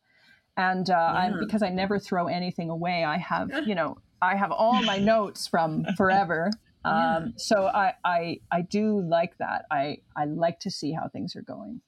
And 0.58 0.90
uh, 0.90 0.94
yeah. 0.94 1.14
I, 1.14 1.32
because 1.40 1.64
I 1.64 1.70
never 1.70 2.00
throw 2.00 2.28
anything 2.28 2.70
away, 2.70 3.04
I 3.04 3.18
have, 3.18 3.50
you 3.66 3.76
know, 3.76 3.98
I 4.22 4.36
have 4.36 4.52
all 4.52 4.82
my 4.84 4.98
notes 4.98 5.48
from 5.48 5.86
forever. 5.96 6.52
Um, 6.84 6.94
yeah. 6.94 7.28
So 7.38 7.68
I, 7.68 7.94
I, 8.04 8.40
I 8.52 8.62
do 8.64 9.00
like 9.00 9.38
that. 9.38 9.66
I, 9.72 10.00
I 10.16 10.26
like 10.26 10.60
to 10.62 10.72
see 10.72 10.92
how 10.92 11.08
things 11.08 11.36
are 11.36 11.42
going. 11.42 11.82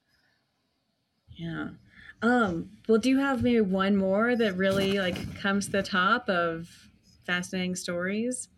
Yeah. 1.36 1.70
Um, 2.22 2.70
well, 2.88 2.98
do 2.98 3.08
you 3.08 3.18
have 3.18 3.42
maybe 3.42 3.60
one 3.60 3.96
more 3.96 4.36
that 4.36 4.56
really 4.56 4.98
like 4.98 5.38
comes 5.40 5.66
to 5.66 5.72
the 5.72 5.82
top 5.82 6.28
of 6.28 6.68
fascinating 7.26 7.76
stories? 7.76 8.48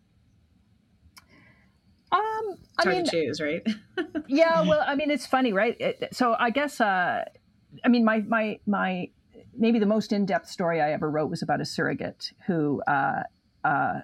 Um, 2.11 2.57
I 2.77 2.85
mean, 2.85 3.05
to 3.05 3.11
choose, 3.11 3.41
right? 3.41 3.65
yeah, 4.27 4.61
well, 4.61 4.83
I 4.85 4.95
mean, 4.95 5.09
it's 5.09 5.25
funny, 5.25 5.53
right? 5.53 5.79
It, 5.79 6.09
so 6.11 6.35
I 6.37 6.49
guess 6.49 6.81
uh, 6.81 7.23
I 7.83 7.87
mean, 7.87 8.05
my 8.05 8.19
my 8.19 8.59
my 8.65 9.09
maybe 9.55 9.79
the 9.79 9.85
most 9.85 10.11
in-depth 10.11 10.49
story 10.49 10.81
I 10.81 10.91
ever 10.91 11.09
wrote 11.09 11.29
was 11.29 11.41
about 11.41 11.61
a 11.61 11.65
surrogate 11.65 12.31
who. 12.45 12.81
Uh, 12.83 13.23
uh, 13.63 14.01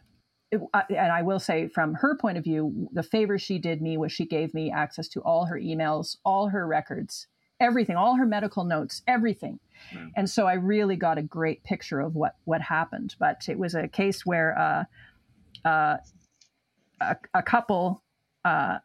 it, 0.52 0.62
uh, 0.74 0.82
and 0.90 1.12
I 1.12 1.22
will 1.22 1.40
say, 1.40 1.68
from 1.68 1.94
her 1.96 2.18
point 2.18 2.38
of 2.38 2.44
view, 2.44 2.88
the 2.92 3.04
favor 3.04 3.38
she 3.38 3.60
did 3.60 3.82
me 3.84 3.98
was 3.98 4.12
she 4.12 4.26
gave 4.26 4.54
me 4.54 4.72
access 4.72 5.08
to 5.10 5.22
all 5.22 5.46
her 5.46 5.60
emails, 5.60 6.18
all 6.26 6.48
her 6.48 6.66
records, 6.66 7.28
everything, 7.60 7.96
all 7.96 8.16
her 8.16 8.26
medical 8.26 8.64
notes, 8.64 9.02
everything. 9.08 9.60
Wow. 9.94 10.08
And 10.16 10.30
so 10.30 10.48
I 10.48 10.54
really 10.54 10.96
got 10.96 11.18
a 11.18 11.22
great 11.22 11.64
picture 11.64 12.00
of 12.00 12.16
what 12.16 12.36
what 12.46 12.62
happened. 12.62 13.16
But 13.20 13.48
it 13.48 13.58
was 13.58 13.76
a 13.76 13.88
case 13.88 14.26
where 14.26 14.58
uh, 14.58 14.84
uh, 15.68 15.98
a, 17.02 17.18
a, 17.34 17.44
couple 17.44 18.04
uh, 18.46 18.80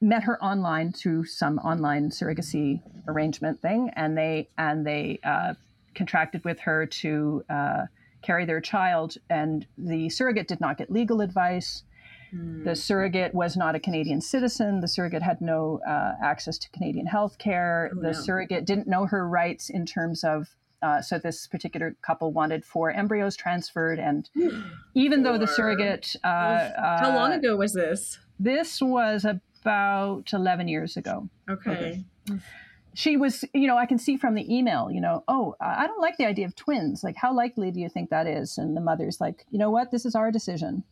met 0.00 0.22
her 0.24 0.42
online 0.42 0.92
through 0.92 1.24
some 1.24 1.58
online 1.58 2.10
surrogacy 2.10 2.82
arrangement 3.06 3.60
thing, 3.60 3.90
and 3.94 4.16
they 4.16 4.48
and 4.58 4.86
they 4.86 5.20
uh, 5.24 5.54
contracted 5.94 6.44
with 6.44 6.60
her 6.60 6.86
to 6.86 7.44
uh, 7.50 7.86
carry 8.22 8.44
their 8.44 8.60
child. 8.60 9.16
And 9.28 9.66
the 9.76 10.08
surrogate 10.08 10.48
did 10.48 10.60
not 10.60 10.78
get 10.78 10.90
legal 10.90 11.20
advice. 11.20 11.82
Mm. 12.34 12.64
The 12.64 12.76
surrogate 12.76 13.34
was 13.34 13.56
not 13.56 13.74
a 13.74 13.80
Canadian 13.80 14.20
citizen. 14.20 14.80
The 14.80 14.88
surrogate 14.88 15.22
had 15.22 15.40
no 15.40 15.80
uh, 15.86 16.12
access 16.22 16.58
to 16.58 16.70
Canadian 16.70 17.06
health 17.06 17.38
care. 17.38 17.90
Oh, 17.92 18.00
the 18.00 18.12
no. 18.12 18.12
surrogate 18.12 18.64
didn't 18.64 18.86
know 18.86 19.06
her 19.06 19.26
rights 19.26 19.70
in 19.70 19.86
terms 19.86 20.24
of 20.24 20.48
uh, 20.82 21.02
so 21.02 21.18
this 21.18 21.46
particular 21.46 21.96
couple 22.02 22.32
wanted 22.32 22.64
four 22.64 22.92
embryos 22.92 23.36
transferred, 23.36 23.98
and 23.98 24.30
even 24.94 25.22
though 25.22 25.38
the 25.38 25.46
surrogate, 25.46 26.14
uh, 26.22 26.70
how 27.00 27.12
long 27.14 27.32
uh, 27.32 27.36
ago 27.36 27.56
was 27.56 27.72
this? 27.72 28.18
This 28.38 28.80
was 28.80 29.24
about 29.24 30.32
11 30.32 30.68
years 30.68 30.96
ago. 30.96 31.28
Okay. 31.50 32.04
okay. 32.30 32.40
She 32.94 33.16
was, 33.16 33.44
you 33.54 33.66
know, 33.66 33.76
I 33.76 33.86
can 33.86 33.98
see 33.98 34.16
from 34.16 34.34
the 34.34 34.52
email, 34.52 34.90
you 34.90 35.00
know, 35.00 35.22
oh, 35.28 35.54
I 35.60 35.86
don't 35.86 36.00
like 36.00 36.16
the 36.16 36.26
idea 36.26 36.46
of 36.46 36.56
twins. 36.56 37.04
Like, 37.04 37.16
how 37.16 37.32
likely 37.32 37.70
do 37.70 37.80
you 37.80 37.88
think 37.88 38.10
that 38.10 38.26
is? 38.26 38.58
And 38.58 38.76
the 38.76 38.80
mother's 38.80 39.20
like, 39.20 39.46
you 39.50 39.58
know 39.58 39.70
what? 39.70 39.90
This 39.92 40.04
is 40.04 40.16
our 40.16 40.32
decision, 40.32 40.82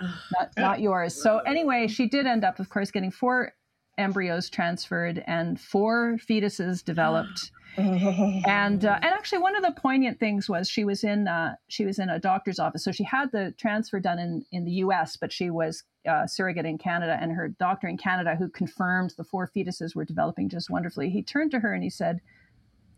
not, 0.00 0.50
not 0.56 0.80
yours. 0.80 1.20
So, 1.20 1.38
anyway, 1.38 1.86
she 1.88 2.08
did 2.08 2.26
end 2.26 2.44
up, 2.44 2.58
of 2.58 2.68
course, 2.68 2.90
getting 2.90 3.10
four 3.10 3.52
embryos 3.98 4.50
transferred 4.50 5.22
and 5.26 5.60
four 5.60 6.16
fetuses 6.28 6.84
developed. 6.84 7.50
and 7.76 8.84
uh, 8.84 8.98
and 9.02 9.04
actually 9.04 9.38
one 9.38 9.56
of 9.56 9.62
the 9.62 9.72
poignant 9.72 10.20
things 10.20 10.48
was 10.48 10.68
she 10.68 10.84
was 10.84 11.02
in 11.02 11.26
uh, 11.26 11.56
she 11.66 11.84
was 11.84 11.98
in 11.98 12.08
a 12.08 12.20
doctor's 12.20 12.60
office 12.60 12.84
so 12.84 12.92
she 12.92 13.02
had 13.02 13.32
the 13.32 13.52
transfer 13.58 13.98
done 13.98 14.20
in 14.20 14.44
in 14.52 14.64
the 14.64 14.70
U.S. 14.72 15.16
but 15.16 15.32
she 15.32 15.50
was 15.50 15.82
uh, 16.08 16.24
surrogate 16.24 16.66
in 16.66 16.78
Canada 16.78 17.18
and 17.20 17.32
her 17.32 17.48
doctor 17.48 17.88
in 17.88 17.96
Canada 17.96 18.36
who 18.36 18.48
confirmed 18.48 19.12
the 19.16 19.24
four 19.24 19.50
fetuses 19.54 19.96
were 19.96 20.04
developing 20.04 20.48
just 20.48 20.70
wonderfully 20.70 21.10
he 21.10 21.20
turned 21.20 21.50
to 21.50 21.58
her 21.58 21.74
and 21.74 21.82
he 21.82 21.90
said 21.90 22.20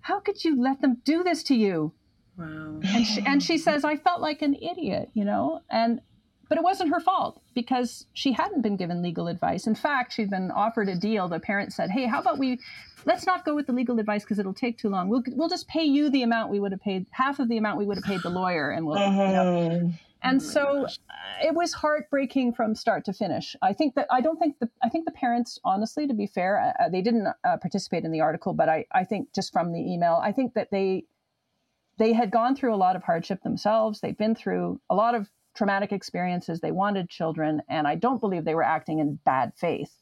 how 0.01 0.21
could 0.21 0.45
you 0.45 0.61
let 0.61 0.83
them 0.83 0.99
do 1.05 1.25
this 1.25 1.43
to 1.45 1.55
you 1.55 1.95
wow 2.37 2.79
and 2.85 3.07
she, 3.07 3.23
and 3.25 3.43
she 3.43 3.57
says 3.57 3.83
I 3.83 3.97
felt 3.97 4.21
like 4.21 4.43
an 4.43 4.55
idiot 4.57 5.09
you 5.15 5.25
know 5.25 5.63
and 5.71 6.03
but 6.49 6.59
it 6.59 6.65
wasn't 6.65 6.91
her 6.91 7.01
fault 7.01 7.41
because 7.55 8.07
she 8.13 8.33
hadn't 8.33 8.63
been 8.63 8.77
given 8.77 9.03
legal 9.03 9.29
advice. 9.29 9.67
In 9.67 9.75
fact, 9.75 10.13
she'd 10.13 10.31
been 10.31 10.51
offered 10.51 10.89
a 10.89 10.97
deal. 10.97 11.29
The 11.29 11.41
parents 11.41 11.77
said, 11.77 11.91
"Hey, 11.91 12.07
how 12.07 12.21
about 12.21 12.39
we 12.39 12.61
let's 13.05 13.27
not 13.27 13.45
go 13.45 13.55
with 13.55 13.67
the 13.67 13.73
legal 13.73 13.99
advice 13.99 14.25
because 14.25 14.39
it'll 14.39 14.55
take 14.55 14.79
too 14.79 14.89
long. 14.89 15.09
We'll 15.09 15.23
we'll 15.33 15.49
just 15.49 15.69
pay 15.69 15.85
you 15.85 16.11
the 16.11 16.23
amount 16.23 16.51
we 16.51 16.61
would 16.61 16.73
have 16.73 16.81
paid 16.81 17.07
half 17.11 17.39
of 17.39 17.49
the 17.49 17.57
amount 17.57 17.79
we 17.79 17.87
would 17.87 17.97
have 17.97 18.05
paid 18.05 18.23
the 18.23 18.31
lawyer, 18.31 18.71
and 18.71 18.87
we'll." 18.87 18.99
Uh-huh. 18.99 19.23
You 19.23 19.33
know. 19.33 19.59
Uh-huh. 19.59 19.89
And 20.23 20.41
oh 20.41 20.45
so 20.45 20.87
uh, 20.87 20.89
it 21.43 21.55
was 21.55 21.73
heartbreaking 21.73 22.55
from 22.55 22.75
start 22.75 23.05
to 23.05 23.13
finish. 23.13 23.55
I 23.63 23.73
think 23.73 23.95
that 23.95 24.07
I 24.11 24.21
don't 24.21 24.39
think 24.39 24.59
the 24.59 24.69
I 24.83 24.89
think 24.89 25.05
the 25.05 25.13
parents, 25.13 25.59
honestly, 25.65 26.07
to 26.07 26.15
be 26.15 26.27
fair, 26.27 26.61
uh, 26.61 26.85
uh, 26.85 26.89
they 26.89 27.03
didn't 27.03 27.27
uh, 27.27 27.57
participate 27.59 28.05
in 28.05 28.11
the 28.11 28.21
article, 28.21 28.53
but 28.53 28.69
I 28.69 28.87
I 28.93 29.05
think 29.05 29.33
just 29.35 29.53
from 29.53 29.73
the 29.73 29.81
email, 29.81 30.21
I 30.23 30.33
think 30.33 30.55
that 30.55 30.71
they 30.71 31.05
they 31.99 32.13
had 32.13 32.31
gone 32.31 32.57
through 32.57 32.75
a 32.75 32.77
lot 32.77 32.97
of 32.97 33.03
hardship 33.03 33.43
themselves. 33.43 34.01
They've 34.01 34.17
been 34.17 34.35
through 34.35 34.81
a 34.91 34.95
lot 34.95 35.15
of 35.15 35.29
traumatic 35.57 35.93
experiences. 35.93 36.61
They 36.61 36.73
wanted 36.73 37.09
children, 37.09 37.63
and 37.69 37.87
I 37.87 37.95
don't 37.95 38.21
believe 38.21 38.45
they 38.45 38.55
were 38.55 38.63
acting 38.63 38.99
in 38.99 39.19
bad 39.25 39.53
faith. 39.57 39.93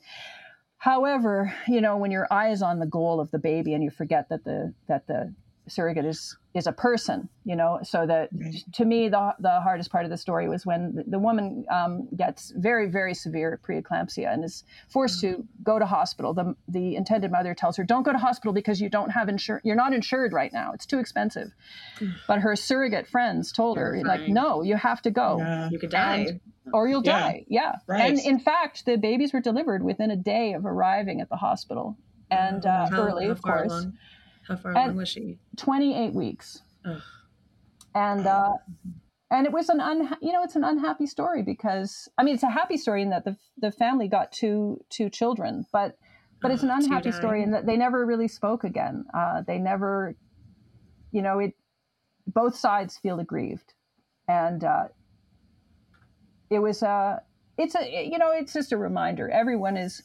However, 0.78 1.54
you 1.66 1.80
know, 1.80 1.96
when 1.96 2.10
your 2.10 2.26
eye 2.30 2.50
is 2.50 2.62
on 2.62 2.78
the 2.78 2.86
goal 2.86 3.20
of 3.20 3.30
the 3.30 3.38
baby 3.38 3.72
and 3.72 3.82
you 3.82 3.90
forget 3.90 4.28
that 4.28 4.44
the 4.44 4.74
that 4.86 5.06
the 5.06 5.32
surrogate 5.66 6.04
is 6.04 6.36
is 6.52 6.66
a 6.66 6.72
person 6.72 7.28
you 7.44 7.56
know 7.56 7.78
so 7.82 8.06
that 8.06 8.28
to 8.72 8.84
me 8.84 9.08
the 9.08 9.34
the 9.40 9.60
hardest 9.60 9.90
part 9.90 10.04
of 10.04 10.10
the 10.10 10.16
story 10.16 10.48
was 10.48 10.66
when 10.66 10.94
the, 10.94 11.04
the 11.04 11.18
woman 11.18 11.64
um, 11.70 12.06
gets 12.16 12.52
very 12.56 12.88
very 12.88 13.14
severe 13.14 13.58
preeclampsia 13.66 14.32
and 14.32 14.44
is 14.44 14.64
forced 14.88 15.24
mm-hmm. 15.24 15.40
to 15.40 15.48
go 15.62 15.78
to 15.78 15.86
hospital 15.86 16.34
the 16.34 16.54
the 16.68 16.96
intended 16.96 17.30
mother 17.30 17.54
tells 17.54 17.76
her 17.76 17.84
don't 17.84 18.02
go 18.02 18.12
to 18.12 18.18
hospital 18.18 18.52
because 18.52 18.80
you 18.80 18.88
don't 18.88 19.10
have 19.10 19.28
insur- 19.28 19.60
you're 19.64 19.76
not 19.76 19.92
insured 19.92 20.32
right 20.32 20.52
now 20.52 20.72
it's 20.72 20.86
too 20.86 20.98
expensive 20.98 21.52
mm-hmm. 21.96 22.12
but 22.28 22.40
her 22.40 22.54
surrogate 22.54 23.06
friends 23.06 23.50
told 23.50 23.78
her 23.78 24.00
like 24.04 24.28
no 24.28 24.62
you 24.62 24.76
have 24.76 25.00
to 25.00 25.10
go 25.10 25.38
yeah. 25.38 25.68
you 25.70 25.78
could 25.78 25.90
die 25.90 26.26
and, 26.28 26.40
or 26.72 26.86
you'll 26.88 27.04
yeah. 27.04 27.20
die 27.20 27.44
yeah 27.48 27.76
right. 27.86 28.10
and 28.10 28.18
in 28.18 28.38
fact 28.38 28.84
the 28.84 28.96
babies 28.96 29.32
were 29.32 29.40
delivered 29.40 29.82
within 29.82 30.10
a 30.10 30.16
day 30.16 30.52
of 30.52 30.66
arriving 30.66 31.20
at 31.20 31.28
the 31.30 31.36
hospital 31.36 31.96
and 32.30 32.66
uh, 32.66 32.88
how, 32.88 33.02
early 33.02 33.26
of 33.26 33.40
course 33.42 33.72
along? 33.72 33.98
How 34.48 34.56
far 34.56 34.72
along 34.72 34.96
was 34.96 35.08
she? 35.08 35.38
28 35.56 36.12
weeks. 36.14 36.60
Ugh. 36.84 37.00
And 37.94 38.26
uh, 38.26 38.52
and 39.30 39.46
it 39.46 39.52
was 39.52 39.68
an 39.68 39.80
un 39.80 40.16
you 40.20 40.32
know 40.32 40.42
it's 40.42 40.56
an 40.56 40.64
unhappy 40.64 41.06
story 41.06 41.42
because 41.42 42.08
I 42.18 42.24
mean 42.24 42.34
it's 42.34 42.42
a 42.42 42.50
happy 42.50 42.76
story 42.76 43.02
in 43.02 43.10
that 43.10 43.24
the 43.24 43.36
the 43.58 43.70
family 43.70 44.08
got 44.08 44.32
two 44.32 44.80
two 44.90 45.08
children, 45.10 45.64
but 45.72 45.96
but 46.44 46.50
it's 46.50 46.62
an 46.62 46.70
unhappy 46.70 47.10
story 47.10 47.42
in 47.42 47.52
that 47.52 47.64
they 47.64 47.78
never 47.78 48.04
really 48.04 48.28
spoke 48.28 48.64
again. 48.64 49.06
Uh, 49.14 49.40
they 49.46 49.56
never, 49.56 50.14
you 51.10 51.22
know, 51.22 51.38
it. 51.38 51.54
Both 52.26 52.54
sides 52.54 52.98
feel 52.98 53.18
aggrieved, 53.18 53.72
and 54.28 54.62
uh, 54.62 54.88
it 56.50 56.58
was 56.58 56.82
a. 56.82 56.88
Uh, 56.88 57.18
it's 57.56 57.74
a 57.74 58.10
you 58.10 58.18
know 58.18 58.30
it's 58.30 58.52
just 58.52 58.72
a 58.72 58.76
reminder. 58.76 59.30
Everyone 59.30 59.78
is 59.78 60.02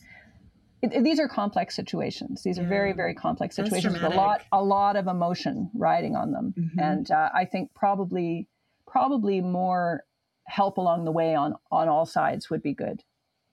it, 0.82 1.04
these 1.04 1.20
are 1.20 1.28
complex 1.28 1.76
situations. 1.76 2.44
These 2.44 2.58
are 2.60 2.66
very, 2.66 2.94
very 2.94 3.14
complex 3.14 3.56
situations 3.56 3.94
with 3.94 4.04
a 4.04 4.10
lot, 4.16 4.42
a 4.52 4.64
lot 4.64 4.96
of 4.96 5.08
emotion 5.08 5.70
riding 5.74 6.16
on 6.16 6.32
them. 6.32 6.54
Mm-hmm. 6.58 6.80
And 6.80 7.12
uh, 7.12 7.30
I 7.34 7.46
think 7.46 7.74
probably, 7.74 8.48
probably 8.88 9.42
more 9.42 10.04
help 10.46 10.78
along 10.78 11.06
the 11.06 11.12
way 11.12 11.36
on 11.36 11.56
on 11.72 11.88
all 11.88 12.06
sides 12.06 12.50
would 12.50 12.64
be 12.64 12.74
good. 12.74 13.04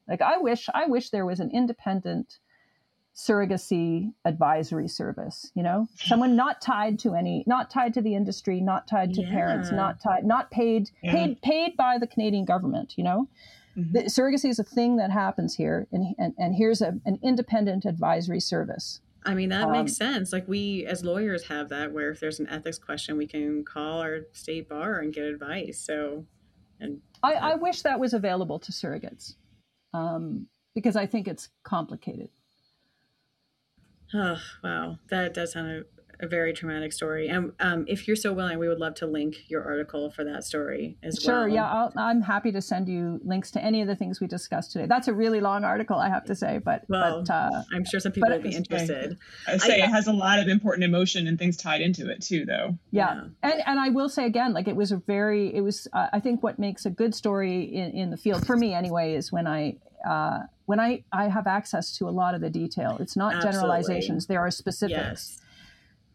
Like 0.08 0.22
I 0.22 0.38
wish, 0.38 0.68
I 0.72 0.86
wish 0.86 1.10
there 1.10 1.26
was 1.26 1.40
an 1.40 1.50
independent 1.52 2.38
surrogacy 3.14 4.12
advisory 4.24 4.88
service. 4.88 5.50
You 5.54 5.62
know, 5.62 5.88
someone 5.96 6.36
not 6.44 6.60
tied 6.60 6.98
to 7.00 7.14
any, 7.14 7.44
not 7.46 7.70
tied 7.70 7.94
to 7.94 8.02
the 8.02 8.14
industry, 8.14 8.60
not 8.60 8.86
tied 8.86 9.14
to 9.14 9.22
yeah. 9.22 9.30
parents, 9.30 9.72
not 9.72 10.00
tied, 10.00 10.24
not 10.24 10.50
paid, 10.50 10.90
yeah. 11.02 11.12
paid, 11.12 11.42
paid 11.42 11.76
by 11.76 11.98
the 11.98 12.06
Canadian 12.06 12.44
government. 12.44 12.94
You 12.96 13.04
know. 13.04 13.28
The, 13.76 14.04
surrogacy 14.04 14.48
is 14.48 14.58
a 14.58 14.64
thing 14.64 14.96
that 14.96 15.10
happens 15.10 15.54
here, 15.54 15.86
and 15.92 16.14
and, 16.18 16.34
and 16.38 16.54
here's 16.54 16.80
a, 16.80 16.98
an 17.04 17.18
independent 17.22 17.84
advisory 17.84 18.40
service. 18.40 19.00
I 19.24 19.34
mean, 19.34 19.50
that 19.50 19.64
um, 19.64 19.72
makes 19.72 19.96
sense. 19.96 20.32
Like 20.32 20.48
we 20.48 20.86
as 20.86 21.04
lawyers 21.04 21.44
have 21.44 21.68
that 21.68 21.92
where 21.92 22.10
if 22.10 22.20
there's 22.20 22.40
an 22.40 22.48
ethics 22.48 22.78
question, 22.78 23.16
we 23.16 23.26
can 23.26 23.64
call 23.64 24.00
our 24.00 24.20
state 24.32 24.68
bar 24.68 25.00
and 25.00 25.12
get 25.12 25.24
advice. 25.24 25.78
So, 25.78 26.24
and 26.80 27.00
I, 27.22 27.34
I 27.34 27.54
wish 27.56 27.82
that 27.82 28.00
was 28.00 28.14
available 28.14 28.58
to 28.60 28.72
surrogates 28.72 29.34
um, 29.92 30.46
because 30.74 30.96
I 30.96 31.06
think 31.06 31.26
it's 31.28 31.48
complicated. 31.64 32.28
Oh, 34.14 34.38
wow. 34.62 34.98
That 35.10 35.34
does 35.34 35.52
sound 35.52 35.84
a 36.20 36.26
very 36.26 36.52
traumatic 36.52 36.92
story. 36.92 37.28
And 37.28 37.52
um, 37.60 37.84
if 37.88 38.06
you're 38.06 38.16
so 38.16 38.32
willing, 38.32 38.58
we 38.58 38.68
would 38.68 38.78
love 38.78 38.94
to 38.96 39.06
link 39.06 39.48
your 39.48 39.64
article 39.64 40.10
for 40.10 40.24
that 40.24 40.44
story 40.44 40.96
as 41.02 41.20
sure, 41.22 41.34
well. 41.34 41.42
Sure. 41.42 41.48
Yeah, 41.48 41.88
i 41.96 42.10
am 42.10 42.22
happy 42.22 42.52
to 42.52 42.62
send 42.62 42.88
you 42.88 43.20
links 43.24 43.50
to 43.52 43.62
any 43.62 43.82
of 43.82 43.88
the 43.88 43.96
things 43.96 44.20
we 44.20 44.26
discussed 44.26 44.72
today. 44.72 44.86
That's 44.86 45.08
a 45.08 45.12
really 45.12 45.40
long 45.40 45.64
article, 45.64 45.98
I 45.98 46.08
have 46.08 46.24
to 46.26 46.34
say, 46.34 46.58
but 46.58 46.84
well, 46.88 47.22
but, 47.22 47.32
uh, 47.32 47.62
I'm 47.74 47.84
sure 47.84 48.00
some 48.00 48.12
people 48.12 48.30
will 48.30 48.40
be 48.40 48.54
interested. 48.54 49.18
I 49.46 49.56
say 49.58 49.80
I, 49.80 49.84
it 49.86 49.90
has 49.90 50.06
a 50.06 50.12
lot 50.12 50.38
of 50.38 50.48
important 50.48 50.84
emotion 50.84 51.26
and 51.26 51.38
things 51.38 51.56
tied 51.56 51.80
into 51.80 52.10
it 52.10 52.22
too, 52.22 52.44
though. 52.44 52.78
Yeah, 52.90 53.14
yeah. 53.14 53.24
and 53.42 53.62
and 53.66 53.80
I 53.80 53.90
will 53.90 54.08
say 54.08 54.26
again, 54.26 54.52
like 54.52 54.68
it 54.68 54.76
was 54.76 54.92
a 54.92 54.96
very, 54.96 55.54
it 55.54 55.60
was. 55.60 55.88
Uh, 55.92 56.08
I 56.12 56.20
think 56.20 56.42
what 56.42 56.58
makes 56.58 56.86
a 56.86 56.90
good 56.90 57.14
story 57.14 57.62
in 57.62 57.92
in 57.92 58.10
the 58.10 58.16
field 58.16 58.46
for 58.46 58.56
me 58.56 58.74
anyway 58.74 59.14
is 59.14 59.32
when 59.32 59.46
I. 59.46 59.76
Uh, 60.06 60.44
when 60.66 60.78
I, 60.78 61.04
I 61.12 61.28
have 61.28 61.46
access 61.46 61.96
to 61.98 62.08
a 62.08 62.10
lot 62.10 62.34
of 62.34 62.40
the 62.40 62.50
detail, 62.50 62.96
it's 63.00 63.16
not 63.16 63.34
Absolutely. 63.34 63.52
generalizations. 63.52 64.26
There 64.26 64.40
are 64.40 64.50
specifics. 64.50 65.38
Yes 65.38 65.40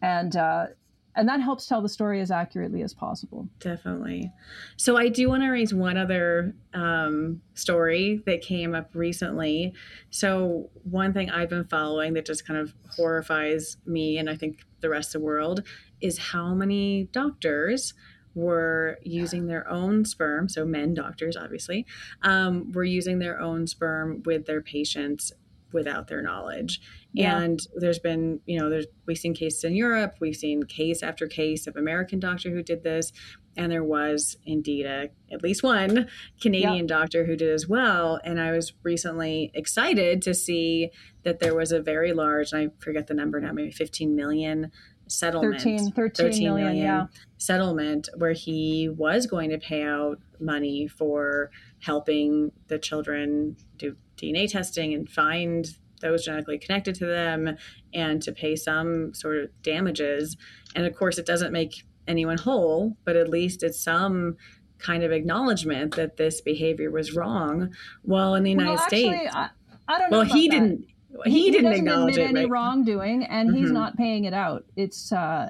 and 0.02 0.36
uh, 0.36 0.68
and 1.16 1.28
that 1.28 1.42
helps 1.42 1.66
tell 1.66 1.82
the 1.82 1.90
story 1.90 2.22
as 2.22 2.32
accurately 2.32 2.82
as 2.82 2.94
possible. 2.94 3.48
Definitely. 3.60 4.32
So 4.78 4.98
I 4.98 5.10
do 5.10 5.28
want 5.30 5.44
to 5.44 5.50
raise 5.50 5.74
one 5.74 5.98
other 5.98 6.56
um, 6.74 7.42
story 7.54 8.22
that 8.26 8.42
came 8.42 8.74
up 8.74 8.92
recently. 8.94 9.74
So 10.10 10.70
one 10.84 11.14
thing 11.14 11.30
I've 11.30 11.50
been 11.50 11.66
following 11.66 12.14
that 12.14 12.26
just 12.26 12.48
kind 12.48 12.60
of 12.60 12.74
horrifies 12.96 13.78
me 13.86 14.18
and 14.18 14.30
I 14.30 14.36
think 14.36 14.66
the 14.80 14.90
rest 14.90 15.14
of 15.14 15.22
the 15.22 15.26
world 15.26 15.64
is 16.00 16.18
how 16.18 16.54
many 16.54 17.10
doctors 17.12 17.94
were 18.34 18.98
using 19.04 19.48
their 19.48 19.70
own 19.70 20.06
sperm, 20.06 20.48
so 20.48 20.66
men 20.66 20.94
doctors 20.94 21.36
obviously, 21.36 21.86
um, 22.24 22.72
were 22.72 22.86
using 22.86 23.20
their 23.20 23.40
own 23.40 23.68
sperm 23.68 24.24
with 24.26 24.46
their 24.46 24.62
patients 24.62 25.34
without 25.74 26.08
their 26.08 26.22
knowledge. 26.22 26.82
Yeah. 27.14 27.40
And 27.40 27.60
there's 27.76 28.00
been, 28.00 28.40
you 28.46 28.60
know, 28.60 28.70
there's 28.70 28.88
we've 29.06 29.18
seen 29.18 29.34
cases 29.34 29.64
in 29.64 29.76
Europe, 29.76 30.16
we've 30.22 30.36
seen 30.36 30.64
case 30.64 31.04
after 31.04 31.28
case 31.28 31.68
of 31.68 31.76
American 31.76 32.20
doctor 32.20 32.50
who 32.50 32.64
did 32.64 32.84
this, 32.84 33.12
and 33.58 33.72
there 33.72 33.84
was 33.84 34.38
indeed 34.46 34.86
a 34.86 35.10
at 35.32 35.44
least 35.44 35.62
one 35.62 36.08
Canadian 36.40 36.88
doctor 36.88 37.26
who 37.26 37.36
did 37.36 37.52
as 37.52 37.68
well. 37.68 38.20
And 38.24 38.40
I 38.40 38.52
was 38.52 38.74
recently 38.84 39.52
excited 39.54 40.22
to 40.22 40.34
see 40.34 40.92
that 41.24 41.40
there 41.40 41.54
was 41.54 41.72
a 41.72 41.82
very 41.82 42.14
large, 42.14 42.54
I 42.54 42.70
forget 42.80 43.08
the 43.08 43.14
number 43.14 43.40
now, 43.42 43.52
maybe 43.52 43.72
15 43.72 44.16
million 44.16 44.72
settlement 45.08 45.62
13, 45.62 45.92
13 45.92 46.44
million, 46.44 46.76
yeah. 46.78 47.08
settlement 47.38 48.08
where 48.16 48.32
he 48.32 48.88
was 48.88 49.28
going 49.28 49.50
to 49.50 49.58
pay 49.58 49.84
out 49.84 50.20
money 50.40 50.88
for 50.88 51.52
helping 51.82 52.52
the 52.68 52.80
children 52.80 53.58
do 53.78 53.98
DNA 54.18 54.50
testing 54.50 54.94
and 54.94 55.10
find 55.10 55.78
those 56.02 56.26
genetically 56.26 56.58
connected 56.60 56.96
to 56.96 57.06
them 57.06 57.56
and 57.94 58.22
to 58.24 58.32
pay 58.32 58.56
some 58.56 59.14
sort 59.14 59.38
of 59.38 59.50
damages. 59.64 60.36
And 60.76 60.86
of 60.86 60.96
course, 60.96 61.18
it 61.18 61.26
doesn't 61.26 61.52
make 61.52 61.84
anyone 62.08 62.38
whole, 62.38 62.98
but 63.06 63.16
at 63.16 63.30
least 63.30 63.64
it's 63.64 63.82
some 63.82 64.36
kind 64.80 65.04
of 65.04 65.12
acknowledgement 65.12 65.96
that 65.96 66.18
this 66.18 66.42
behavior 66.42 66.90
was 66.92 67.16
wrong. 67.16 67.74
Well, 68.04 68.36
in 68.36 68.44
the 68.44 68.50
United 68.52 68.70
well, 68.72 68.80
actually, 68.80 69.04
States, 69.16 69.36
I, 69.36 69.50
I 69.88 70.00
don't 70.00 70.12
know. 70.12 70.18
well, 70.20 70.26
he 70.28 70.48
that. 70.48 70.54
didn't. 70.60 70.86
He, 71.26 71.52
didn't 71.52 71.66
doesn't 71.72 71.80
acknowledge 71.88 72.18
admit 72.18 72.26
it. 72.26 72.30
any 72.38 72.46
Right? 72.46 72.50
wrongdoing, 72.52 73.26
and 73.26 73.54
he's 73.56 73.70
Mhm. 73.70 73.74
not 73.74 73.98
paying 73.98 74.24
it 74.24 74.34
out. 74.34 74.66
It's 74.78 75.12
uh, 75.12 75.50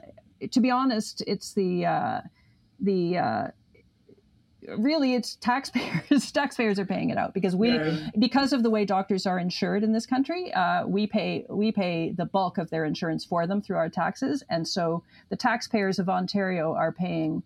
to 0.50 0.60
be 0.60 0.72
honest, 0.72 1.24
it's 1.28 1.54
the 1.54 1.86
uh, 1.86 2.22
the 2.80 3.18
uh, 3.18 3.48
really 4.78 5.16
it's 5.16 5.36
taxpayers. 5.38 6.32
taxpayers 6.34 6.80
are 6.80 6.86
paying 6.86 7.10
it 7.10 7.18
out 7.18 7.34
because 7.34 7.56
we 7.56 7.72
Yeah. 7.76 8.10
because 8.20 8.54
of 8.54 8.64
the 8.64 8.70
way 8.70 8.86
doctors 8.86 9.26
are 9.26 9.40
insured 9.40 9.84
in 9.84 9.94
this 9.94 10.06
country. 10.06 10.54
Uh, 10.54 10.86
we 10.88 11.08
pay 11.08 11.46
we 11.50 11.72
pay 11.72 12.12
the 12.12 12.26
bulk 12.26 12.58
of 12.58 12.70
their 12.70 12.86
insurance 12.86 13.26
for 13.26 13.48
them 13.48 13.62
through 13.62 13.78
our 13.78 13.90
taxes, 13.90 14.44
and 14.50 14.68
so 14.68 15.04
the 15.30 15.36
taxpayers 15.36 16.00
of 16.00 16.10
Ontario 16.10 16.74
are 16.76 16.92
paying 16.92 17.44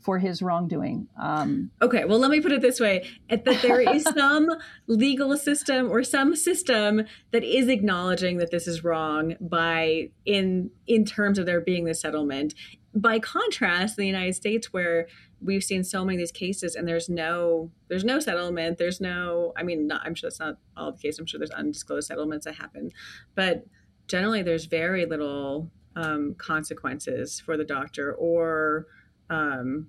for 0.00 0.20
his 0.20 0.40
wrongdoing. 0.42 1.08
Um, 1.20 1.72
Okay, 1.82 2.04
well, 2.04 2.20
let 2.20 2.30
me 2.30 2.40
put 2.40 2.52
it 2.52 2.60
this 2.62 2.78
way: 2.78 3.04
that 3.28 3.44
there 3.44 3.80
is 3.80 4.02
some 4.16 4.48
legal 4.86 5.36
system 5.36 5.90
or 5.90 6.04
some 6.04 6.36
system 6.36 7.04
that 7.32 7.42
is 7.42 7.68
acknowledging 7.68 8.36
that 8.38 8.50
this 8.50 8.68
is 8.68 8.84
wrong 8.84 9.34
by 9.40 10.10
in 10.24 10.70
in 10.86 11.04
terms 11.04 11.38
of 11.38 11.46
there 11.46 11.60
being 11.60 11.84
this 11.84 12.00
settlement. 12.00 12.54
By 12.94 13.18
contrast, 13.18 13.98
in 13.98 14.02
the 14.02 14.06
United 14.06 14.34
States, 14.34 14.72
where 14.72 15.06
we've 15.40 15.64
seen 15.64 15.84
so 15.84 16.04
many 16.04 16.16
of 16.16 16.20
these 16.20 16.32
cases, 16.32 16.74
and 16.74 16.86
there's 16.86 17.08
no 17.08 17.70
there's 17.88 18.04
no 18.04 18.20
settlement, 18.20 18.78
there's 18.78 19.00
no. 19.00 19.52
I 19.56 19.62
mean, 19.62 19.86
not, 19.86 20.02
I'm 20.04 20.14
sure 20.14 20.28
that's 20.28 20.40
not 20.40 20.58
all 20.76 20.92
the 20.92 20.98
case. 20.98 21.18
I'm 21.18 21.26
sure 21.26 21.38
there's 21.38 21.50
undisclosed 21.50 22.08
settlements 22.08 22.44
that 22.46 22.54
happen, 22.56 22.90
but 23.34 23.64
generally, 24.06 24.42
there's 24.42 24.66
very 24.66 25.06
little 25.06 25.70
um, 25.96 26.34
consequences 26.38 27.40
for 27.40 27.56
the 27.56 27.64
doctor 27.64 28.14
or 28.14 28.86
um, 29.30 29.88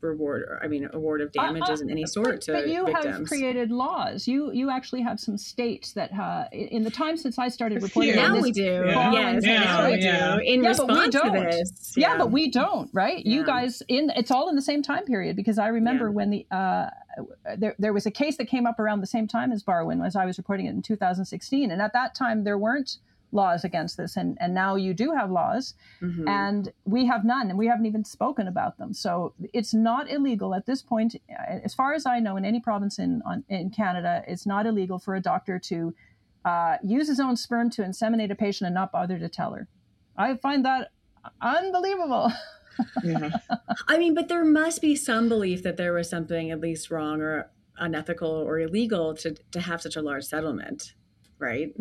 reward 0.00 0.42
or 0.42 0.60
I 0.62 0.68
mean 0.68 0.88
award 0.92 1.20
of 1.20 1.32
damages 1.32 1.68
Uh, 1.80 1.84
uh, 1.84 1.86
in 1.86 1.90
any 1.90 2.06
sort 2.06 2.26
but, 2.26 2.40
to 2.42 2.52
but 2.52 2.68
you 2.68 2.86
have 2.86 3.04
victims. 3.04 3.28
created 3.28 3.70
laws. 3.70 4.26
You 4.28 4.52
you 4.52 4.70
actually 4.70 5.02
have 5.02 5.18
some 5.20 5.36
states 5.36 5.92
that 5.92 6.12
uh, 6.18 6.44
in 6.52 6.84
the 6.84 6.90
time 6.90 7.16
since 7.16 7.38
I 7.38 7.48
started 7.48 7.82
reporting 7.82 8.16
now 8.16 8.34
this, 8.34 8.42
we 8.42 8.52
do. 8.52 8.62
Yeah. 8.86 9.12
Yes, 9.12 9.44
Yeah, 9.44 9.64
now 9.64 9.90
we 9.90 9.96
yeah. 9.98 10.34
do. 10.36 10.40
In 10.42 10.62
Yeah, 10.62 10.68
response 10.68 11.14
to 11.14 11.30
this. 11.32 11.94
yeah. 11.96 12.16
but 12.18 12.30
we 12.30 12.50
don't, 12.50 12.90
right? 12.92 13.24
You 13.24 13.44
guys 13.44 13.82
in 13.88 14.10
it's 14.16 14.30
all 14.30 14.48
in 14.48 14.56
the 14.56 14.62
same 14.62 14.82
time 14.82 15.04
period 15.04 15.36
because 15.36 15.58
I 15.58 15.68
remember 15.68 16.06
Yeah. 16.06 16.10
when 16.12 16.30
the 16.30 16.46
uh, 16.50 16.90
there 17.56 17.74
there 17.78 17.92
was 17.92 18.06
a 18.06 18.10
case 18.10 18.36
that 18.36 18.46
came 18.46 18.66
up 18.66 18.78
around 18.78 19.00
the 19.00 19.06
same 19.06 19.26
time 19.26 19.52
as 19.52 19.62
Barwin 19.62 20.02
as 20.02 20.14
I 20.16 20.24
was 20.24 20.38
reporting 20.38 20.66
it 20.66 20.70
in 20.70 20.82
2016, 20.82 21.70
and 21.70 21.82
at 21.82 21.92
that 21.92 22.14
time 22.14 22.44
there 22.44 22.58
weren't 22.58 22.98
laws 23.32 23.64
against 23.64 23.96
this, 23.96 24.16
and 24.16 24.36
and 24.40 24.54
now 24.54 24.74
you 24.74 24.94
do 24.94 25.12
have 25.12 25.30
laws, 25.30 25.74
Mhm. 26.00 26.28
and 26.28 26.72
we 26.84 27.06
have 27.06 27.24
none, 27.24 27.50
and 27.50 27.58
we 27.58 27.66
haven't 27.66 27.86
even 27.86 28.04
spoken 28.04 28.48
about 28.48 28.78
them. 28.78 28.92
So 28.94 29.34
it's 29.52 29.74
not 29.74 30.10
illegal 30.10 30.54
at 30.54 30.64
this 30.66 30.82
point, 30.82 31.14
uh, 31.30 31.58
as 31.64 31.74
far 31.74 31.92
as 31.92 32.06
I 32.06 32.20
know, 32.20 32.36
in 32.36 32.44
any 32.44 32.60
province 32.60 32.98
in 32.98 33.22
on, 33.26 33.44
in 33.48 33.70
Canada, 33.70 34.22
it's 34.26 34.46
not 34.46 34.66
illegal 34.66 34.98
for 34.98 35.14
a 35.14 35.20
doctor 35.20 35.58
to 35.58 35.94
uh, 36.44 36.76
use 36.82 37.08
his 37.08 37.20
own 37.20 37.36
sperm 37.36 37.68
to 37.68 37.82
inseminate 37.82 38.30
a 38.30 38.34
patient 38.34 38.66
and 38.66 38.74
not 38.74 38.90
bother 38.92 39.18
to 39.18 39.28
tell 39.28 39.52
her. 39.52 39.68
I 40.16 40.34
find 40.36 40.64
that 40.64 40.90
unbelievable. 41.40 42.32
Yeah. 43.02 43.30
I 43.88 43.98
mean, 43.98 44.14
but 44.14 44.28
there 44.28 44.44
must 44.44 44.80
be 44.80 44.94
some 44.94 45.28
belief 45.28 45.62
that 45.64 45.76
there 45.76 45.92
was 45.92 46.08
something 46.08 46.50
at 46.52 46.60
least 46.60 46.90
wrong 46.90 47.20
or 47.20 47.50
unethical 47.76 48.30
or 48.30 48.60
illegal 48.60 49.14
to 49.16 49.34
to 49.50 49.60
have 49.60 49.82
such 49.82 49.96
a 49.96 50.00
large 50.02 50.24
settlement, 50.24 50.94
right? 51.38 51.74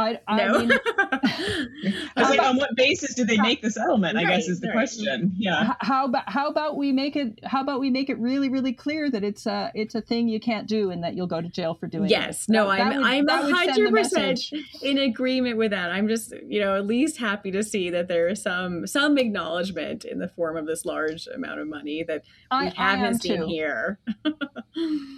I, 0.00 0.20
I 0.26 0.44
no. 0.46 0.58
mean, 0.60 0.72
I 0.72 2.00
was 2.16 2.30
like, 2.30 2.40
on 2.42 2.56
what 2.56 2.70
basis 2.76 3.14
did 3.14 3.28
they 3.28 3.36
make 3.38 3.62
the 3.62 3.70
settlement? 3.70 4.16
I 4.18 4.24
guess 4.24 4.48
is 4.48 4.60
the 4.60 4.68
right. 4.68 4.74
question. 4.74 5.32
Yeah. 5.36 5.74
how 5.80 6.06
about 6.06 6.24
how 6.28 6.48
about 6.48 6.76
we 6.76 6.92
make 6.92 7.16
it 7.16 7.38
how 7.44 7.60
about 7.62 7.80
we 7.80 7.90
make 7.90 8.10
it 8.10 8.18
really 8.18 8.48
really 8.48 8.72
clear 8.72 9.10
that 9.10 9.22
it's 9.24 9.46
a 9.46 9.70
it's 9.74 9.94
a 9.94 10.00
thing 10.00 10.28
you 10.28 10.40
can't 10.40 10.66
do 10.68 10.90
and 10.90 11.02
that 11.04 11.14
you'll 11.14 11.26
go 11.26 11.40
to 11.40 11.48
jail 11.48 11.74
for 11.74 11.86
doing 11.86 12.06
it. 12.06 12.10
Yes, 12.10 12.48
it. 12.48 12.52
no, 12.52 12.68
That- 12.68 12.78
that 12.78 12.86
I'm 12.92 12.96
would- 12.96 13.06
I'm 13.06 13.26
that 13.26 13.40
a 13.42 13.46
would 13.46 13.56
send 13.56 13.68
the 13.68 13.72
hundred 13.72 13.92
percent 13.94 14.40
in 14.82 14.98
agreement 14.98 15.56
with 15.56 15.70
that. 15.72 15.90
I'm 15.90 16.08
just 16.08 16.32
you 16.48 16.60
know 16.60 16.76
at 16.76 16.86
least 16.86 17.18
happy 17.18 17.50
to 17.52 17.62
see 17.62 17.90
that 17.90 18.08
there 18.08 18.28
is 18.28 18.42
some 18.42 18.86
some 18.86 19.18
acknowledgement 19.18 20.04
in 20.04 20.18
the 20.18 20.28
form 20.28 20.56
of 20.56 20.66
this 20.66 20.84
large 20.84 21.26
amount 21.34 21.60
of 21.60 21.68
money 21.68 22.02
that 22.04 22.22
we 22.24 22.30
I, 22.50 22.66
I 22.76 22.90
haven't 22.96 23.04
am 23.06 23.14
seen 23.18 23.36
too. 23.40 23.46
here. 23.46 23.98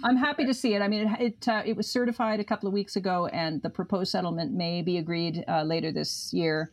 I'm 0.03 0.17
happy 0.17 0.45
to 0.47 0.53
see 0.53 0.73
it. 0.73 0.81
I 0.81 0.87
mean, 0.87 1.07
it 1.07 1.33
it, 1.33 1.47
uh, 1.47 1.61
it 1.65 1.75
was 1.77 1.87
certified 1.89 2.39
a 2.39 2.43
couple 2.43 2.67
of 2.67 2.73
weeks 2.73 2.95
ago, 2.95 3.27
and 3.27 3.61
the 3.61 3.69
proposed 3.69 4.11
settlement 4.11 4.51
may 4.73 4.81
be 4.81 4.97
agreed 4.97 5.43
uh, 5.47 5.63
later 5.63 5.91
this 5.91 6.31
year. 6.33 6.71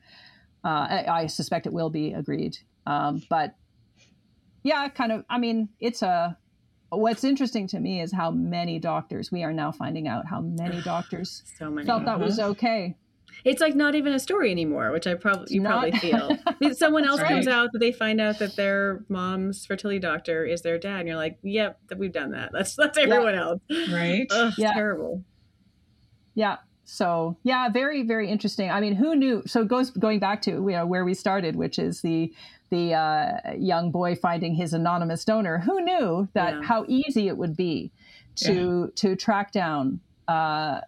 Uh, 0.64 0.68
I, 0.68 1.04
I 1.22 1.26
suspect 1.26 1.66
it 1.66 1.72
will 1.72 1.90
be 1.90 2.12
agreed. 2.12 2.56
Um, 2.86 3.22
but 3.28 3.54
yeah, 4.62 4.88
kind 4.88 5.12
of. 5.12 5.24
I 5.28 5.38
mean, 5.38 5.68
it's 5.80 6.02
a. 6.02 6.36
What's 6.92 7.22
interesting 7.22 7.68
to 7.68 7.78
me 7.78 8.00
is 8.00 8.12
how 8.12 8.30
many 8.32 8.78
doctors 8.80 9.30
we 9.30 9.44
are 9.44 9.52
now 9.52 9.70
finding 9.70 10.08
out 10.08 10.26
how 10.26 10.40
many 10.40 10.80
doctors 10.94 11.42
so 11.58 11.70
many. 11.70 11.86
felt 11.86 12.04
that 12.06 12.18
was 12.18 12.40
okay. 12.40 12.96
It's 13.44 13.60
like 13.60 13.76
not 13.76 13.94
even 13.94 14.12
a 14.12 14.18
story 14.18 14.50
anymore, 14.50 14.90
which 14.90 15.06
I 15.06 15.14
probably 15.14 15.54
you 15.54 15.60
Not- 15.60 15.92
probably 15.92 15.98
feel. 16.00 16.36
Someone 16.74 17.04
else 17.06 17.20
Right. 17.20 17.28
comes 17.28 17.46
out 17.46 17.70
that 17.72 17.78
they 17.78 17.92
find 17.92 18.20
out 18.20 18.38
that 18.40 18.56
their 18.56 19.04
mom's 19.08 19.64
fertility 19.64 20.00
doctor 20.00 20.44
is 20.44 20.62
their 20.62 20.78
dad, 20.78 21.00
and 21.00 21.08
you're 21.08 21.16
like, 21.16 21.38
"Yep, 21.42 21.78
we've 21.96 22.12
done 22.12 22.32
that. 22.32 22.50
That's 22.52 22.74
that's 22.74 22.98
everyone 22.98 23.36
else." 23.36 23.60
Right. 23.70 24.26
Ugh, 24.30 24.48
it's 24.48 24.58
Yeah. 24.58 24.72
terrible. 24.74 25.22
Yeah. 26.34 26.56
So 26.90 27.36
yeah, 27.44 27.68
very 27.68 28.02
very 28.02 28.28
interesting. 28.28 28.68
I 28.70 28.80
mean, 28.80 28.94
who 28.96 29.14
knew? 29.14 29.42
So 29.46 29.62
it 29.62 29.68
goes 29.68 29.90
going 29.90 30.18
back 30.18 30.42
to 30.42 30.50
you 30.50 30.72
know 30.72 30.86
where 30.86 31.04
we 31.04 31.14
started, 31.14 31.54
which 31.54 31.78
is 31.78 32.02
the 32.02 32.32
the 32.70 32.94
uh, 32.94 33.52
young 33.56 33.90
boy 33.92 34.16
finding 34.16 34.54
his 34.56 34.72
anonymous 34.72 35.24
donor. 35.24 35.58
Who 35.58 35.80
knew 35.80 36.28
that 36.34 36.54
Yeah. 36.54 36.62
how 36.62 36.84
easy 36.88 37.28
it 37.28 37.36
would 37.36 37.56
be 37.56 37.92
to 38.36 38.90
to 38.96 39.14
track 39.16 39.52
down. 39.52 40.00
Uh, 40.26 40.80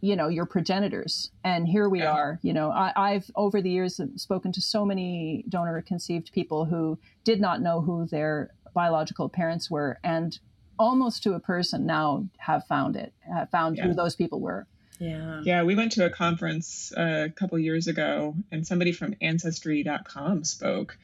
you 0.00 0.14
know 0.14 0.28
your 0.28 0.46
progenitors 0.46 1.32
and 1.42 1.66
here 1.66 1.88
we 1.88 1.98
Yeah. 2.02 2.12
are 2.12 2.38
you 2.42 2.52
know 2.52 2.70
I, 2.70 2.92
i've 2.96 3.28
over 3.34 3.60
the 3.60 3.68
years 3.68 4.00
spoken 4.14 4.52
to 4.52 4.60
so 4.60 4.84
many 4.84 5.44
donor 5.48 5.82
conceived 5.82 6.30
people 6.32 6.66
who 6.66 7.00
did 7.24 7.40
not 7.40 7.60
know 7.62 7.80
who 7.80 8.06
their 8.06 8.50
biological 8.74 9.28
parents 9.28 9.68
were 9.68 9.98
and 10.04 10.38
almost 10.78 11.24
to 11.24 11.32
a 11.34 11.40
person 11.40 11.84
now 11.84 12.28
have 12.38 12.64
found 12.68 12.94
it 12.94 13.12
have 13.36 13.50
found 13.50 13.76
Yeah. 13.76 13.86
who 13.88 13.92
those 13.94 14.14
people 14.14 14.40
were 14.40 14.68
Yeah. 14.98 15.40
Yeah, 15.44 15.62
we 15.62 15.74
went 15.74 15.92
to 15.92 16.04
a 16.04 16.10
conference 16.10 16.92
uh, 16.96 17.26
a 17.26 17.30
couple 17.30 17.58
years 17.58 17.86
ago, 17.86 18.34
and 18.50 18.66
somebody 18.66 18.92
from 18.92 19.14
Ancestry.com 19.20 20.44
spoke 20.44 20.98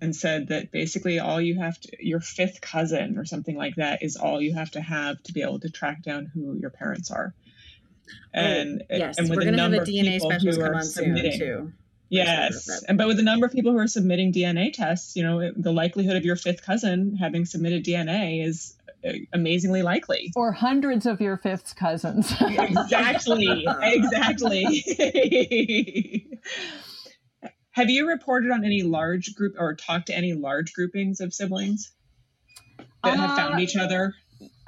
and 0.00 0.14
said 0.14 0.48
that 0.48 0.70
basically 0.70 1.18
all 1.18 1.40
you 1.40 1.58
have 1.58 1.80
to, 1.80 2.06
your 2.06 2.20
fifth 2.20 2.60
cousin 2.60 3.18
or 3.18 3.24
something 3.24 3.56
like 3.56 3.76
that, 3.76 4.02
is 4.02 4.16
all 4.16 4.40
you 4.40 4.54
have 4.54 4.70
to 4.72 4.80
have 4.80 5.22
to 5.24 5.32
be 5.32 5.42
able 5.42 5.60
to 5.60 5.70
track 5.70 6.02
down 6.02 6.26
who 6.26 6.54
your 6.54 6.70
parents 6.70 7.10
are. 7.10 7.34
And 8.32 8.82
Oh, 8.90 8.96
yes, 8.96 9.18
and 9.18 9.28
with 9.28 9.38
we're 9.38 9.44
gonna 9.44 9.60
have 9.60 9.70
number 9.70 9.78
a 9.78 9.82
of 9.82 9.88
DNA 9.88 10.20
specialist 10.20 10.60
come 10.60 10.74
on 10.74 10.84
soon 10.84 11.38
too. 11.38 11.72
Yes, 12.10 12.84
and 12.88 12.96
but 12.96 13.06
with 13.06 13.18
the 13.18 13.22
number 13.22 13.44
of 13.44 13.52
people 13.52 13.72
who 13.72 13.78
are 13.78 13.86
submitting 13.86 14.32
DNA 14.32 14.72
tests, 14.72 15.14
you 15.14 15.22
know, 15.22 15.52
the 15.54 15.72
likelihood 15.72 16.16
of 16.16 16.24
your 16.24 16.36
fifth 16.36 16.62
cousin 16.62 17.16
having 17.16 17.44
submitted 17.44 17.84
DNA 17.84 18.46
is 18.46 18.77
amazingly 19.32 19.82
likely. 19.82 20.32
or 20.36 20.52
hundreds 20.52 21.06
of 21.06 21.20
your 21.20 21.36
fifth 21.36 21.74
cousins 21.76 22.32
exactly 22.40 23.66
exactly 23.82 24.84
have 27.72 27.90
you 27.90 28.08
reported 28.08 28.50
on 28.50 28.64
any 28.64 28.82
large 28.82 29.34
group 29.34 29.54
or 29.58 29.74
talked 29.74 30.06
to 30.08 30.16
any 30.16 30.32
large 30.32 30.72
groupings 30.72 31.20
of 31.20 31.32
siblings 31.32 31.92
that 33.04 33.16
have 33.16 33.36
found 33.36 33.54
Uh, 33.54 33.58
each 33.60 33.76
other 33.76 34.14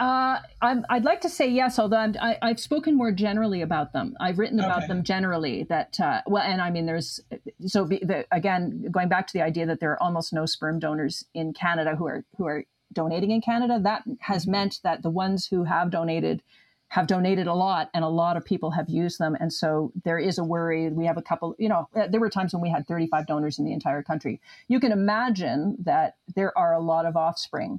Uh, 0.01 0.41
I'm, 0.63 0.85
I'd 0.89 1.05
like 1.05 1.21
to 1.21 1.29
say 1.29 1.47
yes, 1.49 1.79
although 1.79 1.99
I'm, 1.99 2.17
I, 2.21 2.37
I've 2.43 2.59
spoken 2.59 2.97
more 2.97 3.13
generally 3.13 3.61
about 3.61 3.93
them. 3.93 4.17
I've 4.19 4.39
written 4.39 4.59
about 4.59 4.79
Okay. 4.79 4.87
them 4.89 5.05
generally. 5.05 5.63
That 5.65 6.01
uh, 6.01 6.23
well, 6.27 6.43
and 6.43 6.61
I 6.63 6.71
mean, 6.71 6.87
there's 6.87 7.21
so 7.67 7.85
be, 7.85 7.99
the, 7.99 8.25
again 8.33 8.87
going 8.91 9.09
back 9.11 9.27
to 9.29 9.33
the 9.35 9.43
idea 9.43 9.67
that 9.67 9.79
there 9.79 9.93
are 9.93 10.03
almost 10.03 10.33
no 10.33 10.45
sperm 10.47 10.79
donors 10.81 11.25
in 11.35 11.53
Canada 11.53 11.95
who 11.97 12.07
are 12.07 12.25
who 12.39 12.47
are 12.47 12.65
donating 12.93 13.31
in 13.31 13.41
Canada. 13.41 13.79
That 13.83 14.03
has 14.21 14.47
Mm-hmm. 14.51 14.51
meant 14.53 14.81
that 14.83 15.03
the 15.03 15.11
ones 15.11 15.47
who 15.47 15.65
have 15.65 15.91
donated 15.91 16.43
have 16.89 17.07
donated 17.07 17.47
a 17.47 17.55
lot 17.55 17.89
and 17.95 18.05
a 18.05 18.09
lot 18.09 18.37
of 18.37 18.45
people 18.45 18.73
have 18.73 18.89
used 18.89 19.21
them 19.21 19.37
and 19.39 19.53
so 19.53 19.93
there 20.05 20.19
is 20.19 20.39
a 20.39 20.45
worry 20.45 20.89
we 20.89 21.07
have 21.07 21.17
a 21.17 21.23
couple 21.23 21.55
you 21.57 21.69
know 21.69 21.89
uh, 21.95 22.09
there 22.09 22.19
were 22.19 22.29
times 22.29 22.53
when 22.53 22.61
we 22.61 22.69
had 22.69 22.85
35 22.87 23.27
donors 23.29 23.61
in 23.61 23.65
the 23.65 23.73
entire 23.73 24.03
country 24.03 24.41
you 24.67 24.81
can 24.81 24.91
imagine 24.91 25.77
that 25.85 26.17
there 26.35 26.57
are 26.59 26.73
a 26.75 26.81
lot 26.81 27.07
of 27.07 27.17
offspring 27.17 27.75
uh, 27.75 27.79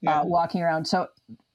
yeah. 0.00 0.20
uh, 0.20 0.24
walking 0.24 0.62
around 0.62 0.86
so 0.86 1.08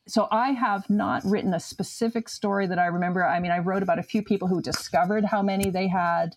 so 0.08 0.28
i 0.32 0.52
have 0.52 0.88
not 0.88 1.24
written 1.26 1.56
a 1.56 1.60
specific 1.60 2.30
story 2.30 2.68
that 2.68 2.78
i 2.78 2.86
remember 2.86 3.26
i 3.26 3.40
mean 3.40 3.52
i 3.52 3.58
wrote 3.58 3.82
about 3.82 3.98
a 3.98 4.04
few 4.04 4.22
people 4.22 4.48
who 4.48 4.62
discovered 4.62 5.26
how 5.26 5.42
many 5.42 5.72
they 5.72 5.88
had 5.88 6.36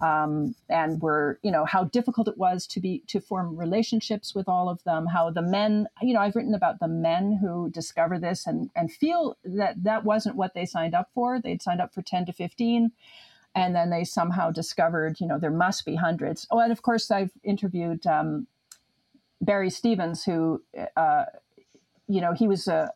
um, 0.00 0.54
and 0.68 1.00
were 1.00 1.38
you 1.42 1.50
know 1.50 1.64
how 1.64 1.84
difficult 1.84 2.28
it 2.28 2.36
was 2.36 2.66
to 2.66 2.80
be 2.80 3.02
to 3.06 3.20
form 3.20 3.56
relationships 3.56 4.34
with 4.34 4.48
all 4.48 4.68
of 4.68 4.82
them 4.84 5.06
how 5.06 5.30
the 5.30 5.42
men 5.42 5.86
you 6.02 6.12
know 6.12 6.20
i've 6.20 6.36
written 6.36 6.54
about 6.54 6.80
the 6.80 6.88
men 6.88 7.38
who 7.40 7.70
discover 7.70 8.18
this 8.18 8.46
and 8.46 8.70
and 8.76 8.92
feel 8.92 9.36
that 9.44 9.82
that 9.82 10.04
wasn't 10.04 10.36
what 10.36 10.54
they 10.54 10.66
signed 10.66 10.94
up 10.94 11.10
for. 11.14 11.40
They'd 11.40 11.62
signed 11.62 11.80
up 11.80 11.94
for 11.94 12.02
10 12.02 12.26
to 12.26 12.32
15 12.32 12.92
and 13.54 13.74
then 13.74 13.90
they 13.90 14.04
somehow 14.04 14.50
discovered 14.50 15.20
you 15.20 15.26
know 15.26 15.38
there 15.38 15.50
must 15.50 15.84
be 15.84 15.96
hundreds. 15.96 16.46
Oh 16.50 16.58
and 16.60 16.72
of 16.72 16.82
course 16.82 17.10
i've 17.10 17.32
interviewed 17.42 18.06
um, 18.06 18.46
barry 19.40 19.70
stevens 19.70 20.24
who 20.24 20.62
uh, 20.96 21.24
you 22.08 22.20
know 22.20 22.32
he 22.32 22.46
was 22.48 22.68
a, 22.68 22.92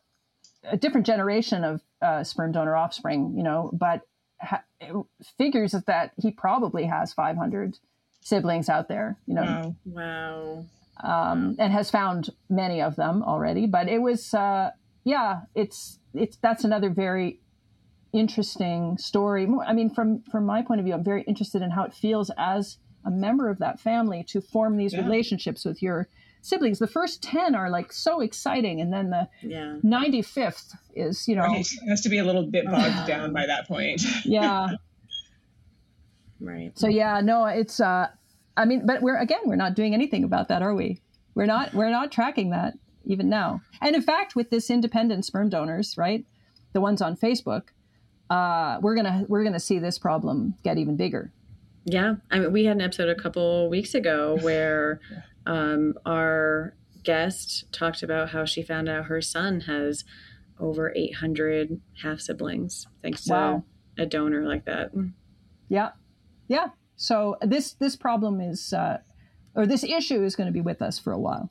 a 0.63 0.77
different 0.77 1.05
generation 1.05 1.63
of 1.63 1.81
uh, 2.01 2.23
sperm 2.23 2.51
donor 2.51 2.75
offspring 2.75 3.33
you 3.35 3.43
know 3.43 3.69
but 3.73 4.01
ha- 4.41 4.63
figures 5.37 5.71
that 5.71 6.11
he 6.17 6.31
probably 6.31 6.85
has 6.85 7.13
500 7.13 7.77
siblings 8.21 8.69
out 8.69 8.87
there, 8.87 9.17
you 9.25 9.35
know. 9.35 9.75
Wow. 9.85 10.65
Um, 11.03 11.55
and 11.57 11.73
has 11.73 11.89
found 11.89 12.29
many 12.49 12.81
of 12.81 12.95
them 12.95 13.23
already. 13.23 13.65
But 13.65 13.87
it 13.87 13.99
was, 13.99 14.33
uh, 14.33 14.71
yeah, 15.03 15.41
it's 15.55 15.99
it's 16.13 16.37
that's 16.37 16.63
another 16.63 16.89
very 16.89 17.39
interesting 18.13 18.97
story. 18.97 19.47
I 19.65 19.73
mean, 19.73 19.89
from 19.89 20.21
from 20.31 20.45
my 20.45 20.61
point 20.61 20.79
of 20.79 20.85
view, 20.85 20.93
I'm 20.93 21.03
very 21.03 21.23
interested 21.23 21.61
in 21.61 21.71
how 21.71 21.83
it 21.83 21.93
feels 21.93 22.29
as 22.37 22.77
a 23.03 23.09
member 23.09 23.49
of 23.49 23.59
that 23.59 23.79
family 23.79 24.23
to 24.29 24.41
form 24.41 24.77
these 24.77 24.93
yeah. 24.93 25.01
relationships 25.01 25.65
with 25.65 25.81
your 25.81 26.07
siblings. 26.41 26.79
The 26.79 26.87
first 26.87 27.21
10 27.23 27.55
are 27.55 27.69
like 27.69 27.93
so 27.93 28.21
exciting. 28.21 28.81
And 28.81 28.91
then 28.91 29.09
the 29.09 29.29
yeah. 29.41 29.77
95th 29.83 30.75
is, 30.95 31.27
you 31.27 31.35
know, 31.35 31.43
right. 31.43 31.67
has 31.87 32.01
to 32.01 32.09
be 32.09 32.17
a 32.17 32.23
little 32.23 32.45
bit 32.45 32.65
bogged 32.65 33.07
down 33.07 33.33
by 33.33 33.45
that 33.45 33.67
point. 33.67 34.03
yeah. 34.25 34.69
Right. 36.39 36.77
So 36.77 36.87
yeah, 36.87 37.21
no, 37.21 37.45
it's, 37.45 37.79
uh, 37.79 38.07
I 38.57 38.65
mean, 38.65 38.85
but 38.85 39.01
we're, 39.01 39.17
again, 39.17 39.41
we're 39.45 39.55
not 39.55 39.75
doing 39.75 39.93
anything 39.93 40.23
about 40.23 40.47
that, 40.49 40.61
are 40.61 40.73
we? 40.73 41.01
We're 41.35 41.45
not, 41.45 41.73
we're 41.73 41.91
not 41.91 42.11
tracking 42.11 42.49
that 42.49 42.73
even 43.05 43.29
now. 43.29 43.61
And 43.81 43.95
in 43.95 44.01
fact, 44.01 44.35
with 44.35 44.49
this 44.49 44.69
independent 44.69 45.25
sperm 45.25 45.49
donors, 45.49 45.97
right? 45.97 46.25
The 46.73 46.81
ones 46.81 47.01
on 47.01 47.15
Facebook, 47.15 47.69
uh, 48.29 48.79
we're 48.81 48.95
gonna 48.95 49.25
we're 49.27 49.43
gonna 49.43 49.59
see 49.59 49.77
this 49.77 49.99
problem 49.99 50.55
get 50.63 50.77
even 50.77 50.95
bigger. 50.95 51.31
Yeah, 51.83 52.15
I 52.29 52.39
mean, 52.39 52.51
we 52.53 52.63
had 52.65 52.77
an 52.77 52.81
episode 52.81 53.09
a 53.09 53.15
couple 53.15 53.69
weeks 53.69 53.93
ago 53.93 54.37
where 54.41 55.01
um, 55.45 55.93
our 56.05 56.75
guest 57.03 57.65
talked 57.71 58.03
about 58.03 58.29
how 58.29 58.45
she 58.45 58.61
found 58.61 58.87
out 58.87 59.05
her 59.05 59.21
son 59.21 59.61
has 59.61 60.03
over 60.59 60.93
800 60.95 61.81
half 62.03 62.19
siblings 62.19 62.87
thanks 63.01 63.23
to 63.25 63.33
wow. 63.33 63.63
a 63.97 64.05
donor 64.05 64.43
like 64.47 64.65
that. 64.65 64.91
Yeah. 65.67 65.89
Yeah. 66.47 66.67
So 66.95 67.37
this 67.41 67.73
this 67.73 67.95
problem 67.95 68.39
is 68.39 68.73
uh, 68.73 68.99
or 69.55 69.65
this 69.65 69.83
issue 69.83 70.23
is 70.23 70.35
going 70.35 70.47
to 70.47 70.53
be 70.53 70.61
with 70.61 70.81
us 70.81 70.99
for 70.99 71.11
a 71.13 71.19
while. 71.19 71.49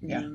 Yeah. 0.00 0.28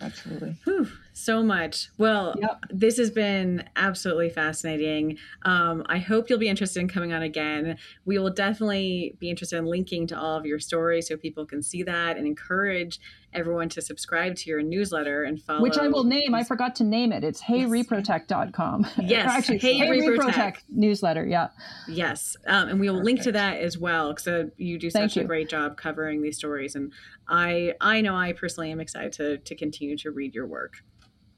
Absolutely. 0.00 0.56
Whew, 0.64 0.88
so 1.12 1.42
much. 1.42 1.90
Well, 1.98 2.34
yep. 2.40 2.64
this 2.70 2.96
has 2.98 3.10
been 3.10 3.64
absolutely 3.76 4.30
fascinating. 4.30 5.18
Um, 5.42 5.82
I 5.86 5.98
hope 5.98 6.30
you'll 6.30 6.38
be 6.38 6.48
interested 6.48 6.80
in 6.80 6.88
coming 6.88 7.12
on 7.12 7.22
again. 7.22 7.76
We 8.04 8.18
will 8.18 8.30
definitely 8.30 9.16
be 9.18 9.30
interested 9.30 9.58
in 9.58 9.66
linking 9.66 10.06
to 10.08 10.18
all 10.18 10.36
of 10.36 10.46
your 10.46 10.58
stories 10.60 11.08
so 11.08 11.16
people 11.16 11.46
can 11.46 11.62
see 11.62 11.82
that 11.82 12.16
and 12.16 12.26
encourage 12.26 13.00
everyone 13.32 13.68
to 13.70 13.82
subscribe 13.82 14.36
to 14.36 14.50
your 14.50 14.62
newsletter 14.62 15.22
and 15.22 15.40
follow. 15.42 15.62
Which 15.62 15.78
I 15.78 15.88
will 15.88 16.04
name. 16.04 16.34
I 16.34 16.44
forgot 16.44 16.74
to 16.76 16.84
name 16.84 17.12
it. 17.12 17.24
It's 17.24 17.42
heyreprotech.com. 17.42 18.86
Yes. 19.02 19.30
Actually, 19.30 19.58
Hey, 19.58 19.78
hey 19.78 19.88
Reprotech 19.88 20.56
newsletter. 20.68 21.26
Yeah. 21.26 21.48
Yes. 21.86 22.36
Um, 22.46 22.68
and 22.68 22.80
we 22.80 22.88
will 22.88 22.98
Perfect. 23.00 23.06
link 23.06 23.22
to 23.22 23.32
that 23.32 23.58
as 23.58 23.76
well 23.78 24.12
because 24.12 24.26
uh, 24.28 24.44
you 24.56 24.78
do 24.78 24.90
such 24.90 25.16
a 25.16 25.24
great 25.24 25.48
job 25.48 25.76
covering 25.76 26.22
these 26.22 26.36
stories. 26.36 26.74
And 26.74 26.92
I, 27.28 27.74
I 27.80 28.00
know 28.00 28.14
I 28.14 28.32
personally 28.32 28.70
am 28.72 28.80
excited 28.80 29.12
to, 29.14 29.38
to 29.38 29.54
continue 29.54 29.96
to 29.98 30.10
read 30.10 30.34
your 30.34 30.46
work. 30.46 30.82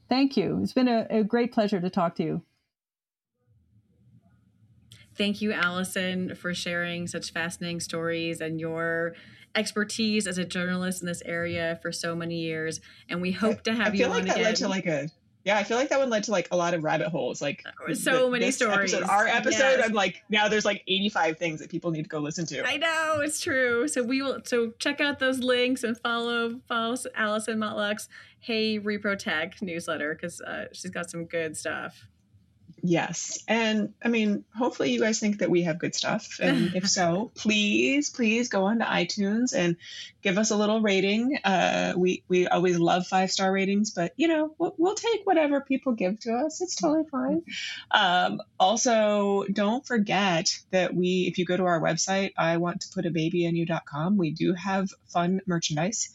Thank 0.09 0.35
you. 0.37 0.59
It's 0.61 0.73
been 0.73 0.87
a, 0.87 1.07
a 1.09 1.23
great 1.23 1.53
pleasure 1.53 1.79
to 1.79 1.89
talk 1.89 2.15
to 2.15 2.23
you. 2.23 2.41
Thank 5.15 5.41
you, 5.41 5.51
Alison, 5.51 6.35
for 6.35 6.53
sharing 6.53 7.05
such 7.05 7.31
fascinating 7.31 7.79
stories 7.79 8.41
and 8.41 8.59
your 8.59 9.13
expertise 9.55 10.27
as 10.27 10.37
a 10.37 10.45
journalist 10.45 11.01
in 11.01 11.07
this 11.07 11.21
area 11.25 11.79
for 11.81 11.91
so 11.91 12.15
many 12.15 12.39
years, 12.39 12.79
and 13.09 13.21
we 13.21 13.31
hope 13.31 13.63
to 13.63 13.73
have 13.73 13.93
I 13.93 13.97
you 13.97 14.05
on 14.05 14.11
like 14.11 14.25
that 14.25 14.35
again. 14.35 14.43
led 14.43 14.55
to 14.57 14.67
like 14.67 14.85
a 14.85 15.09
yeah, 15.43 15.57
I 15.57 15.63
feel 15.63 15.77
like 15.77 15.89
that 15.89 15.99
one 15.99 16.09
led 16.09 16.23
to 16.25 16.31
like 16.31 16.47
a 16.51 16.55
lot 16.55 16.73
of 16.73 16.83
rabbit 16.83 17.07
holes. 17.07 17.41
Like 17.41 17.63
uh, 17.65 17.95
so 17.95 18.25
the, 18.25 18.31
many 18.31 18.51
stories. 18.51 18.93
Episode, 18.93 19.09
our 19.09 19.25
episode, 19.25 19.77
yes. 19.77 19.85
I'm 19.85 19.93
like 19.93 20.23
now 20.29 20.47
there's 20.47 20.65
like 20.65 20.83
85 20.87 21.37
things 21.37 21.59
that 21.61 21.69
people 21.69 21.89
need 21.91 22.03
to 22.03 22.09
go 22.09 22.19
listen 22.19 22.45
to. 22.47 22.65
I 22.65 22.77
know 22.77 23.21
it's 23.21 23.41
true. 23.41 23.87
So 23.87 24.03
we 24.03 24.21
will 24.21 24.41
so 24.43 24.71
check 24.77 25.01
out 25.01 25.19
those 25.19 25.39
links 25.39 25.83
and 25.83 25.97
follow 25.97 26.59
follow 26.67 26.95
Alison 27.15 27.57
Motluk's 27.57 28.07
Hey 28.39 28.79
Reprotech 28.79 29.61
newsletter 29.61 30.13
because 30.13 30.41
uh, 30.41 30.65
she's 30.73 30.91
got 30.91 31.09
some 31.09 31.25
good 31.25 31.57
stuff. 31.57 32.07
Yes. 32.83 33.43
And 33.47 33.93
I 34.03 34.07
mean, 34.07 34.43
hopefully 34.55 34.91
you 34.91 34.99
guys 34.99 35.19
think 35.19 35.39
that 35.39 35.49
we 35.49 35.63
have 35.63 35.77
good 35.77 35.93
stuff. 35.93 36.39
And 36.41 36.75
if 36.75 36.89
so, 36.89 37.31
please, 37.35 38.09
please 38.09 38.49
go 38.49 38.65
on 38.65 38.79
to 38.79 38.85
iTunes 38.85 39.53
and 39.55 39.77
give 40.21 40.37
us 40.37 40.51
a 40.51 40.57
little 40.57 40.81
rating. 40.81 41.37
Uh, 41.43 41.93
we, 41.95 42.23
we 42.27 42.47
always 42.47 42.79
love 42.79 43.05
five 43.05 43.31
star 43.31 43.51
ratings, 43.51 43.91
but 43.91 44.13
you 44.15 44.27
know, 44.27 44.55
we'll, 44.57 44.75
we'll, 44.77 44.95
take 45.01 45.25
whatever 45.25 45.61
people 45.61 45.93
give 45.93 46.19
to 46.19 46.33
us. 46.33 46.61
It's 46.61 46.75
totally 46.75 47.05
fine. 47.09 47.41
Um, 47.89 48.41
also, 48.59 49.45
don't 49.51 49.85
forget 49.87 50.59
that 50.71 50.93
we, 50.93 51.27
if 51.27 51.37
you 51.37 51.45
go 51.45 51.57
to 51.57 51.63
our 51.63 51.81
website, 51.81 52.33
I 52.37 52.57
want 52.57 52.81
to 52.81 52.89
put 52.93 53.05
a 53.05 53.09
baby 53.09 53.45
in 53.45 53.55
you.com, 53.55 54.17
we 54.17 54.31
do 54.31 54.53
have 54.53 54.89
fun 55.07 55.41
merchandise. 55.47 56.13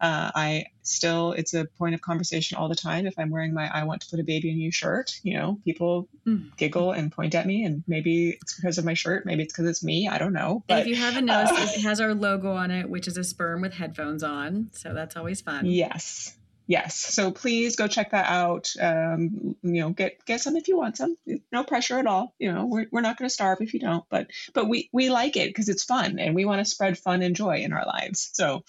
Uh, 0.00 0.30
I 0.34 0.66
still, 0.82 1.32
it's 1.32 1.54
a 1.54 1.64
point 1.64 1.94
of 1.94 2.00
conversation 2.00 2.56
all 2.56 2.68
the 2.68 2.74
time. 2.74 3.06
If 3.06 3.18
I'm 3.18 3.30
wearing 3.30 3.52
my 3.52 3.68
I 3.68 3.84
want 3.84 4.02
to 4.02 4.08
put 4.08 4.20
a 4.20 4.24
baby 4.24 4.50
in 4.50 4.58
you 4.58 4.70
shirt, 4.70 5.18
you 5.22 5.36
know, 5.36 5.58
people 5.64 6.08
mm. 6.26 6.56
giggle 6.56 6.92
and 6.92 7.10
point 7.10 7.34
at 7.34 7.46
me. 7.46 7.64
And 7.64 7.82
maybe 7.86 8.30
it's 8.40 8.54
because 8.54 8.78
of 8.78 8.84
my 8.84 8.94
shirt. 8.94 9.26
Maybe 9.26 9.42
it's 9.42 9.52
because 9.52 9.68
it's 9.68 9.82
me. 9.82 10.08
I 10.08 10.18
don't 10.18 10.32
know. 10.32 10.62
But, 10.68 10.80
if 10.80 10.86
you 10.86 10.96
haven't 10.96 11.26
noticed, 11.26 11.54
uh, 11.54 11.66
it 11.78 11.82
has 11.82 12.00
our 12.00 12.14
logo 12.14 12.52
on 12.52 12.70
it, 12.70 12.88
which 12.88 13.08
is 13.08 13.16
a 13.16 13.24
sperm 13.24 13.60
with 13.60 13.74
headphones 13.74 14.22
on. 14.22 14.70
So 14.72 14.94
that's 14.94 15.16
always 15.16 15.40
fun. 15.40 15.66
Yes. 15.66 16.37
Yes. 16.68 16.96
So 16.96 17.32
please 17.32 17.76
go 17.76 17.88
check 17.88 18.10
that 18.10 18.26
out. 18.26 18.74
Um, 18.78 19.56
you 19.62 19.80
know, 19.80 19.88
get 19.88 20.22
get 20.26 20.42
some 20.42 20.54
if 20.54 20.68
you 20.68 20.76
want 20.76 20.98
some. 20.98 21.16
No 21.50 21.64
pressure 21.64 21.98
at 21.98 22.06
all. 22.06 22.34
You 22.38 22.52
know, 22.52 22.66
we're, 22.66 22.86
we're 22.92 23.00
not 23.00 23.16
going 23.16 23.26
to 23.26 23.32
starve 23.32 23.62
if 23.62 23.72
you 23.72 23.80
don't, 23.80 24.04
but 24.10 24.28
but 24.52 24.68
we 24.68 24.90
we 24.92 25.08
like 25.08 25.38
it 25.38 25.48
because 25.48 25.70
it's 25.70 25.82
fun 25.82 26.18
and 26.18 26.34
we 26.34 26.44
want 26.44 26.58
to 26.58 26.66
spread 26.66 26.98
fun 26.98 27.22
and 27.22 27.34
joy 27.34 27.60
in 27.60 27.72
our 27.72 27.86
lives. 27.86 28.28
So, 28.34 28.64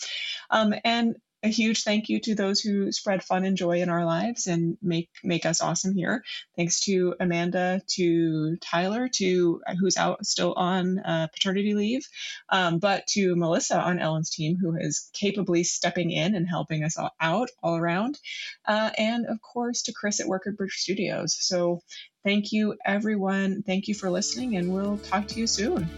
um, 0.50 0.74
and 0.86 1.18
a 1.41 1.47
huge 1.47 1.83
thank 1.83 2.09
you 2.09 2.19
to 2.19 2.35
those 2.35 2.59
who 2.59 2.91
spread 2.91 3.23
fun 3.23 3.45
and 3.45 3.55
joy 3.55 3.81
in 3.81 3.89
our 3.89 4.05
lives 4.05 4.47
and 4.47 4.77
make 4.81 5.09
make 5.23 5.45
us 5.45 5.61
awesome 5.61 5.95
here. 5.95 6.23
Thanks 6.57 6.81
to 6.81 7.15
Amanda, 7.19 7.81
to 7.95 8.57
Tyler, 8.57 9.09
to 9.15 9.61
who's 9.79 9.97
out 9.97 10.25
still 10.25 10.53
on 10.53 10.99
uh, 10.99 11.27
paternity 11.27 11.73
leave, 11.75 12.07
um, 12.49 12.79
but 12.79 13.07
to 13.07 13.35
Melissa 13.35 13.79
on 13.79 13.99
Ellen's 13.99 14.29
team 14.29 14.57
who 14.59 14.75
is 14.75 15.09
capably 15.13 15.63
stepping 15.63 16.11
in 16.11 16.35
and 16.35 16.47
helping 16.47 16.83
us 16.83 16.97
all 16.97 17.11
out 17.21 17.49
all 17.63 17.77
around, 17.77 18.19
uh, 18.67 18.89
and 18.97 19.25
of 19.25 19.41
course 19.41 19.83
to 19.83 19.93
Chris 19.93 20.19
at 20.19 20.27
Worker 20.27 20.51
Bridge 20.51 20.73
Studios. 20.73 21.37
So 21.39 21.81
thank 22.25 22.51
you 22.51 22.75
everyone. 22.85 23.63
Thank 23.63 23.87
you 23.87 23.95
for 23.95 24.09
listening, 24.09 24.57
and 24.57 24.73
we'll 24.73 24.97
talk 24.97 25.27
to 25.27 25.39
you 25.39 25.47
soon. 25.47 25.89